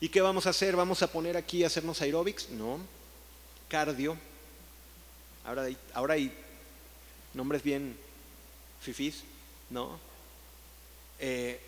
¿Y 0.00 0.08
qué 0.08 0.22
vamos 0.22 0.46
a 0.46 0.50
hacer? 0.50 0.76
¿Vamos 0.76 1.02
a 1.02 1.12
poner 1.12 1.36
aquí 1.36 1.62
a 1.62 1.66
hacernos 1.66 2.00
aeróbics? 2.00 2.48
No, 2.50 2.78
cardio. 3.68 4.16
Ahora 5.44 5.64
hay, 5.64 5.76
ahora 5.92 6.14
hay 6.14 6.32
nombres 7.34 7.62
bien 7.62 7.96
fifís, 8.80 9.24
¿no? 9.68 9.98
Eh, 11.18 11.60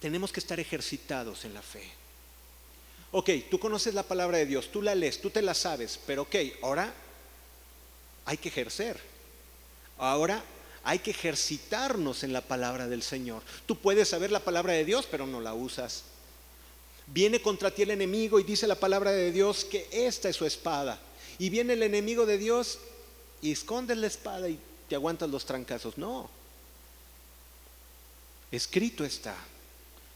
tenemos 0.00 0.32
que 0.32 0.40
estar 0.40 0.60
ejercitados 0.60 1.44
en 1.44 1.54
la 1.54 1.62
fe. 1.62 1.90
Ok, 3.12 3.30
tú 3.50 3.58
conoces 3.58 3.94
la 3.94 4.02
palabra 4.02 4.38
de 4.38 4.46
Dios, 4.46 4.70
tú 4.70 4.82
la 4.82 4.94
lees, 4.94 5.20
tú 5.20 5.30
te 5.30 5.42
la 5.42 5.54
sabes, 5.54 5.98
pero 6.06 6.22
ok, 6.22 6.36
ahora 6.62 6.92
hay 8.26 8.36
que 8.36 8.48
ejercer. 8.48 9.00
Ahora 9.98 10.42
hay 10.84 10.98
que 10.98 11.10
ejercitarnos 11.10 12.22
en 12.22 12.32
la 12.32 12.42
palabra 12.42 12.86
del 12.86 13.02
Señor. 13.02 13.42
Tú 13.64 13.76
puedes 13.76 14.08
saber 14.08 14.30
la 14.30 14.40
palabra 14.40 14.74
de 14.74 14.84
Dios, 14.84 15.08
pero 15.10 15.26
no 15.26 15.40
la 15.40 15.54
usas. 15.54 16.04
Viene 17.06 17.40
contra 17.40 17.70
ti 17.70 17.82
el 17.82 17.92
enemigo 17.92 18.38
y 18.38 18.44
dice 18.44 18.66
la 18.66 18.74
palabra 18.74 19.12
de 19.12 19.32
Dios 19.32 19.64
que 19.64 19.88
esta 19.90 20.28
es 20.28 20.36
su 20.36 20.44
espada. 20.44 21.00
Y 21.38 21.50
viene 21.50 21.72
el 21.72 21.82
enemigo 21.82 22.26
de 22.26 22.38
Dios 22.38 22.78
y 23.40 23.52
escondes 23.52 23.96
la 23.96 24.08
espada 24.08 24.48
y 24.48 24.58
te 24.88 24.94
aguantas 24.94 25.30
los 25.30 25.44
trancazos. 25.44 25.96
No. 25.96 26.28
Escrito 28.50 29.04
está. 29.04 29.36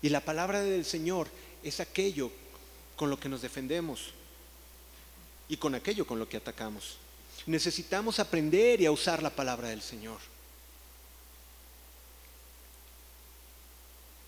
Y 0.03 0.09
la 0.09 0.21
palabra 0.21 0.61
del 0.63 0.85
Señor 0.85 1.29
es 1.63 1.81
aquello 1.81 2.31
con 2.97 3.11
lo 3.11 3.19
que 3.19 3.29
nos 3.29 3.43
defendemos 3.43 4.13
y 5.49 5.57
con 5.57 5.75
aquello 5.75 6.07
con 6.07 6.19
lo 6.19 6.29
que 6.29 6.37
atacamos. 6.37 6.97
Necesitamos 7.47 8.19
aprender 8.19 8.81
y 8.81 8.87
a 8.87 8.93
usar 8.93 9.23
la 9.23 9.31
palabra 9.31 9.69
del 9.69 9.83
Señor. 9.83 10.19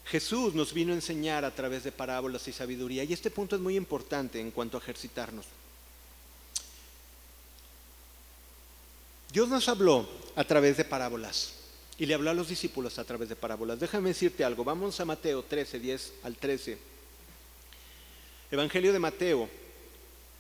Jesús 0.07 0.55
nos 0.55 0.75
vino 0.75 0.93
a 0.93 0.97
enseñar 0.97 1.45
a 1.45 1.55
través 1.55 1.85
de 1.85 1.93
parábolas 1.93 2.47
y 2.49 2.53
sabiduría 2.53 3.05
y 3.05 3.13
este 3.13 3.31
punto 3.31 3.57
es 3.57 3.63
muy 3.63 3.77
importante 3.77 4.41
en 4.41 4.51
cuanto 4.51 4.77
a 4.77 4.81
ejercitarnos. 4.81 5.47
Dios 9.33 9.49
nos 9.49 9.67
habló 9.69 10.07
a 10.37 10.45
través 10.45 10.77
de 10.77 10.85
parábolas. 10.85 11.55
Y 12.03 12.07
le 12.07 12.15
habló 12.15 12.31
a 12.31 12.35
los 12.35 12.49
discípulos 12.49 12.99
a 12.99 13.05
través 13.05 13.29
de 13.29 13.37
parábolas. 13.37 13.79
Déjame 13.79 14.09
decirte 14.09 14.43
algo. 14.43 14.65
Vamos 14.65 14.99
a 14.99 15.05
Mateo 15.05 15.45
13, 15.45 15.79
10 15.79 16.13
al 16.25 16.35
13. 16.35 16.77
Evangelio 18.51 18.93
de 18.93 18.99
Mateo, 18.99 19.49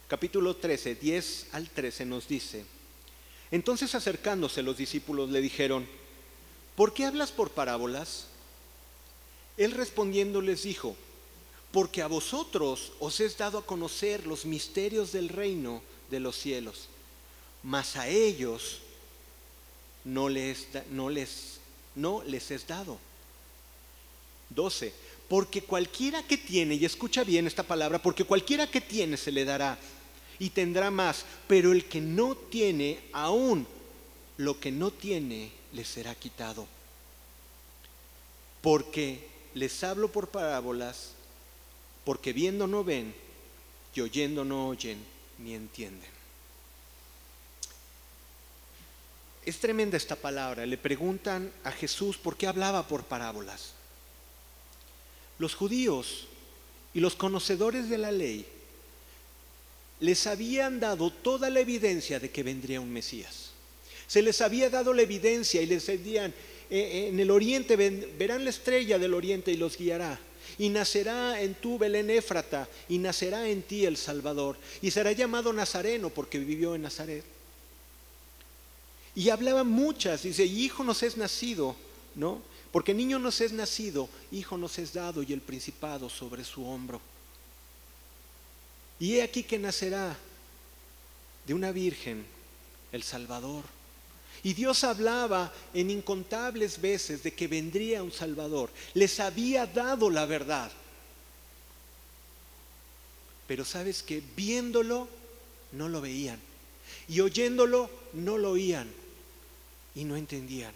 capítulo 0.08 0.56
13, 0.56 0.96
10 0.96 1.46
al 1.52 1.70
13 1.70 2.04
nos 2.04 2.26
dice. 2.26 2.64
Entonces 3.52 3.94
acercándose 3.94 4.64
los 4.64 4.76
discípulos 4.76 5.30
le 5.30 5.40
dijeron, 5.40 5.86
¿por 6.74 6.92
qué 6.92 7.04
hablas 7.04 7.30
por 7.30 7.52
parábolas? 7.52 8.26
Él 9.56 9.70
respondiendo 9.70 10.40
les 10.40 10.64
dijo, 10.64 10.96
porque 11.70 12.02
a 12.02 12.08
vosotros 12.08 12.90
os 12.98 13.20
es 13.20 13.38
dado 13.38 13.58
a 13.58 13.66
conocer 13.66 14.26
los 14.26 14.46
misterios 14.46 15.12
del 15.12 15.28
reino 15.28 15.80
de 16.10 16.18
los 16.18 16.34
cielos, 16.34 16.88
mas 17.62 17.94
a 17.94 18.08
ellos 18.08 18.81
no 20.04 20.28
les, 20.28 20.68
no 20.90 21.08
les, 21.08 21.60
no 21.94 22.22
les 22.24 22.50
es 22.50 22.66
dado. 22.66 22.98
12. 24.50 24.92
Porque 25.28 25.62
cualquiera 25.62 26.22
que 26.22 26.36
tiene, 26.36 26.74
y 26.74 26.84
escucha 26.84 27.24
bien 27.24 27.46
esta 27.46 27.62
palabra, 27.62 28.02
porque 28.02 28.24
cualquiera 28.24 28.66
que 28.66 28.80
tiene 28.80 29.16
se 29.16 29.32
le 29.32 29.44
dará 29.44 29.78
y 30.38 30.50
tendrá 30.50 30.90
más, 30.90 31.24
pero 31.46 31.72
el 31.72 31.86
que 31.86 32.00
no 32.00 32.34
tiene, 32.34 33.00
aún 33.12 33.66
lo 34.36 34.58
que 34.60 34.70
no 34.70 34.90
tiene, 34.90 35.52
le 35.72 35.84
será 35.84 36.14
quitado. 36.14 36.66
Porque 38.60 39.26
les 39.54 39.82
hablo 39.84 40.10
por 40.10 40.28
parábolas, 40.28 41.12
porque 42.04 42.32
viendo 42.32 42.66
no 42.66 42.84
ven 42.84 43.14
y 43.94 44.00
oyendo 44.00 44.44
no 44.44 44.68
oyen 44.68 44.98
ni 45.38 45.54
entienden. 45.54 46.11
Es 49.44 49.58
tremenda 49.58 49.96
esta 49.96 50.16
palabra. 50.16 50.64
Le 50.66 50.78
preguntan 50.78 51.50
a 51.64 51.72
Jesús 51.72 52.16
por 52.16 52.36
qué 52.36 52.46
hablaba 52.46 52.86
por 52.86 53.04
parábolas. 53.04 53.72
Los 55.38 55.54
judíos 55.54 56.28
y 56.94 57.00
los 57.00 57.16
conocedores 57.16 57.88
de 57.88 57.98
la 57.98 58.12
ley 58.12 58.46
les 60.00 60.26
habían 60.26 60.80
dado 60.80 61.10
toda 61.10 61.50
la 61.50 61.60
evidencia 61.60 62.20
de 62.20 62.30
que 62.30 62.42
vendría 62.42 62.80
un 62.80 62.92
Mesías. 62.92 63.50
Se 64.06 64.22
les 64.22 64.40
había 64.40 64.68
dado 64.68 64.92
la 64.92 65.02
evidencia 65.02 65.62
y 65.62 65.66
les 65.66 65.86
decían, 65.86 66.32
eh, 66.70 66.78
eh, 66.78 67.08
en 67.08 67.18
el 67.18 67.30
oriente 67.30 67.76
verán 67.76 68.44
la 68.44 68.50
estrella 68.50 68.98
del 68.98 69.14
oriente 69.14 69.50
y 69.52 69.56
los 69.56 69.76
guiará. 69.76 70.18
Y 70.58 70.68
nacerá 70.68 71.40
en 71.40 71.54
tu 71.54 71.78
Belén 71.78 72.10
Éfrata, 72.10 72.68
y 72.88 72.98
nacerá 72.98 73.48
en 73.48 73.62
ti 73.62 73.86
el 73.86 73.96
Salvador. 73.96 74.58
Y 74.82 74.90
será 74.90 75.12
llamado 75.12 75.52
Nazareno 75.52 76.10
porque 76.10 76.38
vivió 76.38 76.74
en 76.74 76.82
Nazaret. 76.82 77.24
Y 79.14 79.28
hablaba 79.28 79.62
muchas, 79.62 80.22
dice, 80.22 80.44
hijo 80.44 80.84
nos 80.84 81.02
es 81.02 81.16
nacido, 81.16 81.76
¿no? 82.14 82.40
Porque 82.70 82.94
niño 82.94 83.18
nos 83.18 83.40
es 83.42 83.52
nacido, 83.52 84.08
hijo 84.30 84.56
nos 84.56 84.78
es 84.78 84.94
dado 84.94 85.22
y 85.22 85.32
el 85.32 85.42
principado 85.42 86.08
sobre 86.08 86.44
su 86.44 86.66
hombro. 86.66 87.00
Y 88.98 89.16
he 89.16 89.22
aquí 89.22 89.42
que 89.42 89.58
nacerá 89.58 90.16
de 91.46 91.52
una 91.52 91.72
virgen 91.72 92.24
el 92.90 93.02
Salvador. 93.02 93.64
Y 94.42 94.54
Dios 94.54 94.82
hablaba 94.84 95.52
en 95.74 95.90
incontables 95.90 96.80
veces 96.80 97.22
de 97.22 97.34
que 97.34 97.46
vendría 97.46 98.02
un 98.02 98.12
Salvador. 98.12 98.70
Les 98.94 99.20
había 99.20 99.66
dado 99.66 100.08
la 100.08 100.24
verdad. 100.24 100.72
Pero 103.46 103.64
sabes 103.66 104.02
que 104.02 104.22
viéndolo 104.34 105.08
no 105.72 105.88
lo 105.90 106.00
veían. 106.00 106.40
Y 107.08 107.20
oyéndolo 107.20 107.90
no 108.14 108.38
lo 108.38 108.52
oían 108.52 109.01
y 109.94 110.04
no 110.04 110.16
entendían. 110.16 110.72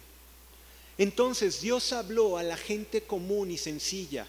Entonces 0.97 1.61
Dios 1.61 1.93
habló 1.93 2.37
a 2.37 2.43
la 2.43 2.57
gente 2.57 3.03
común 3.03 3.51
y 3.51 3.57
sencilla. 3.57 4.27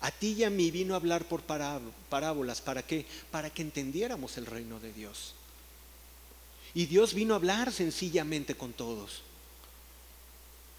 A 0.00 0.10
ti 0.10 0.34
y 0.38 0.44
a 0.44 0.50
mí 0.50 0.70
vino 0.70 0.94
a 0.94 0.98
hablar 0.98 1.24
por 1.26 1.42
parábolas. 1.42 2.60
¿Para 2.60 2.82
qué? 2.82 3.06
Para 3.30 3.50
que 3.50 3.62
entendiéramos 3.62 4.36
el 4.36 4.46
reino 4.46 4.78
de 4.80 4.92
Dios. 4.92 5.34
Y 6.74 6.86
Dios 6.86 7.14
vino 7.14 7.34
a 7.34 7.36
hablar 7.36 7.72
sencillamente 7.72 8.54
con 8.54 8.72
todos. 8.72 9.22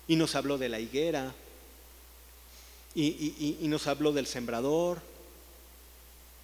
Y 0.08 0.16
nos 0.16 0.36
habló 0.36 0.58
de 0.58 0.70
la 0.70 0.80
higuera. 0.80 1.34
Y, 2.96 3.58
y 3.62 3.68
nos 3.68 3.88
habló 3.88 4.12
del 4.14 4.28
sembrador. 4.28 5.02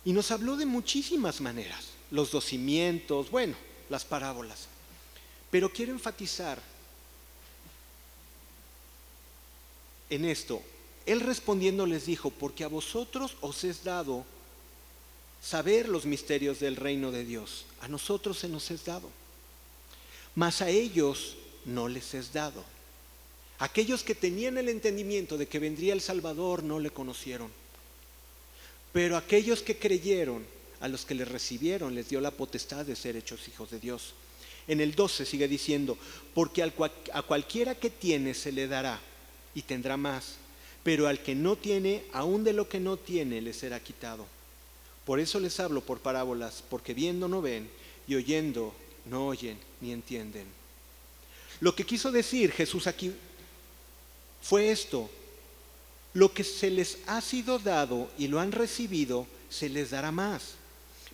Y 0.03 0.11
nos 0.11 0.31
habló 0.31 0.57
de 0.57 0.65
muchísimas 0.65 1.39
maneras. 1.39 1.89
Los 2.11 2.31
dos 2.31 2.45
cimientos, 2.45 3.31
bueno, 3.31 3.55
las 3.89 4.03
parábolas. 4.03 4.67
Pero 5.49 5.71
quiero 5.71 5.93
enfatizar 5.93 6.59
en 10.09 10.25
esto, 10.25 10.61
Él 11.05 11.19
respondiendo 11.21 11.85
les 11.85 12.05
dijo, 12.05 12.29
porque 12.29 12.63
a 12.63 12.67
vosotros 12.67 13.35
os 13.41 13.63
es 13.63 13.83
dado 13.83 14.25
saber 15.41 15.89
los 15.89 16.05
misterios 16.05 16.59
del 16.59 16.75
reino 16.75 17.11
de 17.11 17.25
Dios. 17.25 17.65
A 17.81 17.87
nosotros 17.87 18.39
se 18.39 18.49
nos 18.49 18.71
es 18.71 18.85
dado. 18.85 19.09
Mas 20.35 20.61
a 20.61 20.69
ellos 20.69 21.37
no 21.65 21.87
les 21.87 22.13
es 22.13 22.33
dado. 22.33 22.63
Aquellos 23.59 24.03
que 24.03 24.15
tenían 24.15 24.57
el 24.57 24.69
entendimiento 24.69 25.37
de 25.37 25.47
que 25.47 25.59
vendría 25.59 25.93
el 25.93 26.01
Salvador 26.01 26.63
no 26.63 26.79
le 26.79 26.89
conocieron. 26.89 27.49
Pero 28.91 29.17
aquellos 29.17 29.61
que 29.61 29.77
creyeron, 29.77 30.45
a 30.81 30.87
los 30.87 31.05
que 31.05 31.15
le 31.15 31.25
recibieron, 31.25 31.95
les 31.95 32.09
dio 32.09 32.19
la 32.21 32.31
potestad 32.31 32.85
de 32.85 32.95
ser 32.95 33.15
hechos 33.15 33.47
hijos 33.47 33.71
de 33.71 33.79
Dios. 33.79 34.13
En 34.67 34.81
el 34.81 34.95
12 34.95 35.25
sigue 35.25 35.47
diciendo, 35.47 35.97
porque 36.33 36.63
a 36.63 37.21
cualquiera 37.21 37.75
que 37.75 37.89
tiene 37.89 38.33
se 38.33 38.51
le 38.51 38.67
dará 38.67 38.99
y 39.55 39.63
tendrá 39.63 39.97
más, 39.97 40.35
pero 40.83 41.07
al 41.07 41.23
que 41.23 41.33
no 41.33 41.55
tiene, 41.55 42.03
aún 42.13 42.43
de 42.43 42.53
lo 42.53 42.69
que 42.69 42.79
no 42.79 42.97
tiene, 42.97 43.41
le 43.41 43.53
será 43.53 43.79
quitado. 43.79 44.27
Por 45.05 45.19
eso 45.19 45.39
les 45.39 45.59
hablo 45.59 45.81
por 45.81 45.99
parábolas, 45.99 46.63
porque 46.69 46.93
viendo 46.93 47.27
no 47.27 47.41
ven 47.41 47.69
y 48.07 48.15
oyendo 48.15 48.75
no 49.05 49.27
oyen 49.27 49.57
ni 49.81 49.91
entienden. 49.91 50.45
Lo 51.59 51.73
que 51.75 51.85
quiso 51.85 52.11
decir 52.11 52.51
Jesús 52.51 52.85
aquí 52.87 53.13
fue 54.41 54.69
esto, 54.71 55.09
lo 56.13 56.33
que 56.33 56.43
se 56.43 56.69
les 56.69 56.99
ha 57.07 57.21
sido 57.21 57.59
dado 57.59 58.09
y 58.17 58.27
lo 58.27 58.39
han 58.39 58.51
recibido, 58.51 59.27
se 59.49 59.69
les 59.69 59.91
dará 59.91 60.11
más. 60.11 60.55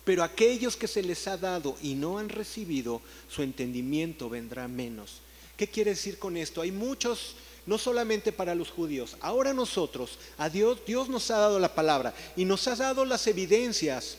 Pero 0.04 0.24
aquellos 0.24 0.76
que 0.76 0.88
se 0.88 1.02
les 1.02 1.28
ha 1.28 1.36
dado 1.36 1.76
y 1.80 1.94
no 1.94 2.18
han 2.18 2.28
recibido, 2.28 3.00
su 3.28 3.42
entendimiento 3.42 4.28
vendrá 4.28 4.66
menos. 4.68 5.20
¿Qué 5.56 5.68
quiere 5.68 5.92
decir 5.92 6.18
con 6.18 6.36
esto? 6.36 6.60
Hay 6.60 6.72
muchos, 6.72 7.36
no 7.66 7.78
solamente 7.78 8.32
para 8.32 8.54
los 8.54 8.70
judíos, 8.70 9.16
ahora 9.20 9.52
nosotros, 9.54 10.18
a 10.38 10.48
Dios, 10.48 10.78
Dios 10.86 11.08
nos 11.08 11.30
ha 11.30 11.38
dado 11.38 11.58
la 11.58 11.74
palabra 11.74 12.14
y 12.36 12.44
nos 12.44 12.66
ha 12.68 12.76
dado 12.76 13.04
las 13.04 13.26
evidencias 13.26 14.18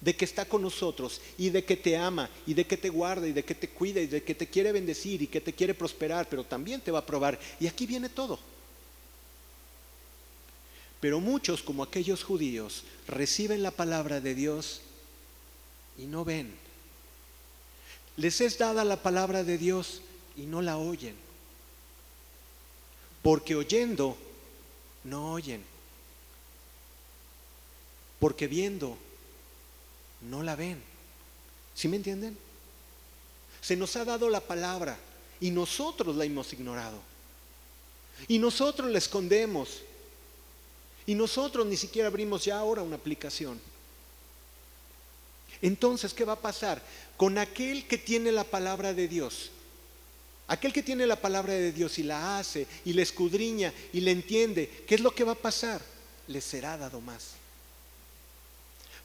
de 0.00 0.14
que 0.14 0.24
está 0.24 0.44
con 0.44 0.60
nosotros 0.60 1.20
y 1.38 1.48
de 1.48 1.64
que 1.64 1.76
te 1.76 1.96
ama 1.96 2.28
y 2.46 2.52
de 2.52 2.66
que 2.66 2.76
te 2.76 2.90
guarda 2.90 3.26
y 3.26 3.32
de 3.32 3.42
que 3.42 3.54
te 3.54 3.68
cuida 3.68 4.00
y 4.00 4.06
de 4.06 4.22
que 4.22 4.34
te 4.34 4.46
quiere 4.46 4.70
bendecir 4.70 5.22
y 5.22 5.26
que 5.26 5.40
te 5.40 5.52
quiere 5.52 5.72
prosperar, 5.74 6.28
pero 6.28 6.44
también 6.44 6.82
te 6.82 6.90
va 6.90 6.98
a 6.98 7.06
probar. 7.06 7.38
Y 7.58 7.66
aquí 7.66 7.86
viene 7.86 8.10
todo. 8.10 8.38
Pero 11.00 11.20
muchos, 11.20 11.62
como 11.62 11.82
aquellos 11.82 12.22
judíos, 12.22 12.84
reciben 13.06 13.62
la 13.62 13.70
palabra 13.70 14.20
de 14.20 14.34
Dios 14.34 14.82
y 15.98 16.04
no 16.04 16.24
ven. 16.24 16.54
Les 18.16 18.40
es 18.40 18.58
dada 18.58 18.84
la 18.84 19.02
palabra 19.02 19.42
de 19.42 19.58
Dios 19.58 20.02
y 20.36 20.42
no 20.42 20.62
la 20.62 20.76
oyen. 20.76 21.23
Porque 23.24 23.54
oyendo, 23.54 24.18
no 25.02 25.32
oyen. 25.32 25.64
Porque 28.20 28.46
viendo, 28.46 28.98
no 30.20 30.42
la 30.42 30.54
ven. 30.56 30.82
¿Sí 31.74 31.88
me 31.88 31.96
entienden? 31.96 32.36
Se 33.62 33.76
nos 33.76 33.96
ha 33.96 34.04
dado 34.04 34.28
la 34.28 34.40
palabra 34.40 34.98
y 35.40 35.50
nosotros 35.50 36.14
la 36.16 36.26
hemos 36.26 36.52
ignorado. 36.52 36.98
Y 38.28 38.38
nosotros 38.38 38.90
la 38.90 38.98
escondemos. 38.98 39.80
Y 41.06 41.14
nosotros 41.14 41.64
ni 41.64 41.78
siquiera 41.78 42.08
abrimos 42.08 42.44
ya 42.44 42.58
ahora 42.58 42.82
una 42.82 42.96
aplicación. 42.96 43.58
Entonces, 45.62 46.12
¿qué 46.12 46.26
va 46.26 46.34
a 46.34 46.42
pasar? 46.42 46.82
Con 47.16 47.38
aquel 47.38 47.88
que 47.88 47.96
tiene 47.96 48.32
la 48.32 48.44
palabra 48.44 48.92
de 48.92 49.08
Dios, 49.08 49.50
aquel 50.48 50.72
que 50.72 50.82
tiene 50.82 51.06
la 51.06 51.20
palabra 51.20 51.54
de 51.54 51.72
Dios 51.72 51.98
y 51.98 52.02
la 52.02 52.38
hace 52.38 52.66
y 52.84 52.92
la 52.92 53.02
escudriña 53.02 53.72
y 53.92 54.00
la 54.00 54.10
entiende, 54.10 54.84
¿qué 54.86 54.96
es 54.96 55.00
lo 55.00 55.14
que 55.14 55.24
va 55.24 55.32
a 55.32 55.36
pasar? 55.36 55.80
Le 56.28 56.40
será 56.40 56.76
dado 56.76 57.00
más. 57.00 57.32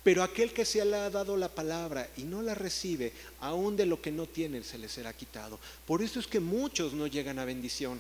Pero 0.04 0.24
aquel 0.24 0.54
que 0.54 0.66
se 0.66 0.84
le 0.86 0.96
ha 0.96 1.10
dado 1.10 1.36
la 1.36 1.50
palabra 1.50 2.10
y 2.18 2.24
no 2.24 2.42
la 2.42 2.56
recibe, 2.56 3.12
aún 3.42 3.76
de 3.76 3.86
lo 3.86 4.02
que 4.02 4.12
no 4.12 4.26
tiene, 4.26 4.64
se 4.64 4.78
le 4.78 4.88
será 4.88 5.14
quitado. 5.14 5.60
Por 5.86 6.02
eso 6.02 6.20
es 6.20 6.28
que 6.28 6.40
muchos 6.40 6.94
no 6.94 7.06
llegan 7.06 7.38
a 7.38 7.46
bendición. 7.46 8.00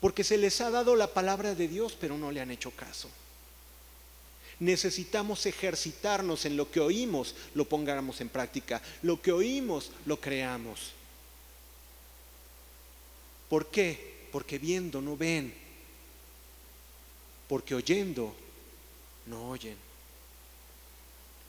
Porque 0.00 0.24
se 0.24 0.38
les 0.38 0.60
ha 0.62 0.70
dado 0.70 0.96
la 0.96 1.12
palabra 1.12 1.54
de 1.54 1.68
Dios, 1.68 1.96
pero 2.00 2.16
no 2.16 2.32
le 2.32 2.40
han 2.40 2.50
hecho 2.50 2.70
caso 2.70 3.08
necesitamos 4.60 5.46
ejercitarnos 5.46 6.44
en 6.44 6.56
lo 6.56 6.70
que 6.70 6.80
oímos, 6.80 7.34
lo 7.54 7.64
pongamos 7.64 8.20
en 8.20 8.28
práctica. 8.28 8.80
Lo 9.02 9.20
que 9.20 9.32
oímos, 9.32 9.90
lo 10.06 10.20
creamos. 10.20 10.92
¿Por 13.50 13.66
qué? 13.66 14.28
Porque 14.30 14.58
viendo 14.58 15.02
no 15.02 15.16
ven. 15.16 15.52
Porque 17.48 17.74
oyendo 17.74 18.34
no 19.26 19.50
oyen. 19.50 19.76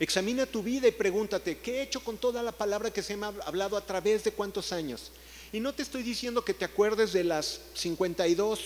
Examina 0.00 0.46
tu 0.46 0.64
vida 0.64 0.88
y 0.88 0.90
pregúntate, 0.90 1.58
¿qué 1.58 1.76
he 1.76 1.82
hecho 1.82 2.02
con 2.02 2.18
toda 2.18 2.42
la 2.42 2.50
palabra 2.50 2.92
que 2.92 3.04
se 3.04 3.16
me 3.16 3.26
ha 3.26 3.32
hablado 3.46 3.76
a 3.76 3.86
través 3.86 4.24
de 4.24 4.32
cuántos 4.32 4.72
años? 4.72 5.12
Y 5.52 5.60
no 5.60 5.72
te 5.72 5.82
estoy 5.82 6.02
diciendo 6.02 6.44
que 6.44 6.54
te 6.54 6.64
acuerdes 6.64 7.12
de 7.12 7.22
las 7.22 7.60
52, 7.74 8.60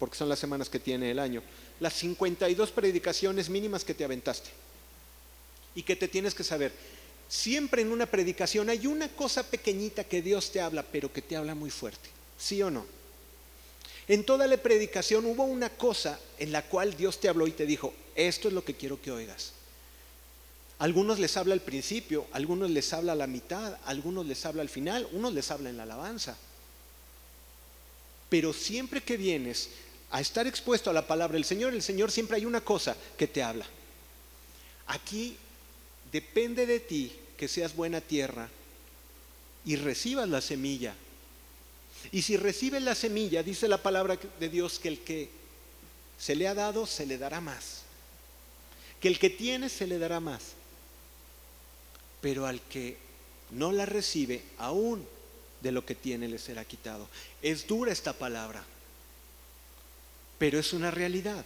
porque 0.00 0.16
son 0.16 0.28
las 0.28 0.40
semanas 0.40 0.68
que 0.68 0.80
tiene 0.80 1.12
el 1.12 1.20
año, 1.20 1.44
las 1.78 1.92
52 1.92 2.72
predicaciones 2.72 3.48
mínimas 3.48 3.84
que 3.84 3.94
te 3.94 4.02
aventaste 4.02 4.50
y 5.76 5.84
que 5.84 5.94
te 5.94 6.08
tienes 6.08 6.34
que 6.34 6.42
saber. 6.42 6.72
Siempre 7.32 7.80
en 7.80 7.90
una 7.90 8.04
predicación 8.04 8.68
hay 8.68 8.86
una 8.86 9.08
cosa 9.08 9.42
pequeñita 9.42 10.04
que 10.04 10.20
Dios 10.20 10.52
te 10.52 10.60
habla, 10.60 10.82
pero 10.82 11.10
que 11.10 11.22
te 11.22 11.34
habla 11.34 11.54
muy 11.54 11.70
fuerte. 11.70 12.10
¿Sí 12.38 12.60
o 12.60 12.70
no? 12.70 12.84
En 14.06 14.22
toda 14.24 14.46
la 14.46 14.58
predicación 14.58 15.24
hubo 15.24 15.44
una 15.44 15.70
cosa 15.70 16.20
en 16.38 16.52
la 16.52 16.60
cual 16.60 16.94
Dios 16.94 17.18
te 17.20 17.30
habló 17.30 17.46
y 17.46 17.52
te 17.52 17.64
dijo, 17.64 17.94
esto 18.14 18.48
es 18.48 18.54
lo 18.54 18.62
que 18.62 18.74
quiero 18.74 19.00
que 19.00 19.10
oigas. 19.10 19.52
Algunos 20.78 21.18
les 21.18 21.34
habla 21.38 21.54
al 21.54 21.62
principio, 21.62 22.26
algunos 22.32 22.68
les 22.68 22.92
habla 22.92 23.12
a 23.12 23.16
la 23.16 23.26
mitad, 23.26 23.78
algunos 23.86 24.26
les 24.26 24.44
habla 24.44 24.60
al 24.60 24.68
final, 24.68 25.08
unos 25.12 25.32
les 25.32 25.50
habla 25.50 25.70
en 25.70 25.78
la 25.78 25.84
alabanza. 25.84 26.36
Pero 28.28 28.52
siempre 28.52 29.00
que 29.00 29.16
vienes 29.16 29.70
a 30.10 30.20
estar 30.20 30.46
expuesto 30.46 30.90
a 30.90 30.92
la 30.92 31.06
palabra 31.06 31.36
del 31.36 31.46
Señor, 31.46 31.72
el 31.72 31.82
Señor 31.82 32.10
siempre 32.10 32.36
hay 32.36 32.44
una 32.44 32.60
cosa 32.60 32.94
que 33.16 33.26
te 33.26 33.42
habla. 33.42 33.64
Aquí 34.88 35.38
depende 36.12 36.66
de 36.66 36.78
ti 36.78 37.20
que 37.42 37.48
seas 37.48 37.74
buena 37.74 38.00
tierra 38.00 38.48
y 39.64 39.74
recibas 39.74 40.28
la 40.28 40.40
semilla. 40.40 40.94
Y 42.12 42.22
si 42.22 42.36
recibes 42.36 42.80
la 42.80 42.94
semilla, 42.94 43.42
dice 43.42 43.66
la 43.66 43.82
palabra 43.82 44.16
de 44.38 44.48
Dios 44.48 44.78
que 44.78 44.86
el 44.86 45.00
que 45.00 45.28
se 46.20 46.36
le 46.36 46.46
ha 46.46 46.54
dado, 46.54 46.86
se 46.86 47.04
le 47.04 47.18
dará 47.18 47.40
más. 47.40 47.82
Que 49.00 49.08
el 49.08 49.18
que 49.18 49.28
tiene, 49.28 49.68
se 49.68 49.88
le 49.88 49.98
dará 49.98 50.20
más. 50.20 50.52
Pero 52.20 52.46
al 52.46 52.60
que 52.60 52.96
no 53.50 53.72
la 53.72 53.86
recibe, 53.86 54.44
aún 54.58 55.04
de 55.62 55.72
lo 55.72 55.84
que 55.84 55.96
tiene, 55.96 56.28
le 56.28 56.38
será 56.38 56.64
quitado. 56.64 57.08
Es 57.42 57.66
dura 57.66 57.90
esta 57.90 58.12
palabra 58.12 58.64
pero 60.38 60.58
es 60.58 60.72
una 60.72 60.90
realidad. 60.90 61.44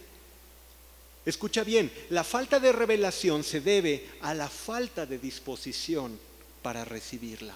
Escucha 1.27 1.65
bien, 1.65 1.91
la 2.09 2.23
falta 2.23 2.57
de 2.57 2.71
revelación 2.71 3.43
se 3.43 3.59
debe 3.59 4.07
a 4.21 4.33
la 4.33 4.47
falta 4.47 5.05
de 5.05 5.19
disposición 5.19 6.17
para 6.61 6.85
recibirla. 6.85 7.53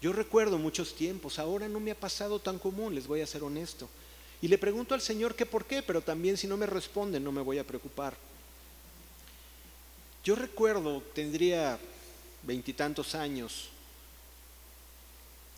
Yo 0.00 0.12
recuerdo 0.12 0.58
muchos 0.58 0.96
tiempos, 0.96 1.38
ahora 1.38 1.68
no 1.68 1.78
me 1.78 1.92
ha 1.92 1.94
pasado 1.94 2.40
tan 2.40 2.58
común, 2.58 2.96
les 2.96 3.06
voy 3.06 3.20
a 3.20 3.28
ser 3.28 3.44
honesto. 3.44 3.88
Y 4.40 4.48
le 4.48 4.58
pregunto 4.58 4.92
al 4.94 5.00
Señor 5.00 5.36
que 5.36 5.46
por 5.46 5.66
qué, 5.66 5.84
pero 5.84 6.00
también 6.00 6.36
si 6.36 6.48
no 6.48 6.56
me 6.56 6.66
responden 6.66 7.22
no 7.22 7.30
me 7.30 7.42
voy 7.42 7.58
a 7.58 7.64
preocupar. 7.64 8.16
Yo 10.24 10.34
recuerdo, 10.34 11.00
tendría 11.14 11.78
veintitantos 12.42 13.14
años, 13.14 13.68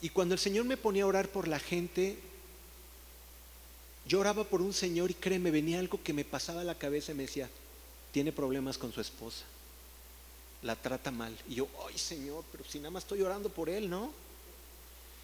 y 0.02 0.10
cuando 0.10 0.34
el 0.34 0.38
Señor 0.38 0.66
me 0.66 0.76
ponía 0.76 1.04
a 1.04 1.06
orar 1.06 1.30
por 1.30 1.48
la 1.48 1.58
gente, 1.58 2.18
yo 4.06 4.20
oraba 4.20 4.44
por 4.44 4.60
un 4.60 4.72
señor 4.72 5.10
y 5.10 5.14
créeme, 5.14 5.50
venía 5.50 5.78
algo 5.78 6.02
que 6.02 6.12
me 6.12 6.24
pasaba 6.24 6.60
a 6.60 6.64
la 6.64 6.74
cabeza 6.74 7.12
y 7.12 7.14
me 7.14 7.24
decía, 7.24 7.48
tiene 8.12 8.32
problemas 8.32 8.78
con 8.78 8.92
su 8.92 9.00
esposa, 9.00 9.44
la 10.62 10.76
trata 10.76 11.10
mal. 11.10 11.36
Y 11.48 11.56
yo, 11.56 11.68
ay 11.88 11.98
Señor, 11.98 12.44
pero 12.52 12.64
si 12.64 12.78
nada 12.78 12.90
más 12.90 13.04
estoy 13.04 13.22
orando 13.22 13.48
por 13.48 13.68
él, 13.68 13.88
¿no? 13.88 14.10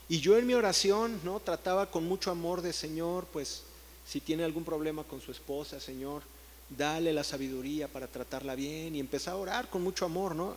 Y 0.08 0.18
yo 0.18 0.36
en 0.36 0.46
mi 0.46 0.54
oración, 0.54 1.20
¿no? 1.22 1.38
Trataba 1.38 1.90
con 1.90 2.04
mucho 2.04 2.32
amor 2.32 2.62
de 2.62 2.72
Señor, 2.72 3.26
pues 3.26 3.62
si 4.04 4.20
tiene 4.20 4.42
algún 4.42 4.64
problema 4.64 5.04
con 5.04 5.20
su 5.20 5.30
esposa, 5.30 5.78
Señor, 5.78 6.22
dale 6.68 7.12
la 7.12 7.22
sabiduría 7.22 7.86
para 7.86 8.08
tratarla 8.08 8.56
bien. 8.56 8.96
Y 8.96 9.00
empecé 9.00 9.30
a 9.30 9.36
orar 9.36 9.70
con 9.70 9.82
mucho 9.82 10.04
amor, 10.04 10.34
¿no? 10.34 10.56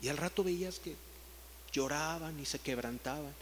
Y 0.00 0.08
al 0.08 0.16
rato 0.16 0.42
veías 0.42 0.78
que 0.78 0.96
lloraban 1.72 2.40
y 2.40 2.46
se 2.46 2.58
quebrantaban. 2.58 3.34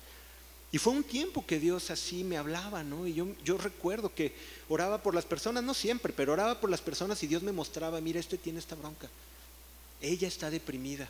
Y 0.75 0.79
fue 0.79 0.93
un 0.93 1.05
tiempo 1.05 1.47
que 1.47 1.61
Dios 1.61 1.93
así 1.93 2.25
me 2.25 2.37
hablaba, 2.37 2.83
¿no? 2.83 3.07
Y 3.07 3.15
yo, 3.15 3.57
recuerdo 3.59 4.13
que 4.13 4.33
oraba 4.69 5.01
por 5.01 5.15
las 5.15 5.25
personas, 5.25 5.63
no 5.63 5.73
siempre, 5.73 6.13
pero 6.13 6.33
oraba 6.33 6.61
por 6.61 6.69
las 6.69 6.81
personas 6.81 7.23
y 7.23 7.29
Dios 7.29 7.45
me 7.45 7.53
mostraba, 7.53 8.01
mira, 8.01 8.19
este 8.19 8.39
tiene 8.39 8.59
esta 8.59 8.75
bronca. 8.75 9.09
Ella 10.01 10.27
está 10.27 10.51
deprimida. 10.51 11.09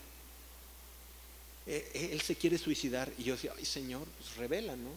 E, 1.66 1.90
e, 1.94 2.12
él 2.12 2.20
se 2.20 2.36
quiere 2.36 2.58
suicidar. 2.58 3.10
Y 3.16 3.22
yo 3.22 3.36
decía, 3.36 3.54
ay 3.56 3.64
Señor, 3.64 4.06
pues 4.18 4.36
revela, 4.36 4.76
¿no? 4.76 4.90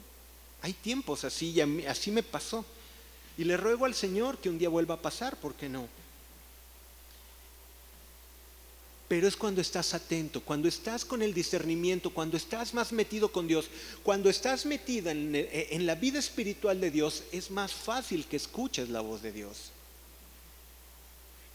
Hay 0.62 0.74
tiempos 0.74 1.24
así 1.24 1.52
y 1.52 1.62
así 1.86 2.12
me 2.12 2.22
pasó. 2.22 2.66
Y 3.38 3.46
le 3.46 3.56
ruego 3.56 3.86
al 3.86 3.96
Señor 3.96 4.38
que 4.38 4.50
un 4.50 4.60
día 4.60 4.68
vuelva 4.68 4.96
a 4.96 5.02
pasar, 5.02 5.38
¿por 5.38 5.54
qué 5.54 5.70
no? 5.70 5.88
Pero 9.08 9.28
es 9.28 9.38
cuando 9.38 9.62
estás 9.62 9.94
atento, 9.94 10.42
cuando 10.42 10.68
estás 10.68 11.06
con 11.06 11.22
el 11.22 11.34
discernimiento, 11.34 12.14
cuando 12.14 12.36
estás 12.36 12.74
más 12.74 12.92
metido 12.92 13.32
con 13.32 13.48
Dios, 13.48 13.70
cuando 14.04 14.30
estás 14.30 14.66
metida 14.66 15.12
en, 15.12 15.34
en, 15.34 15.86
la 15.86 15.96
vida 15.96 16.20
espiritual 16.20 16.82
de 16.82 16.92
Dios, 16.92 17.24
es 17.32 17.50
más 17.50 17.72
fácil 17.72 18.26
que 18.26 18.36
escuches 18.36 18.90
la 18.90 19.00
voz 19.00 19.22
de 19.22 19.32
Dios. 19.32 19.72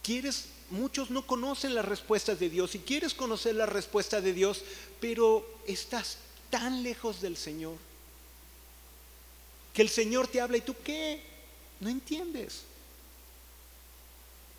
Quieres, 0.03 0.47
muchos 0.71 1.11
no 1.11 1.27
conocen 1.27 1.75
las 1.75 1.85
respuestas 1.85 2.41
de 2.41 2.49
Dios 2.49 2.75
y 2.75 2.79
quieres 2.79 3.13
conocer 3.13 3.55
la 3.55 3.67
respuesta 3.67 4.23
de 4.23 4.33
Dios, 4.33 4.63
pero 4.99 5.47
estás 5.67 6.17
tan 6.49 6.83
lejos 6.83 7.21
del 7.21 7.37
Señor 7.37 7.77
que 9.73 9.83
el 9.83 9.89
Señor 9.89 10.29
te 10.29 10.41
habla 10.41 10.59
y 10.59 10.61
tú 10.61 10.75
qué, 10.85 11.21
no 11.81 11.89
entiendes. 11.89 12.63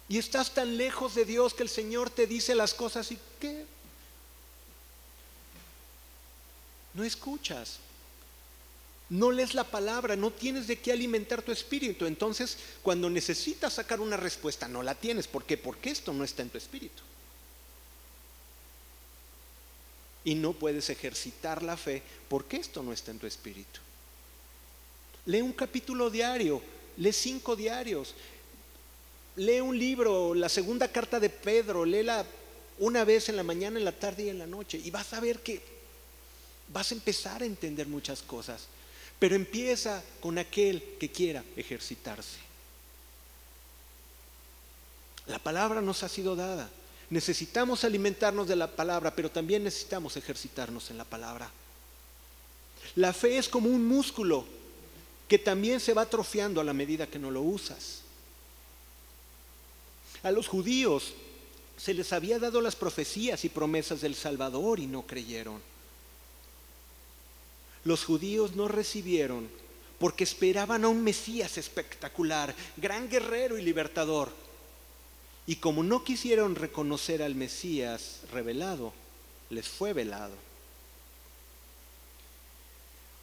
Y 0.09 0.17
estás 0.17 0.53
tan 0.53 0.77
lejos 0.77 1.15
de 1.15 1.25
Dios 1.25 1.53
que 1.53 1.63
el 1.63 1.69
Señor 1.69 2.09
te 2.09 2.27
dice 2.27 2.55
las 2.55 2.73
cosas 2.73 3.11
y 3.11 3.17
¿qué? 3.39 3.65
No 6.93 7.03
escuchas. 7.03 7.79
No 9.09 9.31
lees 9.31 9.53
la 9.53 9.63
palabra, 9.63 10.15
no 10.15 10.31
tienes 10.31 10.67
de 10.67 10.79
qué 10.79 10.91
alimentar 10.91 11.41
tu 11.41 11.51
espíritu. 11.51 12.05
Entonces, 12.05 12.57
cuando 12.81 13.09
necesitas 13.09 13.73
sacar 13.73 13.99
una 13.99 14.17
respuesta, 14.17 14.67
no 14.67 14.81
la 14.81 14.95
tienes. 14.95 15.27
¿Por 15.27 15.43
qué? 15.43 15.57
Porque 15.57 15.91
esto 15.91 16.13
no 16.13 16.23
está 16.23 16.41
en 16.41 16.49
tu 16.49 16.57
espíritu. 16.57 17.03
Y 20.23 20.35
no 20.35 20.53
puedes 20.53 20.89
ejercitar 20.89 21.63
la 21.63 21.75
fe 21.77 22.01
porque 22.29 22.57
esto 22.57 22.81
no 22.81 22.93
está 22.93 23.11
en 23.11 23.19
tu 23.19 23.27
espíritu. 23.27 23.81
Lee 25.25 25.41
un 25.41 25.53
capítulo 25.53 26.09
diario, 26.09 26.61
lee 26.97 27.13
cinco 27.13 27.55
diarios, 27.55 28.15
lee 29.35 29.61
un 29.61 29.77
libro, 29.77 30.33
la 30.33 30.49
segunda 30.49 30.87
carta 30.87 31.19
de 31.19 31.29
Pedro, 31.29 31.85
léela 31.85 32.25
una 32.79 33.03
vez 33.03 33.29
en 33.29 33.35
la 33.35 33.43
mañana, 33.43 33.79
en 33.79 33.85
la 33.85 33.91
tarde 33.91 34.23
y 34.23 34.29
en 34.29 34.39
la 34.39 34.47
noche, 34.47 34.79
y 34.83 34.91
vas 34.91 35.13
a 35.13 35.19
ver 35.19 35.39
que 35.39 35.61
vas 36.69 36.91
a 36.91 36.95
empezar 36.95 37.41
a 37.41 37.45
entender 37.45 37.87
muchas 37.87 38.21
cosas. 38.21 38.67
Pero 39.19 39.35
empieza 39.35 40.03
con 40.19 40.37
aquel 40.37 40.83
que 40.99 41.09
quiera 41.09 41.43
ejercitarse. 41.55 42.39
La 45.27 45.39
palabra 45.39 45.81
nos 45.81 46.03
ha 46.03 46.09
sido 46.09 46.35
dada. 46.35 46.69
Necesitamos 47.09 47.83
alimentarnos 47.83 48.47
de 48.47 48.55
la 48.55 48.67
palabra, 48.67 49.15
pero 49.15 49.31
también 49.31 49.63
necesitamos 49.63 50.17
ejercitarnos 50.17 50.89
en 50.89 50.97
la 50.97 51.05
palabra. 51.05 51.49
La 52.95 53.13
fe 53.13 53.37
es 53.37 53.47
como 53.47 53.69
un 53.69 53.85
músculo 53.87 54.45
que 55.27 55.39
también 55.39 55.79
se 55.79 55.93
va 55.93 56.01
atrofiando 56.01 56.59
a 56.59 56.63
la 56.63 56.73
medida 56.73 57.07
que 57.07 57.19
no 57.19 57.31
lo 57.31 57.41
usas. 57.41 58.01
A 60.23 60.31
los 60.31 60.47
judíos 60.47 61.13
se 61.77 61.93
les 61.93 62.13
había 62.13 62.39
dado 62.39 62.61
las 62.61 62.75
profecías 62.75 63.43
y 63.45 63.49
promesas 63.49 64.01
del 64.01 64.15
Salvador 64.15 64.79
y 64.79 64.87
no 64.87 65.03
creyeron. 65.03 65.61
Los 67.83 68.05
judíos 68.05 68.55
no 68.55 68.67
recibieron 68.69 69.49
porque 69.99 70.23
esperaban 70.23 70.85
a 70.85 70.87
un 70.87 71.03
Mesías 71.03 71.57
espectacular, 71.57 72.55
gran 72.77 73.09
guerrero 73.09 73.57
y 73.57 73.61
libertador. 73.61 74.31
Y 75.45 75.57
como 75.57 75.83
no 75.83 76.03
quisieron 76.03 76.55
reconocer 76.55 77.21
al 77.21 77.35
Mesías 77.35 78.21
revelado, 78.31 78.93
les 79.49 79.67
fue 79.67 79.91
velado. 79.91 80.35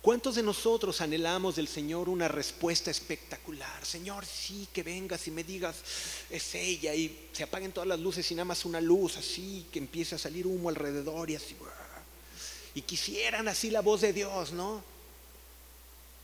¿Cuántos 0.03 0.37
de 0.37 0.43
nosotros 0.43 1.03
anhelamos 1.03 1.57
del 1.57 1.69
Señor 1.69 2.09
una 2.09 2.27
respuesta 2.27 2.91
espectacular? 2.91 3.85
Señor, 3.85 4.25
sí, 4.25 4.67
que 4.73 4.83
vengas 4.83 5.27
y 5.29 5.31
me 5.31 5.45
digas, 5.45 5.77
es 6.31 6.55
ella, 6.55 6.95
y 6.95 7.29
se 7.33 7.43
apaguen 7.43 7.73
todas 7.73 7.89
las 7.89 8.01
luces 8.01 8.31
y 8.31 8.35
nada 8.35 8.47
más 8.47 8.65
una 8.65 8.81
luz 8.81 9.19
así, 9.19 9.67
que 9.71 9.79
empiece 9.79 10.15
a 10.15 10.19
salir 10.19 10.47
humo 10.47 10.71
alrededor 10.71 11.29
y 11.29 11.37
así. 11.37 11.55
Y 12.75 12.81
quisieran 12.83 13.47
así 13.49 13.69
la 13.69 13.83
voz 13.83 14.01
de 14.01 14.15
Dios, 14.15 14.53
¿no? 14.53 14.83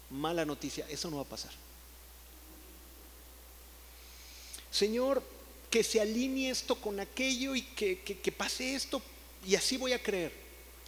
Mala 0.09 0.47
noticia, 0.47 0.87
eso 0.89 1.11
no 1.11 1.17
va 1.17 1.25
a 1.25 1.27
pasar. 1.27 1.53
Señor, 4.71 5.23
que 5.71 5.85
se 5.85 6.01
alinee 6.01 6.51
esto 6.51 6.77
con 6.77 6.99
aquello 6.99 7.55
y 7.55 7.61
que, 7.61 8.01
que 8.01 8.33
pase 8.33 8.75
esto 8.75 9.03
y 9.45 9.55
así 9.55 9.77
voy 9.77 9.93
a 9.93 10.03
creer. 10.03 10.33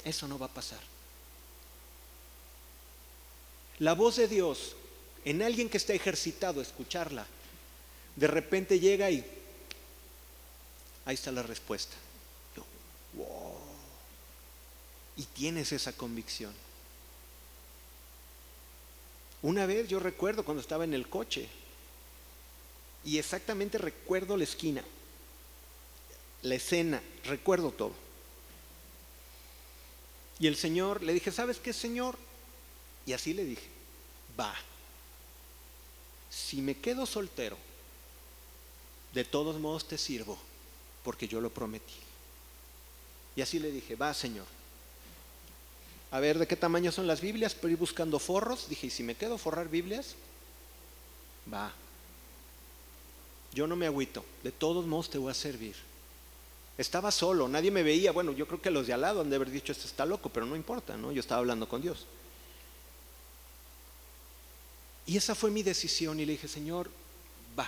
Eso 0.05 0.27
no 0.27 0.39
va 0.39 0.47
a 0.47 0.55
pasar. 0.55 0.98
La 3.79 3.95
voz 3.95 4.17
de 4.17 4.29
Dios 4.29 4.75
en 5.25 5.43
alguien 5.43 5.69
que 5.69 5.77
está 5.77 5.93
ejercitado, 5.93 6.61
escucharla, 6.61 7.27
de 8.17 8.27
repente 8.27 8.81
llega 8.81 9.11
y 9.11 9.25
ahí 11.05 11.15
está 11.15 11.31
la 11.31 11.43
respuesta. 11.43 11.97
Y 15.17 15.23
tienes 15.25 15.73
esa 15.73 15.93
convicción. 15.93 16.53
Una 19.43 19.67
vez 19.67 19.89
yo 19.89 20.01
recuerdo 20.01 20.45
cuando 20.45 20.61
estaba 20.61 20.85
en 20.85 20.95
el 20.95 21.09
coche 21.09 21.49
y 23.05 23.19
exactamente 23.19 23.79
recuerdo 23.79 24.37
la 24.37 24.45
esquina, 24.45 24.83
la 26.43 26.55
escena, 26.55 27.01
recuerdo 27.25 27.71
todo. 27.71 27.93
Y 30.41 30.47
el 30.47 30.57
Señor, 30.57 31.03
le 31.03 31.13
dije, 31.13 31.31
¿sabes 31.33 31.59
qué, 31.59 31.73
Señor? 31.73 32.17
Y 33.09 33.15
así 33.15 33.33
le 33.33 33.43
dije, 33.43 33.67
va, 34.39 34.55
si 36.29 36.61
me 36.61 36.77
quedo 36.77 37.07
soltero, 37.07 37.57
de 39.15 39.25
todos 39.25 39.59
modos 39.59 39.89
te 39.89 39.97
sirvo, 39.97 40.37
porque 41.03 41.27
yo 41.27 41.41
lo 41.41 41.49
prometí. 41.49 41.95
Y 43.35 43.41
así 43.41 43.59
le 43.61 43.71
dije, 43.71 43.97
va 43.97 44.13
Señor, 44.13 44.45
a 46.11 46.21
ver 46.21 46.39
de 46.39 46.47
qué 46.47 46.55
tamaño 46.55 46.93
son 46.93 47.07
las 47.07 47.23
Biblias, 47.23 47.55
pero 47.55 47.71
ir 47.71 47.79
buscando 47.79 48.19
forros. 48.19 48.69
Dije, 48.69 48.89
¿y 48.89 48.91
si 48.91 49.03
me 49.03 49.15
quedo 49.15 49.39
forrar 49.39 49.71
Biblias? 49.71 50.15
Va. 51.51 51.73
Yo 53.55 53.67
no 53.67 53.75
me 53.75 53.87
agüito, 53.87 54.23
de 54.43 54.53
todos 54.53 54.85
modos 54.85 55.09
te 55.09 55.17
voy 55.17 55.31
a 55.31 55.35
servir. 55.35 55.77
Estaba 56.77 57.11
solo, 57.11 57.49
nadie 57.49 57.71
me 57.71 57.83
veía. 57.83 58.13
Bueno, 58.13 58.33
yo 58.33 58.47
creo 58.47 58.61
que 58.61 58.71
los 58.71 58.87
de 58.87 58.93
al 58.93 59.01
lado 59.01 59.23
han 59.23 59.31
de 59.31 59.37
haber 59.37 59.51
dicho, 59.51 59.73
este 59.73 59.87
está 59.87 60.05
loco, 60.05 60.29
pero 60.29 60.45
no 60.45 60.57
importa, 60.57 60.99
¿no? 60.99 61.11
Yo 61.11 61.21
estaba 61.21 61.39
hablando 61.39 61.67
con 61.67 61.81
Dios. 61.81 62.07
Y 65.09 65.17
esa 65.17 65.35
fue 65.35 65.51
mi 65.51 65.63
decisión 65.63 66.21
y 66.21 66.27
le 66.27 66.33
dije, 66.33 66.49
Señor, 66.49 66.91
va. 67.59 67.67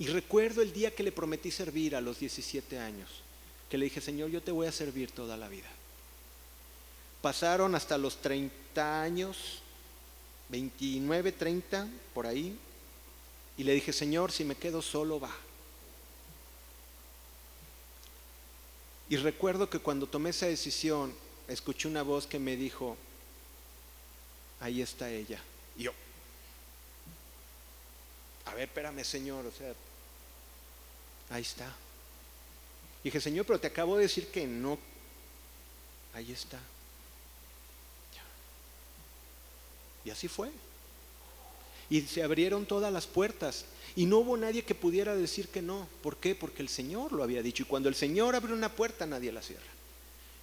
Y 0.00 0.08
recuerdo 0.08 0.60
el 0.60 0.72
día 0.72 0.92
que 0.92 1.04
le 1.04 1.12
prometí 1.12 1.52
servir 1.52 1.94
a 1.94 2.00
los 2.00 2.18
17 2.18 2.76
años, 2.80 3.08
que 3.70 3.78
le 3.78 3.84
dije, 3.84 4.00
Señor, 4.00 4.28
yo 4.28 4.42
te 4.42 4.50
voy 4.50 4.66
a 4.66 4.72
servir 4.72 5.12
toda 5.12 5.36
la 5.36 5.48
vida. 5.48 5.68
Pasaron 7.20 7.76
hasta 7.76 7.96
los 7.98 8.20
30 8.20 9.00
años, 9.00 9.62
29, 10.48 11.30
30, 11.30 11.88
por 12.12 12.26
ahí, 12.26 12.58
y 13.56 13.62
le 13.62 13.72
dije, 13.72 13.92
Señor, 13.92 14.32
si 14.32 14.42
me 14.42 14.56
quedo 14.56 14.82
solo, 14.82 15.20
va. 15.20 15.30
Y 19.08 19.18
recuerdo 19.18 19.70
que 19.70 19.78
cuando 19.78 20.08
tomé 20.08 20.30
esa 20.30 20.46
decisión, 20.46 21.14
escuché 21.46 21.86
una 21.86 22.02
voz 22.02 22.26
que 22.26 22.40
me 22.40 22.56
dijo, 22.56 22.96
ahí 24.58 24.82
está 24.82 25.08
ella. 25.08 25.40
Y 25.76 25.84
yo, 25.84 25.92
a 28.46 28.54
ver, 28.54 28.68
espérame, 28.68 29.04
Señor, 29.04 29.46
o 29.46 29.50
sea, 29.50 29.72
ahí 31.30 31.42
está. 31.42 31.74
dije, 33.02 33.20
Señor, 33.20 33.46
pero 33.46 33.60
te 33.60 33.68
acabo 33.68 33.96
de 33.96 34.02
decir 34.02 34.28
que 34.28 34.46
no. 34.46 34.78
Ahí 36.14 36.32
está. 36.32 36.58
Y 40.04 40.10
así 40.10 40.28
fue. 40.28 40.50
Y 41.88 42.02
se 42.02 42.22
abrieron 42.22 42.66
todas 42.66 42.92
las 42.92 43.06
puertas. 43.06 43.64
Y 43.94 44.06
no 44.06 44.18
hubo 44.18 44.36
nadie 44.36 44.64
que 44.64 44.74
pudiera 44.74 45.14
decir 45.14 45.48
que 45.48 45.62
no. 45.62 45.86
¿Por 46.02 46.16
qué? 46.16 46.34
Porque 46.34 46.62
el 46.62 46.68
Señor 46.68 47.12
lo 47.12 47.22
había 47.22 47.42
dicho. 47.42 47.62
Y 47.62 47.66
cuando 47.66 47.88
el 47.88 47.94
Señor 47.94 48.34
abre 48.34 48.52
una 48.52 48.74
puerta, 48.74 49.06
nadie 49.06 49.30
la 49.30 49.42
cierra. 49.42 49.62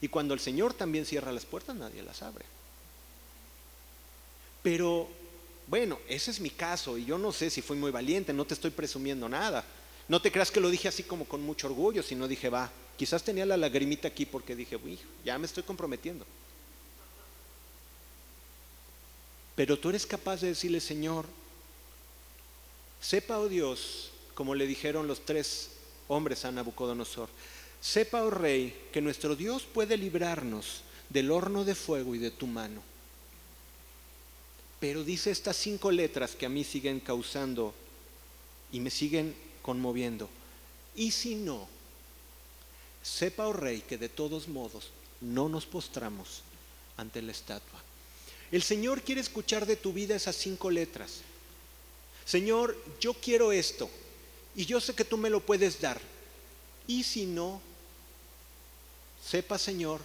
Y 0.01 0.07
cuando 0.07 0.33
el 0.33 0.39
Señor 0.39 0.73
también 0.73 1.05
cierra 1.05 1.31
las 1.31 1.45
puertas, 1.45 1.75
nadie 1.75 2.01
las 2.03 2.21
abre. 2.21 2.45
Pero 4.63 5.09
bueno, 5.69 5.99
ese 6.07 6.31
es 6.31 6.39
mi 6.39 6.49
caso 6.49 6.97
y 6.97 7.05
yo 7.05 7.19
no 7.19 7.31
sé 7.31 7.51
si 7.51 7.61
fui 7.61 7.77
muy 7.77 7.91
valiente, 7.91 8.33
no 8.33 8.45
te 8.45 8.55
estoy 8.55 8.71
presumiendo 8.71 9.29
nada. 9.29 9.63
No 10.07 10.19
te 10.19 10.31
creas 10.31 10.49
que 10.49 10.59
lo 10.59 10.71
dije 10.71 10.87
así 10.87 11.03
como 11.03 11.25
con 11.25 11.43
mucho 11.43 11.67
orgullo, 11.67 12.01
sino 12.01 12.27
dije, 12.27 12.49
va, 12.49 12.71
quizás 12.97 13.23
tenía 13.23 13.45
la 13.45 13.55
lagrimita 13.55 14.07
aquí 14.07 14.25
porque 14.25 14.55
dije, 14.55 14.75
uy, 14.77 14.97
ya 15.23 15.37
me 15.37 15.45
estoy 15.45 15.61
comprometiendo. 15.61 16.25
Pero 19.55 19.77
tú 19.77 19.89
eres 19.89 20.07
capaz 20.07 20.41
de 20.41 20.47
decirle, 20.47 20.79
Señor, 20.79 21.27
sepa, 22.99 23.37
oh 23.37 23.47
Dios, 23.47 24.09
como 24.33 24.55
le 24.55 24.65
dijeron 24.65 25.05
los 25.05 25.23
tres 25.23 25.69
hombres 26.07 26.45
a 26.45 26.51
Nabucodonosor, 26.51 27.29
sepa, 27.79 28.23
oh 28.23 28.31
Rey, 28.31 28.87
que 28.91 29.01
nuestro 29.01 29.35
Dios 29.35 29.67
puede 29.71 29.97
librarnos 29.97 30.81
del 31.09 31.29
horno 31.29 31.63
de 31.63 31.75
fuego 31.75 32.15
y 32.15 32.17
de 32.17 32.31
tu 32.31 32.47
mano 32.47 32.81
Pero 34.79 35.03
dice 35.03 35.31
estas 35.31 35.57
cinco 35.57 35.91
letras 35.91 36.35
que 36.35 36.45
a 36.45 36.49
mí 36.49 36.63
siguen 36.63 36.99
causando 36.99 37.73
y 38.71 38.79
me 38.79 38.89
siguen 38.89 39.35
conmoviendo. 39.61 40.29
Y 40.95 41.11
si 41.11 41.35
no, 41.35 41.67
sepa, 43.03 43.47
oh 43.47 43.53
rey, 43.53 43.81
que 43.81 43.97
de 43.97 44.09
todos 44.09 44.47
modos 44.47 44.91
no 45.21 45.49
nos 45.49 45.65
postramos 45.65 46.43
ante 46.97 47.21
la 47.21 47.31
estatua. 47.31 47.81
El 48.51 48.63
Señor 48.63 49.01
quiere 49.01 49.21
escuchar 49.21 49.65
de 49.65 49.75
tu 49.75 49.93
vida 49.93 50.15
esas 50.15 50.35
cinco 50.35 50.71
letras. 50.71 51.21
Señor, 52.25 52.77
yo 52.99 53.13
quiero 53.13 53.51
esto 53.51 53.89
y 54.55 54.65
yo 54.65 54.79
sé 54.79 54.93
que 54.93 55.05
tú 55.05 55.17
me 55.17 55.29
lo 55.29 55.39
puedes 55.39 55.79
dar. 55.81 55.99
Y 56.87 57.03
si 57.03 57.25
no, 57.25 57.61
sepa, 59.23 59.57
Señor, 59.57 60.01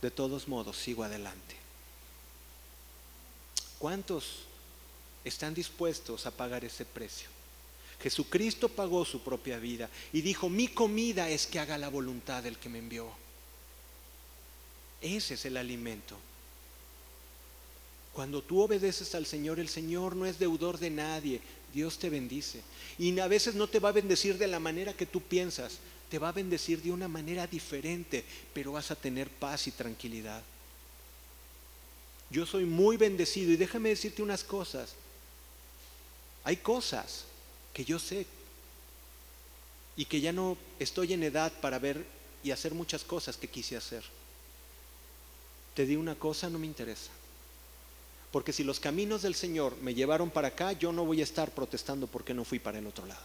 de 0.00 0.10
todos 0.10 0.46
modos 0.46 0.76
sigo 0.76 1.02
adelante. 1.02 1.63
¿Cuántos 3.78 4.44
están 5.24 5.54
dispuestos 5.54 6.26
a 6.26 6.30
pagar 6.30 6.64
ese 6.64 6.84
precio? 6.84 7.28
Jesucristo 8.00 8.68
pagó 8.68 9.04
su 9.04 9.22
propia 9.22 9.58
vida 9.58 9.88
y 10.12 10.20
dijo, 10.20 10.48
mi 10.48 10.68
comida 10.68 11.28
es 11.28 11.46
que 11.46 11.58
haga 11.58 11.78
la 11.78 11.88
voluntad 11.88 12.42
del 12.42 12.58
que 12.58 12.68
me 12.68 12.78
envió. 12.78 13.08
Ese 15.00 15.34
es 15.34 15.44
el 15.44 15.56
alimento. 15.56 16.16
Cuando 18.12 18.42
tú 18.42 18.60
obedeces 18.60 19.14
al 19.14 19.26
Señor, 19.26 19.58
el 19.58 19.68
Señor 19.68 20.14
no 20.14 20.24
es 20.24 20.38
deudor 20.38 20.78
de 20.78 20.90
nadie. 20.90 21.40
Dios 21.72 21.98
te 21.98 22.08
bendice. 22.08 22.62
Y 22.98 23.18
a 23.18 23.26
veces 23.26 23.54
no 23.54 23.66
te 23.66 23.80
va 23.80 23.88
a 23.88 23.92
bendecir 23.92 24.38
de 24.38 24.46
la 24.46 24.60
manera 24.60 24.92
que 24.92 25.04
tú 25.04 25.20
piensas. 25.20 25.78
Te 26.08 26.18
va 26.18 26.28
a 26.28 26.32
bendecir 26.32 26.80
de 26.80 26.92
una 26.92 27.08
manera 27.08 27.46
diferente, 27.46 28.24
pero 28.52 28.72
vas 28.72 28.90
a 28.90 28.96
tener 28.96 29.28
paz 29.28 29.66
y 29.66 29.72
tranquilidad. 29.72 30.42
Yo 32.34 32.44
soy 32.46 32.64
muy 32.64 32.96
bendecido 32.96 33.52
y 33.52 33.56
déjame 33.56 33.90
decirte 33.90 34.20
unas 34.20 34.42
cosas. 34.42 34.94
Hay 36.42 36.56
cosas 36.56 37.26
que 37.72 37.84
yo 37.84 38.00
sé 38.00 38.26
y 39.96 40.04
que 40.06 40.20
ya 40.20 40.32
no 40.32 40.58
estoy 40.80 41.12
en 41.12 41.22
edad 41.22 41.52
para 41.60 41.78
ver 41.78 42.04
y 42.42 42.50
hacer 42.50 42.74
muchas 42.74 43.04
cosas 43.04 43.36
que 43.36 43.46
quise 43.46 43.76
hacer. 43.76 44.02
Te 45.74 45.86
di 45.86 45.94
una 45.94 46.16
cosa, 46.16 46.50
no 46.50 46.58
me 46.58 46.66
interesa. 46.66 47.12
Porque 48.32 48.52
si 48.52 48.64
los 48.64 48.80
caminos 48.80 49.22
del 49.22 49.36
Señor 49.36 49.76
me 49.80 49.94
llevaron 49.94 50.28
para 50.28 50.48
acá, 50.48 50.72
yo 50.72 50.90
no 50.90 51.04
voy 51.04 51.20
a 51.20 51.24
estar 51.24 51.52
protestando 51.52 52.08
porque 52.08 52.34
no 52.34 52.44
fui 52.44 52.58
para 52.58 52.80
el 52.80 52.86
otro 52.88 53.06
lado. 53.06 53.22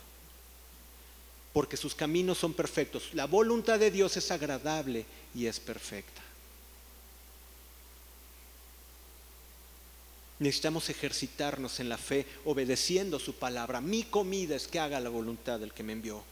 Porque 1.52 1.78
sus 1.78 1.96
caminos 1.96 2.38
son 2.38 2.54
perfectos. 2.54 3.10
La 3.14 3.26
voluntad 3.26 3.80
de 3.80 3.90
Dios 3.90 4.18
es 4.18 4.30
agradable 4.30 5.04
y 5.34 5.48
es 5.48 5.60
perfecta. 5.60 6.29
Necesitamos 10.40 10.90
ejercitarnos 10.90 11.80
en 11.80 11.90
la 11.90 11.98
fe 11.98 12.26
obedeciendo 12.46 13.20
su 13.20 13.36
palabra. 13.36 13.82
Mi 13.82 14.04
comida 14.04 14.56
es 14.56 14.68
que 14.68 14.80
haga 14.80 15.00
la 15.00 15.10
voluntad 15.10 15.60
del 15.60 15.74
que 15.74 15.84
me 15.84 15.94
envió. 15.94 16.24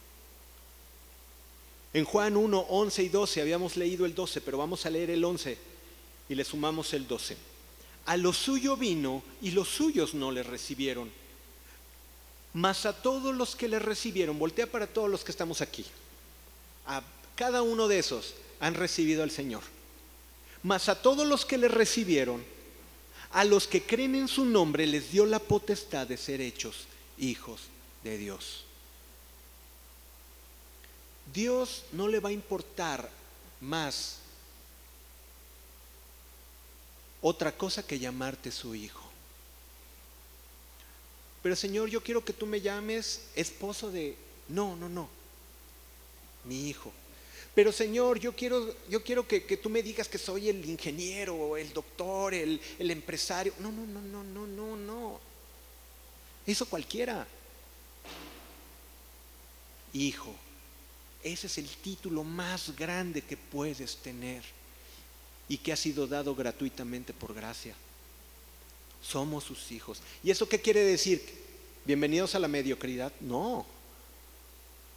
En 1.92 2.04
Juan 2.04 2.36
1, 2.36 2.58
11 2.68 3.02
y 3.02 3.08
12 3.08 3.40
habíamos 3.40 3.76
leído 3.76 4.06
el 4.06 4.14
12, 4.14 4.40
pero 4.40 4.58
vamos 4.58 4.84
a 4.86 4.90
leer 4.90 5.10
el 5.10 5.24
11 5.24 5.58
y 6.28 6.34
le 6.34 6.44
sumamos 6.44 6.92
el 6.94 7.06
12 7.06 7.36
a 8.08 8.16
lo 8.16 8.32
suyo 8.32 8.74
vino 8.78 9.22
y 9.42 9.50
los 9.50 9.68
suyos 9.68 10.14
no 10.14 10.32
le 10.32 10.42
recibieron. 10.42 11.10
Mas 12.54 12.86
a 12.86 12.94
todos 12.94 13.36
los 13.36 13.54
que 13.54 13.68
le 13.68 13.78
recibieron, 13.78 14.38
voltea 14.38 14.66
para 14.66 14.86
todos 14.86 15.10
los 15.10 15.24
que 15.24 15.30
estamos 15.30 15.60
aquí, 15.60 15.84
a 16.86 17.02
cada 17.36 17.60
uno 17.60 17.86
de 17.86 17.98
esos 17.98 18.34
han 18.60 18.72
recibido 18.72 19.22
al 19.22 19.30
Señor. 19.30 19.62
Mas 20.62 20.88
a 20.88 21.02
todos 21.02 21.26
los 21.26 21.44
que 21.44 21.58
le 21.58 21.68
recibieron, 21.68 22.42
a 23.32 23.44
los 23.44 23.66
que 23.66 23.82
creen 23.82 24.14
en 24.14 24.28
su 24.28 24.44
nombre, 24.44 24.86
les 24.86 25.10
dio 25.10 25.26
la 25.26 25.38
potestad 25.38 26.06
de 26.06 26.16
ser 26.16 26.40
hechos 26.40 26.86
hijos 27.18 27.62
de 28.02 28.16
Dios. 28.16 28.64
Dios 31.32 31.84
no 31.92 32.08
le 32.08 32.20
va 32.20 32.30
a 32.30 32.32
importar 32.32 33.10
más 33.60 34.18
otra 37.20 37.52
cosa 37.52 37.86
que 37.86 37.98
llamarte 37.98 38.50
su 38.50 38.74
hijo. 38.74 39.08
Pero 41.42 41.54
Señor, 41.54 41.88
yo 41.88 42.02
quiero 42.02 42.24
que 42.24 42.32
tú 42.32 42.46
me 42.46 42.60
llames 42.60 43.22
esposo 43.34 43.90
de... 43.90 44.16
No, 44.48 44.76
no, 44.76 44.88
no. 44.88 45.08
Mi 46.44 46.68
hijo. 46.68 46.92
Pero 47.58 47.72
Señor, 47.72 48.20
yo 48.20 48.36
quiero, 48.36 48.72
yo 48.88 49.02
quiero 49.02 49.26
que, 49.26 49.40
tú 49.56 49.68
me 49.68 49.82
digas 49.82 50.06
que 50.06 50.16
soy 50.16 50.48
el 50.48 50.64
ingeniero, 50.64 51.56
el 51.56 51.72
doctor, 51.72 52.32
el, 52.32 52.60
el 52.78 52.88
empresario. 52.92 53.52
No, 53.58 53.72
no, 53.72 53.84
no, 53.84 54.00
no, 54.00 54.22
no, 54.22 54.46
no, 54.46 54.76
no. 54.76 55.20
Eso 56.46 56.66
cualquiera. 56.66 57.26
Hijo. 59.92 60.32
Ese 61.24 61.48
es 61.48 61.58
el 61.58 61.68
título 61.68 62.22
más 62.22 62.76
grande 62.76 63.22
que 63.22 63.36
puedes 63.36 63.96
tener 63.96 64.44
y 65.48 65.58
que 65.58 65.72
ha 65.72 65.76
sido 65.76 66.06
dado 66.06 66.36
gratuitamente 66.36 67.12
por 67.12 67.34
gracia. 67.34 67.74
Somos 69.02 69.42
sus 69.42 69.72
hijos. 69.72 70.00
¿Y 70.22 70.30
eso 70.30 70.48
qué 70.48 70.60
quiere 70.60 70.84
decir? 70.84 71.20
¿Bienvenidos 71.84 72.36
a 72.36 72.38
la 72.38 72.46
mediocridad? 72.46 73.12
No. 73.18 73.66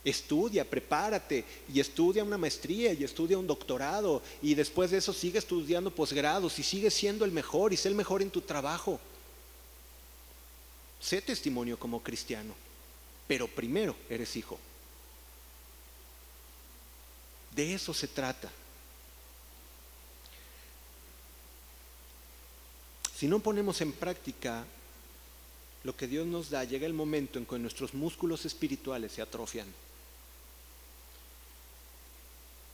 Estudia, 0.04 0.68
prepárate 0.68 1.46
y 1.72 1.80
estudia 1.80 2.24
una 2.24 2.38
maestría 2.38 2.92
y 2.94 3.04
estudia 3.04 3.38
un 3.38 3.46
doctorado 3.46 4.24
y 4.42 4.56
después 4.56 4.90
de 4.90 4.98
eso 4.98 5.14
sigue 5.14 5.38
estudiando 5.38 5.92
posgrados 5.92 6.58
y 6.58 6.64
sigue 6.64 6.90
siendo 6.90 7.24
el 7.24 7.32
mejor 7.32 7.72
y 7.72 7.78
sé 7.78 7.88
el 7.88 7.96
mejor 7.96 8.24
en 8.24 8.32
tu 8.32 8.42
trabajo. 8.42 9.00
Sé 11.00 11.22
testimonio 11.22 11.78
como 11.78 12.02
cristiano, 12.02 12.56
pero 13.28 13.48
primero 13.48 13.96
eres 14.10 14.36
hijo. 14.36 14.60
De 17.56 17.74
eso 17.74 17.94
se 17.94 18.08
trata. 18.08 18.50
Si 23.16 23.28
no 23.28 23.40
ponemos 23.40 23.82
en 23.82 23.92
práctica 23.92 24.66
lo 25.84 25.96
que 25.96 26.08
Dios 26.08 26.26
nos 26.26 26.50
da, 26.50 26.64
llega 26.64 26.88
el 26.88 26.94
momento 26.94 27.38
en 27.38 27.46
que 27.46 27.60
nuestros 27.60 27.94
músculos 27.94 28.46
espirituales 28.46 29.12
se 29.12 29.22
atrofian. 29.22 29.68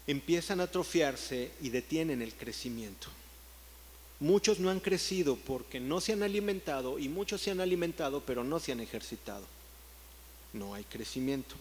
Empiezan 0.08 0.62
a 0.62 0.64
atrofiarse 0.64 1.52
y 1.62 1.70
detienen 1.70 2.22
el 2.22 2.34
crecimiento. 2.34 3.10
Muchos 4.20 4.60
no 4.60 4.70
han 4.70 4.80
crecido 4.80 5.36
porque 5.36 5.80
no 5.80 6.02
se 6.02 6.14
han 6.14 6.24
alimentado 6.24 6.98
y 6.98 7.08
muchos 7.08 7.42
se 7.42 7.52
han 7.52 7.62
alimentado 7.62 8.22
pero 8.22 8.44
no 8.44 8.60
se 8.60 8.72
han 8.72 8.80
ejercitado. 8.80 9.46
No 10.54 10.74
hay 10.74 10.84
crecimiento. 10.86 11.56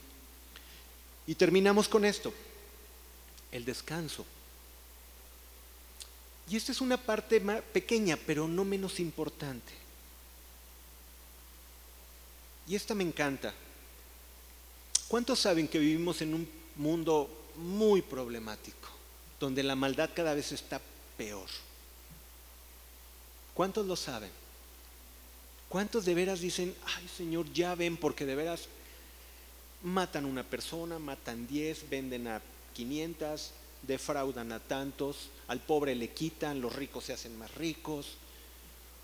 Y 1.27 1.35
terminamos 1.35 1.89
con 1.89 2.05
esto, 2.05 2.33
el 3.51 3.65
descanso. 3.65 4.25
Y 6.49 6.57
esta 6.57 6.71
es 6.71 6.81
una 6.81 6.97
parte 6.97 7.41
pequeña, 7.41 8.17
pero 8.17 8.47
no 8.47 8.65
menos 8.65 9.01
importante. 9.01 9.73
Y 12.69 12.77
esta 12.77 12.95
me 12.95 13.03
encanta. 13.03 13.53
¿Cuántos 15.09 15.41
saben 15.41 15.69
que 15.69 15.79
vivimos 15.79 16.23
en 16.23 16.35
un 16.35 16.49
mundo 16.77 17.29
muy 17.57 18.03
problemático, 18.03 18.89
donde 19.41 19.63
la 19.63 19.77
maldad 19.77 20.11
cada 20.15 20.35
vez 20.35 20.53
está 20.53 20.81
peor? 21.17 21.49
¿Cuántos 23.55 23.87
lo 23.87 23.97
saben? 23.97 24.31
¿Cuántos 25.69 26.05
de 26.05 26.15
veras 26.15 26.41
dicen, 26.41 26.75
ay 26.97 27.09
Señor, 27.09 27.53
ya 27.53 27.75
ven, 27.75 27.97
porque 27.97 28.27
de 28.27 28.35
veras 28.35 28.69
matan 29.83 30.25
una 30.25 30.43
persona, 30.43 30.99
matan 30.99 31.47
10, 31.47 31.89
venden 31.89 32.29
a 32.29 32.43
500, 32.75 33.53
defraudan 33.83 34.53
a 34.53 34.61
tantos, 34.61 35.31
al 35.49 35.61
pobre 35.61 35.95
le 35.95 36.11
quitan, 36.11 36.61
los 36.61 36.75
ricos 36.75 37.05
se 37.05 37.13
hacen 37.13 37.37
más 37.39 37.55
ricos, 37.55 38.17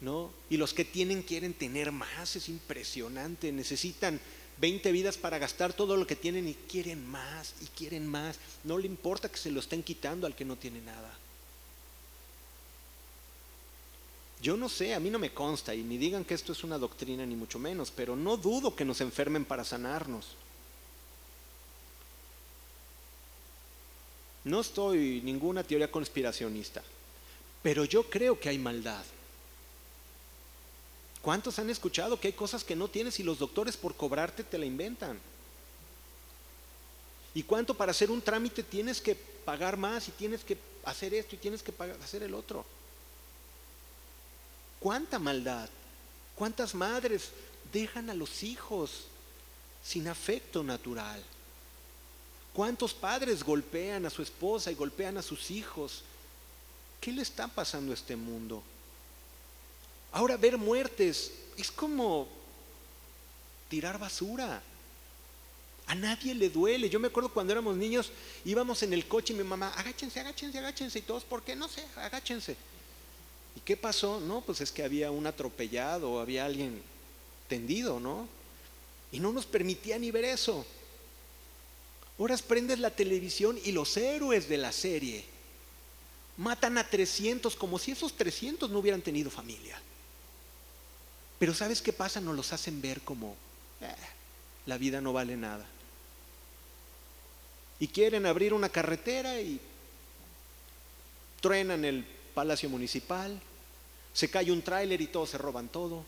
¿no? 0.00 0.30
Y 0.50 0.57
los 0.57 0.74
que 0.74 0.84
tienen 0.84 1.22
quieren 1.22 1.55
tener 1.55 1.92
más, 1.92 2.36
es 2.36 2.48
impresionante, 2.48 3.53
necesitan 3.53 4.20
20 4.59 4.92
vidas 4.92 5.16
para 5.16 5.38
gastar 5.38 5.72
todo 5.72 5.96
lo 5.96 6.07
que 6.07 6.16
tienen 6.16 6.48
y 6.48 6.55
quieren 6.55 7.07
más 7.07 7.55
y 7.61 7.66
quieren 7.66 8.07
más, 8.07 8.38
no 8.64 8.78
le 8.78 8.86
importa 8.86 9.28
que 9.28 9.36
se 9.36 9.50
lo 9.50 9.61
estén 9.61 9.82
quitando 9.82 10.26
al 10.26 10.34
que 10.34 10.44
no 10.44 10.57
tiene 10.57 10.80
nada. 10.80 11.12
Yo 14.40 14.57
no 14.57 14.68
sé, 14.68 14.92
a 14.92 15.00
mí 15.00 15.09
no 15.09 15.20
me 15.20 15.32
consta 15.32 15.72
y 15.72 15.82
ni 15.84 15.98
digan 15.98 16.24
que 16.24 16.34
esto 16.34 16.53
es 16.53 16.64
una 16.64 16.76
doctrina 16.76 17.24
ni 17.24 17.36
mucho 17.36 17.61
menos, 17.61 17.92
pero 17.92 18.16
no 18.16 18.36
dudo 18.36 18.74
que 18.74 18.84
nos 18.84 19.00
enfermen 19.00 19.44
para 19.44 19.64
sanarnos. 19.64 20.34
No 24.44 24.61
estoy 24.61 25.20
ninguna 25.22 25.62
teoría 25.62 25.90
conspiracionista, 25.90 26.82
pero 27.62 27.84
yo 27.84 28.11
creo 28.11 28.40
que 28.40 28.48
hay 28.48 28.59
maldad. 28.59 29.05
¿Cuántos 31.23 31.59
han 31.61 31.70
escuchado 31.70 32.18
que 32.18 32.29
hay 32.29 32.33
cosas 32.33 32.64
que 32.64 32.75
no 32.75 32.89
tienes 32.89 33.20
y 33.20 33.23
los 33.23 33.39
doctores 33.39 33.77
por 33.77 33.95
cobrarte 33.95 34.43
te 34.43 34.59
la 34.59 34.66
inventan? 34.66 35.20
¿Y 37.33 37.45
cuánto 37.45 37.75
para 37.75 37.93
hacer 37.93 38.11
un 38.11 38.20
trámite 38.20 38.62
tienes 38.62 39.01
que 39.01 39.14
pagar 39.14 39.77
más 39.77 40.09
y 40.09 40.11
tienes 40.11 40.43
que 40.43 40.59
hacer 40.85 41.14
esto 41.14 41.37
y 41.37 41.39
tienes 41.39 41.62
que 41.62 41.73
hacer 42.03 42.25
el 42.25 42.35
otro? 42.35 42.64
¿Cuánta 44.81 45.20
maldad? 45.20 45.68
¿Cuántas 46.35 46.75
madres 46.75 47.31
dejan 47.73 48.11
a 48.11 48.14
los 48.14 48.43
hijos 48.43 49.05
sin 49.83 50.09
afecto 50.09 50.64
natural? 50.64 51.23
¿Cuántos 52.53 52.93
padres 52.93 53.45
golpean 53.45 54.05
a 54.07 54.11
su 54.11 54.23
esposa 54.23 54.73
y 54.73 54.75
golpean 54.75 55.16
a 55.16 55.23
sus 55.23 55.53
hijos? 55.53 56.03
¿Qué 57.01 57.12
le 57.12 57.23
está 57.23 57.47
pasando 57.47 57.93
a 57.93 57.95
este 57.95 58.16
mundo? 58.16 58.62
Ahora 60.13 60.37
ver 60.37 60.59
muertes 60.59 61.33
es 61.57 61.71
como 61.71 62.29
tirar 63.69 63.99
basura. 63.99 64.63
A 65.87 65.95
nadie 65.95 66.35
le 66.35 66.51
duele. 66.51 66.89
Yo 66.89 67.01
me 67.01 67.09
acuerdo 67.09 67.31
cuando 67.31 67.53
éramos 67.53 67.77
niños, 67.77 68.13
íbamos 68.45 68.83
en 68.83 68.93
el 68.93 69.07
coche 69.07 69.33
y 69.33 69.37
mi 69.37 69.45
mamá, 69.45 69.73
agáchense, 69.75 70.21
agáchense, 70.21 70.59
agáchense. 70.59 70.99
Y 70.99 71.03
todos, 71.03 71.25
¿por 71.25 71.43
qué? 71.43 71.57
No 71.57 71.69
sé, 71.69 71.85
agáchense. 71.97 72.57
¿Y 73.57 73.61
qué 73.61 73.77
pasó? 73.77 74.21
No, 74.21 74.43
pues 74.43 74.61
es 74.61 74.71
que 74.71 74.83
había 74.83 75.11
un 75.11 75.27
atropellado, 75.27 76.21
había 76.21 76.45
alguien 76.45 76.83
tendido, 77.49 78.01
¿no? 78.01 78.29
Y 79.11 79.21
no 79.21 79.33
nos 79.33 79.47
permitía 79.47 79.99
ni 79.99 80.11
ver 80.11 80.25
eso. 80.25 80.65
Ahora 82.19 82.37
prendes 82.37 82.79
la 82.79 82.91
televisión 82.91 83.59
y 83.65 83.73
los 83.73 83.97
héroes 83.97 84.49
de 84.49 84.59
la 84.59 84.73
serie 84.73 85.25
matan 86.37 86.79
a 86.79 86.89
300 86.89 87.57
como 87.57 87.79
si 87.79 87.93
esos 87.93 88.17
300 88.17 88.71
no 88.71 88.79
hubieran 88.79 89.03
tenido 89.03 89.31
familia. 89.31 89.81
Pero 91.43 91.55
¿sabes 91.55 91.82
qué 91.82 91.93
pasa? 91.93 92.20
Nos 92.20 92.36
los 92.36 92.53
hacen 92.53 92.80
ver 92.80 93.01
como 93.01 93.34
eh, 93.80 93.93
la 94.66 94.78
vida 94.78 95.01
no 95.01 95.12
vale 95.12 95.36
nada. 95.36 95.66
Y 97.80 97.88
quieren 97.88 98.26
abrir 98.26 98.55
una 98.55 98.68
carretera 98.68 99.40
y 99.40 99.61
truenan 101.40 101.84
el 101.84 102.05
palacio 102.32 102.68
municipal, 102.68 103.43
se 104.14 104.30
cae 104.30 104.53
un 104.53 104.62
tráiler 104.62 105.01
y 105.01 105.09
todos 105.09 105.30
se 105.30 105.38
roban 105.38 105.66
todo. 105.66 106.05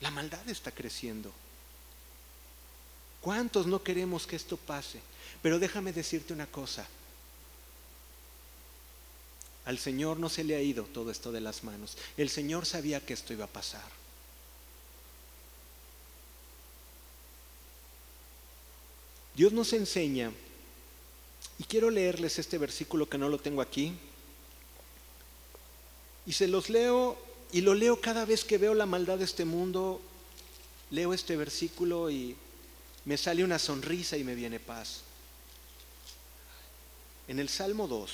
La 0.00 0.10
maldad 0.10 0.48
está 0.48 0.72
creciendo. 0.72 1.32
¿Cuántos 3.20 3.68
no 3.68 3.84
queremos 3.84 4.26
que 4.26 4.34
esto 4.34 4.56
pase? 4.56 5.00
Pero 5.42 5.60
déjame 5.60 5.92
decirte 5.92 6.32
una 6.32 6.48
cosa. 6.48 6.84
Al 9.64 9.78
Señor 9.78 10.18
no 10.18 10.28
se 10.28 10.42
le 10.42 10.56
ha 10.56 10.60
ido 10.60 10.82
todo 10.86 11.12
esto 11.12 11.30
de 11.30 11.40
las 11.40 11.62
manos. 11.62 11.96
El 12.16 12.30
Señor 12.30 12.66
sabía 12.66 12.98
que 12.98 13.12
esto 13.12 13.32
iba 13.32 13.44
a 13.44 13.48
pasar. 13.48 13.97
Dios 19.38 19.52
nos 19.52 19.72
enseña, 19.72 20.32
y 21.60 21.62
quiero 21.62 21.90
leerles 21.90 22.40
este 22.40 22.58
versículo 22.58 23.08
que 23.08 23.18
no 23.18 23.28
lo 23.28 23.38
tengo 23.38 23.62
aquí, 23.62 23.96
y 26.26 26.32
se 26.32 26.48
los 26.48 26.68
leo 26.68 27.16
y 27.52 27.60
lo 27.60 27.74
leo 27.74 28.00
cada 28.00 28.24
vez 28.24 28.44
que 28.44 28.58
veo 28.58 28.74
la 28.74 28.84
maldad 28.84 29.16
de 29.16 29.24
este 29.24 29.44
mundo, 29.44 30.00
leo 30.90 31.14
este 31.14 31.36
versículo 31.36 32.10
y 32.10 32.34
me 33.04 33.16
sale 33.16 33.44
una 33.44 33.60
sonrisa 33.60 34.16
y 34.16 34.24
me 34.24 34.34
viene 34.34 34.58
paz. 34.58 35.02
En 37.28 37.38
el 37.38 37.48
Salmo 37.48 37.86
2, 37.86 38.10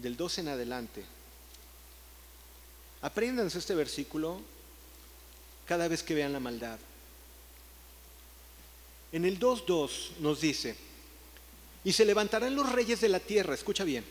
del 0.00 0.18
2 0.18 0.38
en 0.38 0.48
adelante, 0.48 1.02
apréndanse 3.00 3.56
este 3.56 3.74
versículo 3.74 4.42
cada 5.64 5.88
vez 5.88 6.02
que 6.02 6.14
vean 6.14 6.34
la 6.34 6.40
maldad. 6.40 6.78
En 9.12 9.24
el 9.24 9.38
2.2 9.38 10.18
nos 10.20 10.40
dice, 10.40 10.76
y 11.84 11.92
se 11.92 12.04
levantarán 12.04 12.54
los 12.54 12.70
reyes 12.70 13.00
de 13.00 13.08
la 13.08 13.20
tierra, 13.20 13.54
escucha 13.54 13.84
bien, 13.84 14.04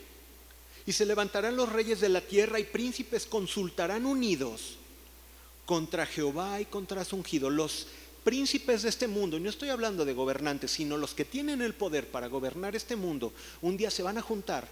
y 0.86 0.94
se 0.94 1.06
levantarán 1.06 1.56
los 1.56 1.72
reyes 1.72 2.00
de 2.00 2.10
la 2.10 2.22
tierra 2.22 2.60
y 2.60 2.64
príncipes 2.64 3.26
consultarán 3.26 4.06
unidos 4.06 4.78
contra 5.66 6.06
Jehová 6.06 6.62
y 6.62 6.66
contra 6.66 7.04
su 7.04 7.18
ungido. 7.18 7.50
Los 7.50 7.88
príncipes 8.24 8.84
de 8.84 8.90
este 8.90 9.08
mundo, 9.08 9.38
y 9.38 9.42
no 9.42 9.50
estoy 9.50 9.70
hablando 9.70 10.06
de 10.06 10.14
gobernantes, 10.14 10.72
sino 10.72 10.98
los 10.98 11.14
que 11.14 11.26
tienen 11.26 11.62
el 11.62 11.76
poder 11.76 12.08
para 12.08 12.28
gobernar 12.28 12.76
este 12.76 12.96
mundo, 12.96 13.34
un 13.62 13.78
día 13.78 13.92
se 13.92 14.02
van 14.02 14.18
a 14.18 14.22
juntar 14.22 14.68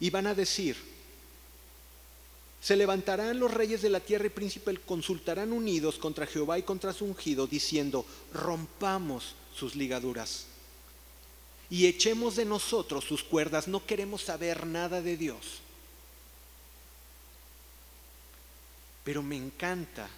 y 0.00 0.10
van 0.10 0.26
a 0.26 0.34
decir, 0.34 0.76
se 2.60 2.76
levantarán 2.76 3.38
los 3.38 3.52
reyes 3.52 3.80
de 3.80 3.90
la 3.90 4.00
tierra 4.00 4.26
y 4.26 4.30
príncipes 4.30 4.78
consultarán 4.84 5.52
unidos 5.52 5.96
contra 5.96 6.26
Jehová 6.26 6.58
y 6.58 6.62
contra 6.62 6.92
su 6.92 7.04
ungido, 7.04 7.46
diciendo, 7.46 8.04
rompamos 8.32 9.34
sus 9.54 9.74
ligaduras 9.74 10.46
y 11.70 11.86
echemos 11.86 12.36
de 12.36 12.44
nosotros 12.44 13.04
sus 13.04 13.22
cuerdas. 13.22 13.68
No 13.68 13.84
queremos 13.84 14.22
saber 14.22 14.66
nada 14.66 15.00
de 15.00 15.16
Dios. 15.16 15.60
Pero 19.02 19.22
me 19.22 19.36
encanta 19.36 20.08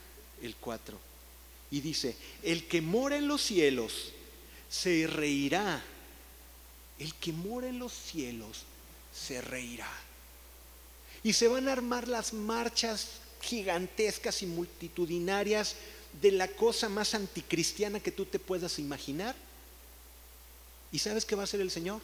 el 0.43 0.55
4. 0.57 0.99
Y 1.71 1.81
dice, 1.81 2.17
el 2.43 2.67
que 2.67 2.81
mora 2.81 3.17
en 3.17 3.29
los 3.29 3.43
cielos 3.43 4.13
se 4.69 5.07
reirá. 5.07 5.83
El 6.99 7.15
que 7.15 7.33
mora 7.33 7.69
en 7.69 7.79
los 7.79 7.93
cielos 7.93 8.65
se 9.15 9.41
reirá. 9.41 9.91
Y 11.23 11.33
se 11.33 11.49
van 11.49 11.69
a 11.69 11.73
armar 11.73 12.07
las 12.07 12.33
marchas 12.33 13.21
gigantescas 13.41 14.43
y 14.43 14.47
multitudinarias 14.47 15.77
de 16.21 16.33
la 16.33 16.49
cosa 16.49 16.89
más 16.89 17.15
anticristiana 17.15 18.01
que 18.01 18.13
tú 18.13 18.25
te 18.25 18.39
puedas 18.39 18.79
imaginar. 18.79 19.35
¿Y 20.93 20.99
sabes 20.99 21.25
qué 21.25 21.35
va 21.35 21.43
a 21.43 21.45
hacer 21.45 21.61
el 21.61 21.71
Señor? 21.71 22.01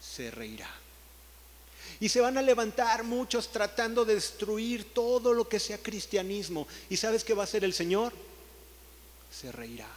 Se 0.00 0.30
reirá. 0.30 0.70
Y 1.98 2.08
se 2.08 2.20
van 2.20 2.38
a 2.38 2.42
levantar 2.42 3.04
muchos 3.04 3.50
tratando 3.52 4.04
de 4.04 4.14
destruir 4.14 4.94
todo 4.94 5.34
lo 5.34 5.48
que 5.48 5.60
sea 5.60 5.78
cristianismo. 5.78 6.66
¿Y 6.88 6.96
sabes 6.96 7.24
qué 7.24 7.34
va 7.34 7.42
a 7.42 7.44
hacer 7.44 7.64
el 7.64 7.74
Señor? 7.74 8.12
Se 9.30 9.52
reirá. 9.52 9.88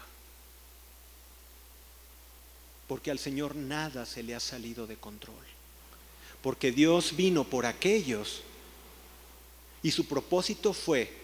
Porque 2.87 3.11
al 3.11 3.19
Señor 3.19 3.55
nada 3.55 4.05
se 4.05 4.21
le 4.21 4.35
ha 4.35 4.39
salido 4.39 4.85
de 4.85 4.97
control. 4.97 5.45
Porque 6.41 6.73
Dios 6.73 7.15
vino 7.15 7.45
por 7.45 7.65
aquellos 7.65 8.41
y 9.81 9.91
su 9.91 10.05
propósito 10.05 10.73
fue 10.73 11.22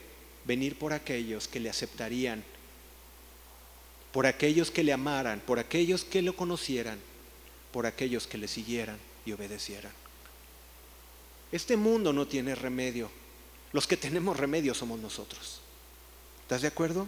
venir 0.50 0.80
por 0.80 0.94
aquellos 0.94 1.48
que 1.48 1.60
le 1.60 1.70
aceptarían, 1.70 2.44
por 4.12 4.26
aquellos 4.26 4.72
que 4.72 4.84
le 4.84 4.92
amaran, 4.92 5.42
por 5.42 5.60
aquellos 5.60 6.04
que 6.04 6.24
lo 6.24 6.36
conocieran, 6.36 7.00
por 7.72 7.86
aquellos 7.86 8.26
que 8.26 8.40
le 8.40 8.48
siguieran 8.48 8.98
y 9.28 9.32
obedecieran. 9.32 9.92
Este 11.52 11.78
mundo 11.78 12.12
no 12.14 12.26
tiene 12.26 12.56
remedio. 12.56 13.12
Los 13.74 13.86
que 13.86 13.96
tenemos 13.96 14.38
remedio 14.38 14.74
somos 14.74 15.00
nosotros. 15.00 15.62
¿Estás 16.42 16.64
de 16.64 16.70
acuerdo? 16.70 17.08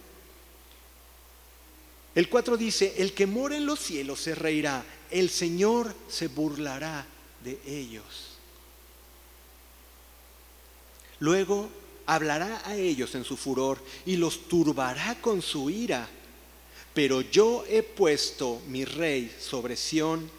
El 2.14 2.30
4 2.30 2.58
dice, 2.58 2.94
el 2.98 3.14
que 3.14 3.26
mora 3.26 3.58
en 3.58 3.66
los 3.66 3.80
cielos 3.80 4.20
se 4.22 4.36
reirá, 4.36 4.86
el 5.10 5.32
Señor 5.32 5.96
se 6.08 6.28
burlará 6.28 7.08
de 7.44 7.60
ellos. 7.66 8.38
Luego 11.20 11.81
hablará 12.14 12.62
a 12.66 12.76
ellos 12.76 13.16
en 13.16 13.24
su 13.24 13.38
furor 13.38 13.84
y 14.06 14.18
los 14.18 14.48
turbará 14.48 15.16
con 15.22 15.42
su 15.42 15.70
ira. 15.70 16.08
Pero 16.94 17.22
yo 17.22 17.64
he 17.68 17.84
puesto 17.84 18.62
mi 18.68 18.86
rey 18.86 19.34
sobre 19.40 19.76
Sión, 19.76 20.30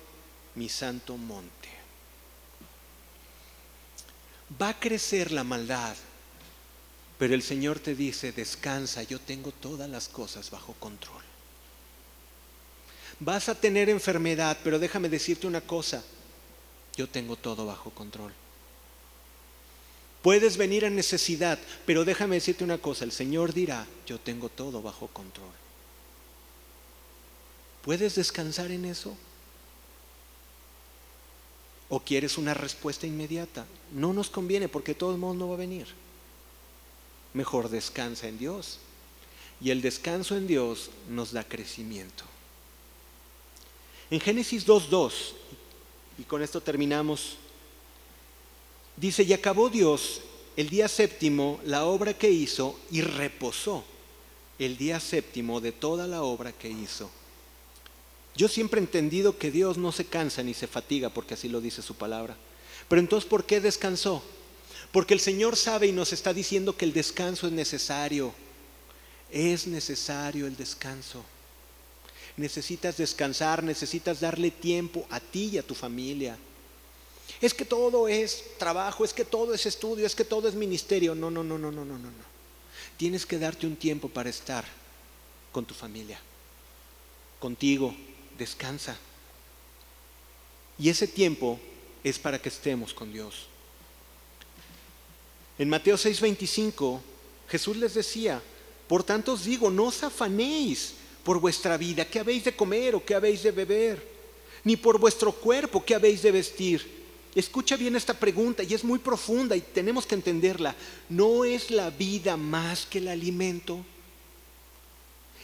mi 0.54 0.68
santo 0.68 1.16
monte 1.16 1.62
va 4.60 4.70
a 4.70 4.80
crecer 4.80 5.32
la 5.32 5.44
maldad. 5.44 5.96
Pero 7.18 7.34
el 7.34 7.42
Señor 7.42 7.78
te 7.78 7.94
dice, 7.94 8.32
descansa, 8.32 9.02
yo 9.04 9.20
tengo 9.20 9.52
todas 9.52 9.88
las 9.88 10.08
cosas 10.08 10.50
bajo 10.50 10.72
control. 10.74 11.22
Vas 13.20 13.48
a 13.48 13.54
tener 13.54 13.88
enfermedad, 13.88 14.58
pero 14.64 14.78
déjame 14.78 15.08
decirte 15.08 15.46
una 15.46 15.60
cosa, 15.60 16.02
yo 16.96 17.08
tengo 17.08 17.36
todo 17.36 17.64
bajo 17.66 17.90
control. 17.90 18.32
Puedes 20.22 20.56
venir 20.56 20.86
a 20.86 20.90
necesidad, 20.90 21.58
pero 21.84 22.04
déjame 22.04 22.36
decirte 22.36 22.62
una 22.62 22.78
cosa, 22.78 23.04
el 23.04 23.12
Señor 23.12 23.52
dirá, 23.52 23.86
yo 24.06 24.20
tengo 24.20 24.48
todo 24.48 24.80
bajo 24.80 25.08
control. 25.08 25.50
¿Puedes 27.82 28.14
descansar 28.14 28.70
en 28.70 28.84
eso? 28.84 29.16
¿O 31.88 32.00
quieres 32.00 32.38
una 32.38 32.54
respuesta 32.54 33.06
inmediata? 33.06 33.66
No 33.92 34.12
nos 34.12 34.30
conviene 34.30 34.68
porque 34.68 34.94
todo 34.94 35.10
el 35.10 35.18
mundo 35.18 35.44
no 35.44 35.48
va 35.50 35.56
a 35.56 35.58
venir. 35.58 35.88
Mejor 37.34 37.68
descansa 37.68 38.28
en 38.28 38.38
Dios. 38.38 38.78
Y 39.60 39.70
el 39.70 39.82
descanso 39.82 40.36
en 40.36 40.46
Dios 40.46 40.90
nos 41.08 41.32
da 41.32 41.44
crecimiento. 41.44 42.24
En 44.10 44.20
Génesis 44.20 44.66
2.2, 44.66 45.12
y 46.18 46.22
con 46.24 46.42
esto 46.42 46.60
terminamos, 46.60 47.38
dice, 48.96 49.22
y 49.22 49.32
acabó 49.32 49.68
Dios 49.68 50.20
el 50.56 50.68
día 50.68 50.88
séptimo 50.88 51.60
la 51.64 51.84
obra 51.84 52.14
que 52.14 52.30
hizo 52.30 52.78
y 52.90 53.00
reposó 53.00 53.84
el 54.58 54.76
día 54.76 55.00
séptimo 55.00 55.60
de 55.60 55.72
toda 55.72 56.06
la 56.06 56.22
obra 56.22 56.52
que 56.52 56.68
hizo. 56.68 57.10
Yo 58.34 58.48
siempre 58.48 58.80
he 58.80 58.84
entendido 58.84 59.36
que 59.36 59.50
Dios 59.50 59.76
no 59.76 59.92
se 59.92 60.06
cansa 60.06 60.42
ni 60.42 60.54
se 60.54 60.66
fatiga, 60.66 61.10
porque 61.10 61.34
así 61.34 61.48
lo 61.48 61.60
dice 61.60 61.82
su 61.82 61.94
palabra. 61.94 62.36
Pero 62.88 63.00
entonces, 63.00 63.28
¿por 63.28 63.44
qué 63.44 63.60
descansó? 63.60 64.22
Porque 64.90 65.14
el 65.14 65.20
Señor 65.20 65.56
sabe 65.56 65.86
y 65.86 65.92
nos 65.92 66.12
está 66.12 66.32
diciendo 66.32 66.76
que 66.76 66.84
el 66.84 66.92
descanso 66.92 67.46
es 67.46 67.52
necesario. 67.52 68.32
Es 69.30 69.66
necesario 69.66 70.46
el 70.46 70.56
descanso. 70.56 71.24
Necesitas 72.36 72.96
descansar, 72.96 73.62
necesitas 73.62 74.20
darle 74.20 74.50
tiempo 74.50 75.06
a 75.10 75.20
ti 75.20 75.50
y 75.52 75.58
a 75.58 75.62
tu 75.62 75.74
familia. 75.74 76.36
Es 77.42 77.52
que 77.52 77.64
todo 77.64 78.06
es 78.06 78.44
trabajo, 78.56 79.04
es 79.04 79.12
que 79.12 79.24
todo 79.24 79.52
es 79.52 79.66
estudio, 79.66 80.06
es 80.06 80.14
que 80.14 80.24
todo 80.24 80.48
es 80.48 80.54
ministerio. 80.54 81.16
No, 81.16 81.28
no, 81.28 81.42
no, 81.42 81.58
no, 81.58 81.72
no, 81.72 81.84
no, 81.84 81.98
no. 81.98 82.08
Tienes 82.96 83.26
que 83.26 83.36
darte 83.36 83.66
un 83.66 83.74
tiempo 83.74 84.08
para 84.08 84.30
estar 84.30 84.64
con 85.50 85.64
tu 85.64 85.74
familia, 85.74 86.20
contigo, 87.40 87.94
descansa. 88.38 88.96
Y 90.78 90.88
ese 90.88 91.08
tiempo 91.08 91.58
es 92.04 92.16
para 92.16 92.40
que 92.40 92.48
estemos 92.48 92.94
con 92.94 93.12
Dios. 93.12 93.48
En 95.58 95.68
Mateo 95.68 95.96
6:25, 95.96 97.00
Jesús 97.48 97.76
les 97.76 97.94
decía, 97.94 98.40
por 98.86 99.02
tanto 99.02 99.32
os 99.32 99.44
digo, 99.44 99.68
no 99.68 99.86
os 99.86 100.04
afanéis 100.04 100.94
por 101.24 101.40
vuestra 101.40 101.76
vida, 101.76 102.04
qué 102.04 102.20
habéis 102.20 102.44
de 102.44 102.54
comer 102.54 102.94
o 102.94 103.04
qué 103.04 103.16
habéis 103.16 103.42
de 103.42 103.50
beber, 103.50 104.00
ni 104.62 104.76
por 104.76 104.98
vuestro 104.98 105.32
cuerpo, 105.32 105.84
qué 105.84 105.96
habéis 105.96 106.22
de 106.22 106.30
vestir. 106.30 107.01
Escucha 107.34 107.76
bien 107.76 107.96
esta 107.96 108.12
pregunta 108.12 108.62
y 108.62 108.74
es 108.74 108.84
muy 108.84 108.98
profunda 108.98 109.56
y 109.56 109.62
tenemos 109.62 110.06
que 110.06 110.14
entenderla. 110.14 110.74
¿No 111.08 111.44
es 111.44 111.70
la 111.70 111.88
vida 111.88 112.36
más 112.36 112.84
que 112.84 112.98
el 112.98 113.08
alimento? 113.08 113.84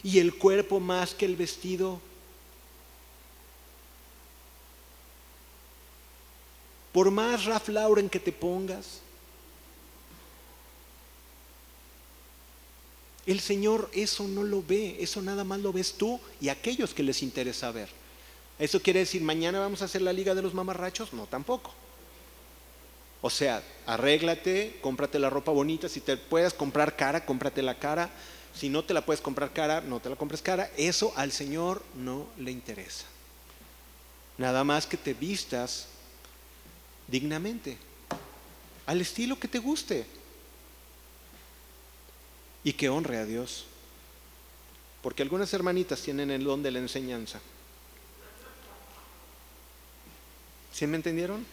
¿Y 0.03 0.19
el 0.19 0.35
cuerpo 0.35 0.79
más 0.79 1.15
que 1.15 1.25
el 1.25 1.35
vestido? 1.35 1.99
Por 6.91 7.09
más 7.11 7.45
Ralph 7.45 7.69
Lauren 7.69 8.09
que 8.09 8.19
te 8.19 8.31
pongas, 8.31 9.01
el 13.25 13.39
Señor 13.39 13.89
eso 13.93 14.27
no 14.27 14.43
lo 14.43 14.63
ve, 14.63 14.97
eso 14.99 15.21
nada 15.21 15.43
más 15.43 15.59
lo 15.59 15.71
ves 15.71 15.93
tú 15.93 16.19
y 16.41 16.49
aquellos 16.49 16.93
que 16.93 17.03
les 17.03 17.21
interesa 17.21 17.71
ver. 17.71 17.98
¿Eso 18.59 18.81
quiere 18.81 18.99
decir 18.99 19.21
mañana 19.21 19.59
vamos 19.59 19.81
a 19.81 19.85
hacer 19.85 20.01
la 20.01 20.11
liga 20.11 20.35
de 20.35 20.41
los 20.41 20.53
mamarrachos? 20.53 21.13
No, 21.13 21.25
tampoco. 21.25 21.73
O 23.21 23.29
sea, 23.29 23.63
arréglate, 23.85 24.77
cómprate 24.81 25.17
la 25.17 25.29
ropa 25.29 25.51
bonita, 25.51 25.89
si 25.89 26.01
te 26.01 26.17
puedes 26.17 26.53
comprar 26.53 26.95
cara, 26.95 27.25
cómprate 27.25 27.61
la 27.61 27.79
cara, 27.79 28.09
si 28.53 28.69
no 28.69 28.83
te 28.83 28.93
la 28.93 29.05
puedes 29.05 29.21
comprar 29.21 29.51
cara, 29.53 29.81
no 29.81 29.99
te 29.99 30.09
la 30.09 30.15
compres 30.15 30.41
cara, 30.41 30.69
eso 30.77 31.13
al 31.15 31.31
Señor 31.31 31.81
no 31.95 32.27
le 32.37 32.51
interesa. 32.51 33.05
Nada 34.37 34.63
más 34.63 34.85
que 34.85 34.97
te 34.97 35.13
vistas 35.13 35.87
dignamente, 37.07 37.77
al 38.85 39.01
estilo 39.01 39.37
que 39.37 39.47
te 39.47 39.59
guste 39.59 40.05
y 42.63 42.73
que 42.73 42.89
honre 42.89 43.17
a 43.17 43.25
Dios. 43.25 43.65
Porque 45.01 45.23
algunas 45.23 45.53
hermanitas 45.53 46.01
tienen 46.01 46.31
el 46.31 46.43
don 46.43 46.63
de 46.63 46.71
la 46.71 46.79
enseñanza. 46.79 47.39
¿Sí 50.79 50.87
me 50.87 50.95
entendieron? 50.95 51.45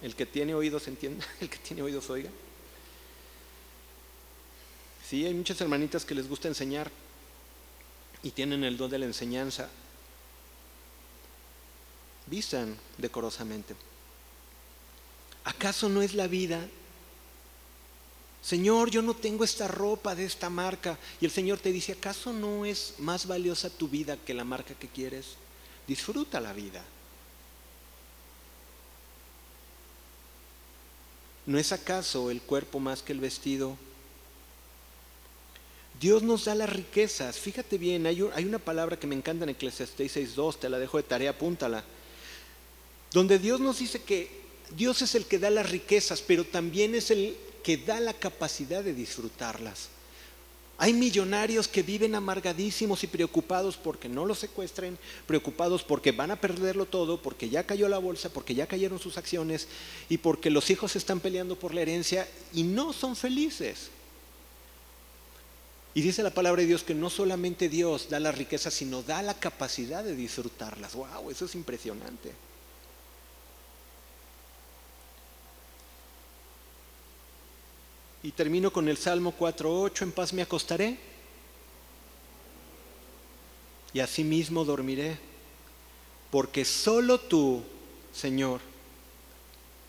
El 0.00 0.16
que 0.16 0.24
tiene 0.24 0.54
oídos 0.54 0.88
entienda, 0.88 1.26
el 1.42 1.50
que 1.50 1.58
tiene 1.58 1.82
oídos 1.82 2.08
oiga. 2.08 2.30
Sí, 5.06 5.26
hay 5.26 5.34
muchas 5.34 5.60
hermanitas 5.60 6.06
que 6.06 6.14
les 6.14 6.26
gusta 6.26 6.48
enseñar 6.48 6.90
y 8.22 8.30
tienen 8.30 8.64
el 8.64 8.78
don 8.78 8.90
de 8.90 8.98
la 8.98 9.04
enseñanza. 9.04 9.68
Vistan 12.26 12.74
decorosamente. 12.96 13.76
¿Acaso 15.44 15.90
no 15.90 16.00
es 16.00 16.14
la 16.14 16.26
vida? 16.26 16.66
Señor, 18.40 18.90
yo 18.90 19.02
no 19.02 19.12
tengo 19.12 19.44
esta 19.44 19.68
ropa 19.68 20.14
de 20.14 20.24
esta 20.24 20.48
marca. 20.48 20.98
Y 21.20 21.26
el 21.26 21.30
Señor 21.30 21.58
te 21.58 21.72
dice, 21.72 21.92
¿acaso 21.92 22.32
no 22.32 22.64
es 22.64 22.94
más 23.00 23.26
valiosa 23.26 23.68
tu 23.68 23.86
vida 23.86 24.16
que 24.16 24.32
la 24.32 24.44
marca 24.44 24.72
que 24.72 24.88
quieres? 24.88 25.34
Disfruta 25.86 26.40
la 26.40 26.54
vida. 26.54 26.82
¿No 31.46 31.58
es 31.58 31.72
acaso 31.72 32.30
el 32.30 32.40
cuerpo 32.40 32.80
más 32.80 33.02
que 33.02 33.12
el 33.12 33.20
vestido? 33.20 33.76
Dios 36.00 36.22
nos 36.22 36.46
da 36.46 36.54
las 36.54 36.70
riquezas. 36.70 37.38
Fíjate 37.38 37.78
bien, 37.78 38.06
hay, 38.06 38.20
una 38.20 38.58
palabra 38.58 38.98
que 38.98 39.06
me 39.06 39.14
encanta 39.14 39.44
en 39.44 39.50
Eclesiastes 39.50 40.16
6.2, 40.16 40.58
te 40.58 40.68
la 40.68 40.78
dejo 40.78 40.96
de 40.96 41.02
tarea, 41.02 41.30
apúntala. 41.30 41.84
Donde 43.12 43.38
Dios 43.38 43.60
nos 43.60 43.78
dice 43.78 44.02
que 44.02 44.28
Dios 44.76 45.02
es 45.02 45.14
el 45.14 45.26
que 45.26 45.38
da 45.38 45.50
las 45.50 45.70
riquezas, 45.70 46.20
pero 46.22 46.44
también 46.44 46.94
es 46.94 47.10
el 47.10 47.36
que 47.62 47.76
da 47.76 48.00
la 48.00 48.12
capacidad 48.12 48.82
de 48.82 48.94
disfrutarlas. 48.94 49.88
Hay 50.76 50.92
millonarios 50.92 51.68
que 51.68 51.82
viven 51.82 52.14
amargadísimos 52.16 53.04
y 53.04 53.06
preocupados 53.06 53.76
porque 53.76 54.08
no 54.08 54.26
los 54.26 54.40
secuestren, 54.40 54.98
preocupados 55.26 55.84
porque 55.84 56.10
van 56.10 56.32
a 56.32 56.40
perderlo 56.40 56.84
todo, 56.84 57.22
porque 57.22 57.48
ya 57.48 57.64
cayó 57.64 57.88
la 57.88 57.98
bolsa, 57.98 58.28
porque 58.28 58.56
ya 58.56 58.66
cayeron 58.66 58.98
sus 58.98 59.16
acciones 59.16 59.68
y 60.08 60.18
porque 60.18 60.50
los 60.50 60.70
hijos 60.70 60.96
están 60.96 61.20
peleando 61.20 61.56
por 61.56 61.74
la 61.74 61.82
herencia 61.82 62.28
y 62.52 62.64
no 62.64 62.92
son 62.92 63.14
felices. 63.14 63.90
Y 65.94 66.02
dice 66.02 66.24
la 66.24 66.34
palabra 66.34 66.62
de 66.62 66.66
Dios 66.66 66.82
que 66.82 66.94
no 66.94 67.08
solamente 67.08 67.68
Dios 67.68 68.08
da 68.10 68.18
la 68.18 68.32
riqueza, 68.32 68.68
sino 68.72 69.02
da 69.02 69.22
la 69.22 69.34
capacidad 69.34 70.02
de 70.02 70.16
disfrutarlas. 70.16 70.94
¡Wow! 70.94 71.30
Eso 71.30 71.44
es 71.44 71.54
impresionante. 71.54 72.32
Y 78.24 78.32
termino 78.32 78.72
con 78.72 78.88
el 78.88 78.96
Salmo 78.96 79.34
4.8, 79.38 80.02
en 80.02 80.12
paz 80.12 80.32
me 80.32 80.40
acostaré 80.40 80.96
y 83.92 84.00
asimismo 84.00 84.64
dormiré, 84.64 85.18
porque 86.30 86.64
solo 86.64 87.20
tú, 87.20 87.62
Señor, 88.14 88.62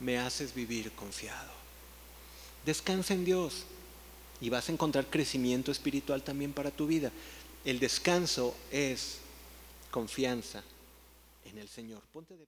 me 0.02 0.20
haces 0.20 0.54
vivir 0.54 0.92
confiado. 0.92 1.54
Descansa 2.66 3.14
en 3.14 3.24
Dios 3.24 3.64
y 4.42 4.50
vas 4.50 4.68
a 4.68 4.74
encontrar 4.74 5.06
crecimiento 5.06 5.72
espiritual 5.72 6.22
también 6.22 6.52
para 6.52 6.72
tu 6.72 6.88
vida. 6.88 7.14
El 7.64 7.80
descanso 7.80 8.54
es 8.70 9.20
confianza 9.92 10.62
en 11.46 11.58
el 11.58 11.70
Señor. 11.70 12.02
Ponte 12.12 12.36
de... 12.36 12.44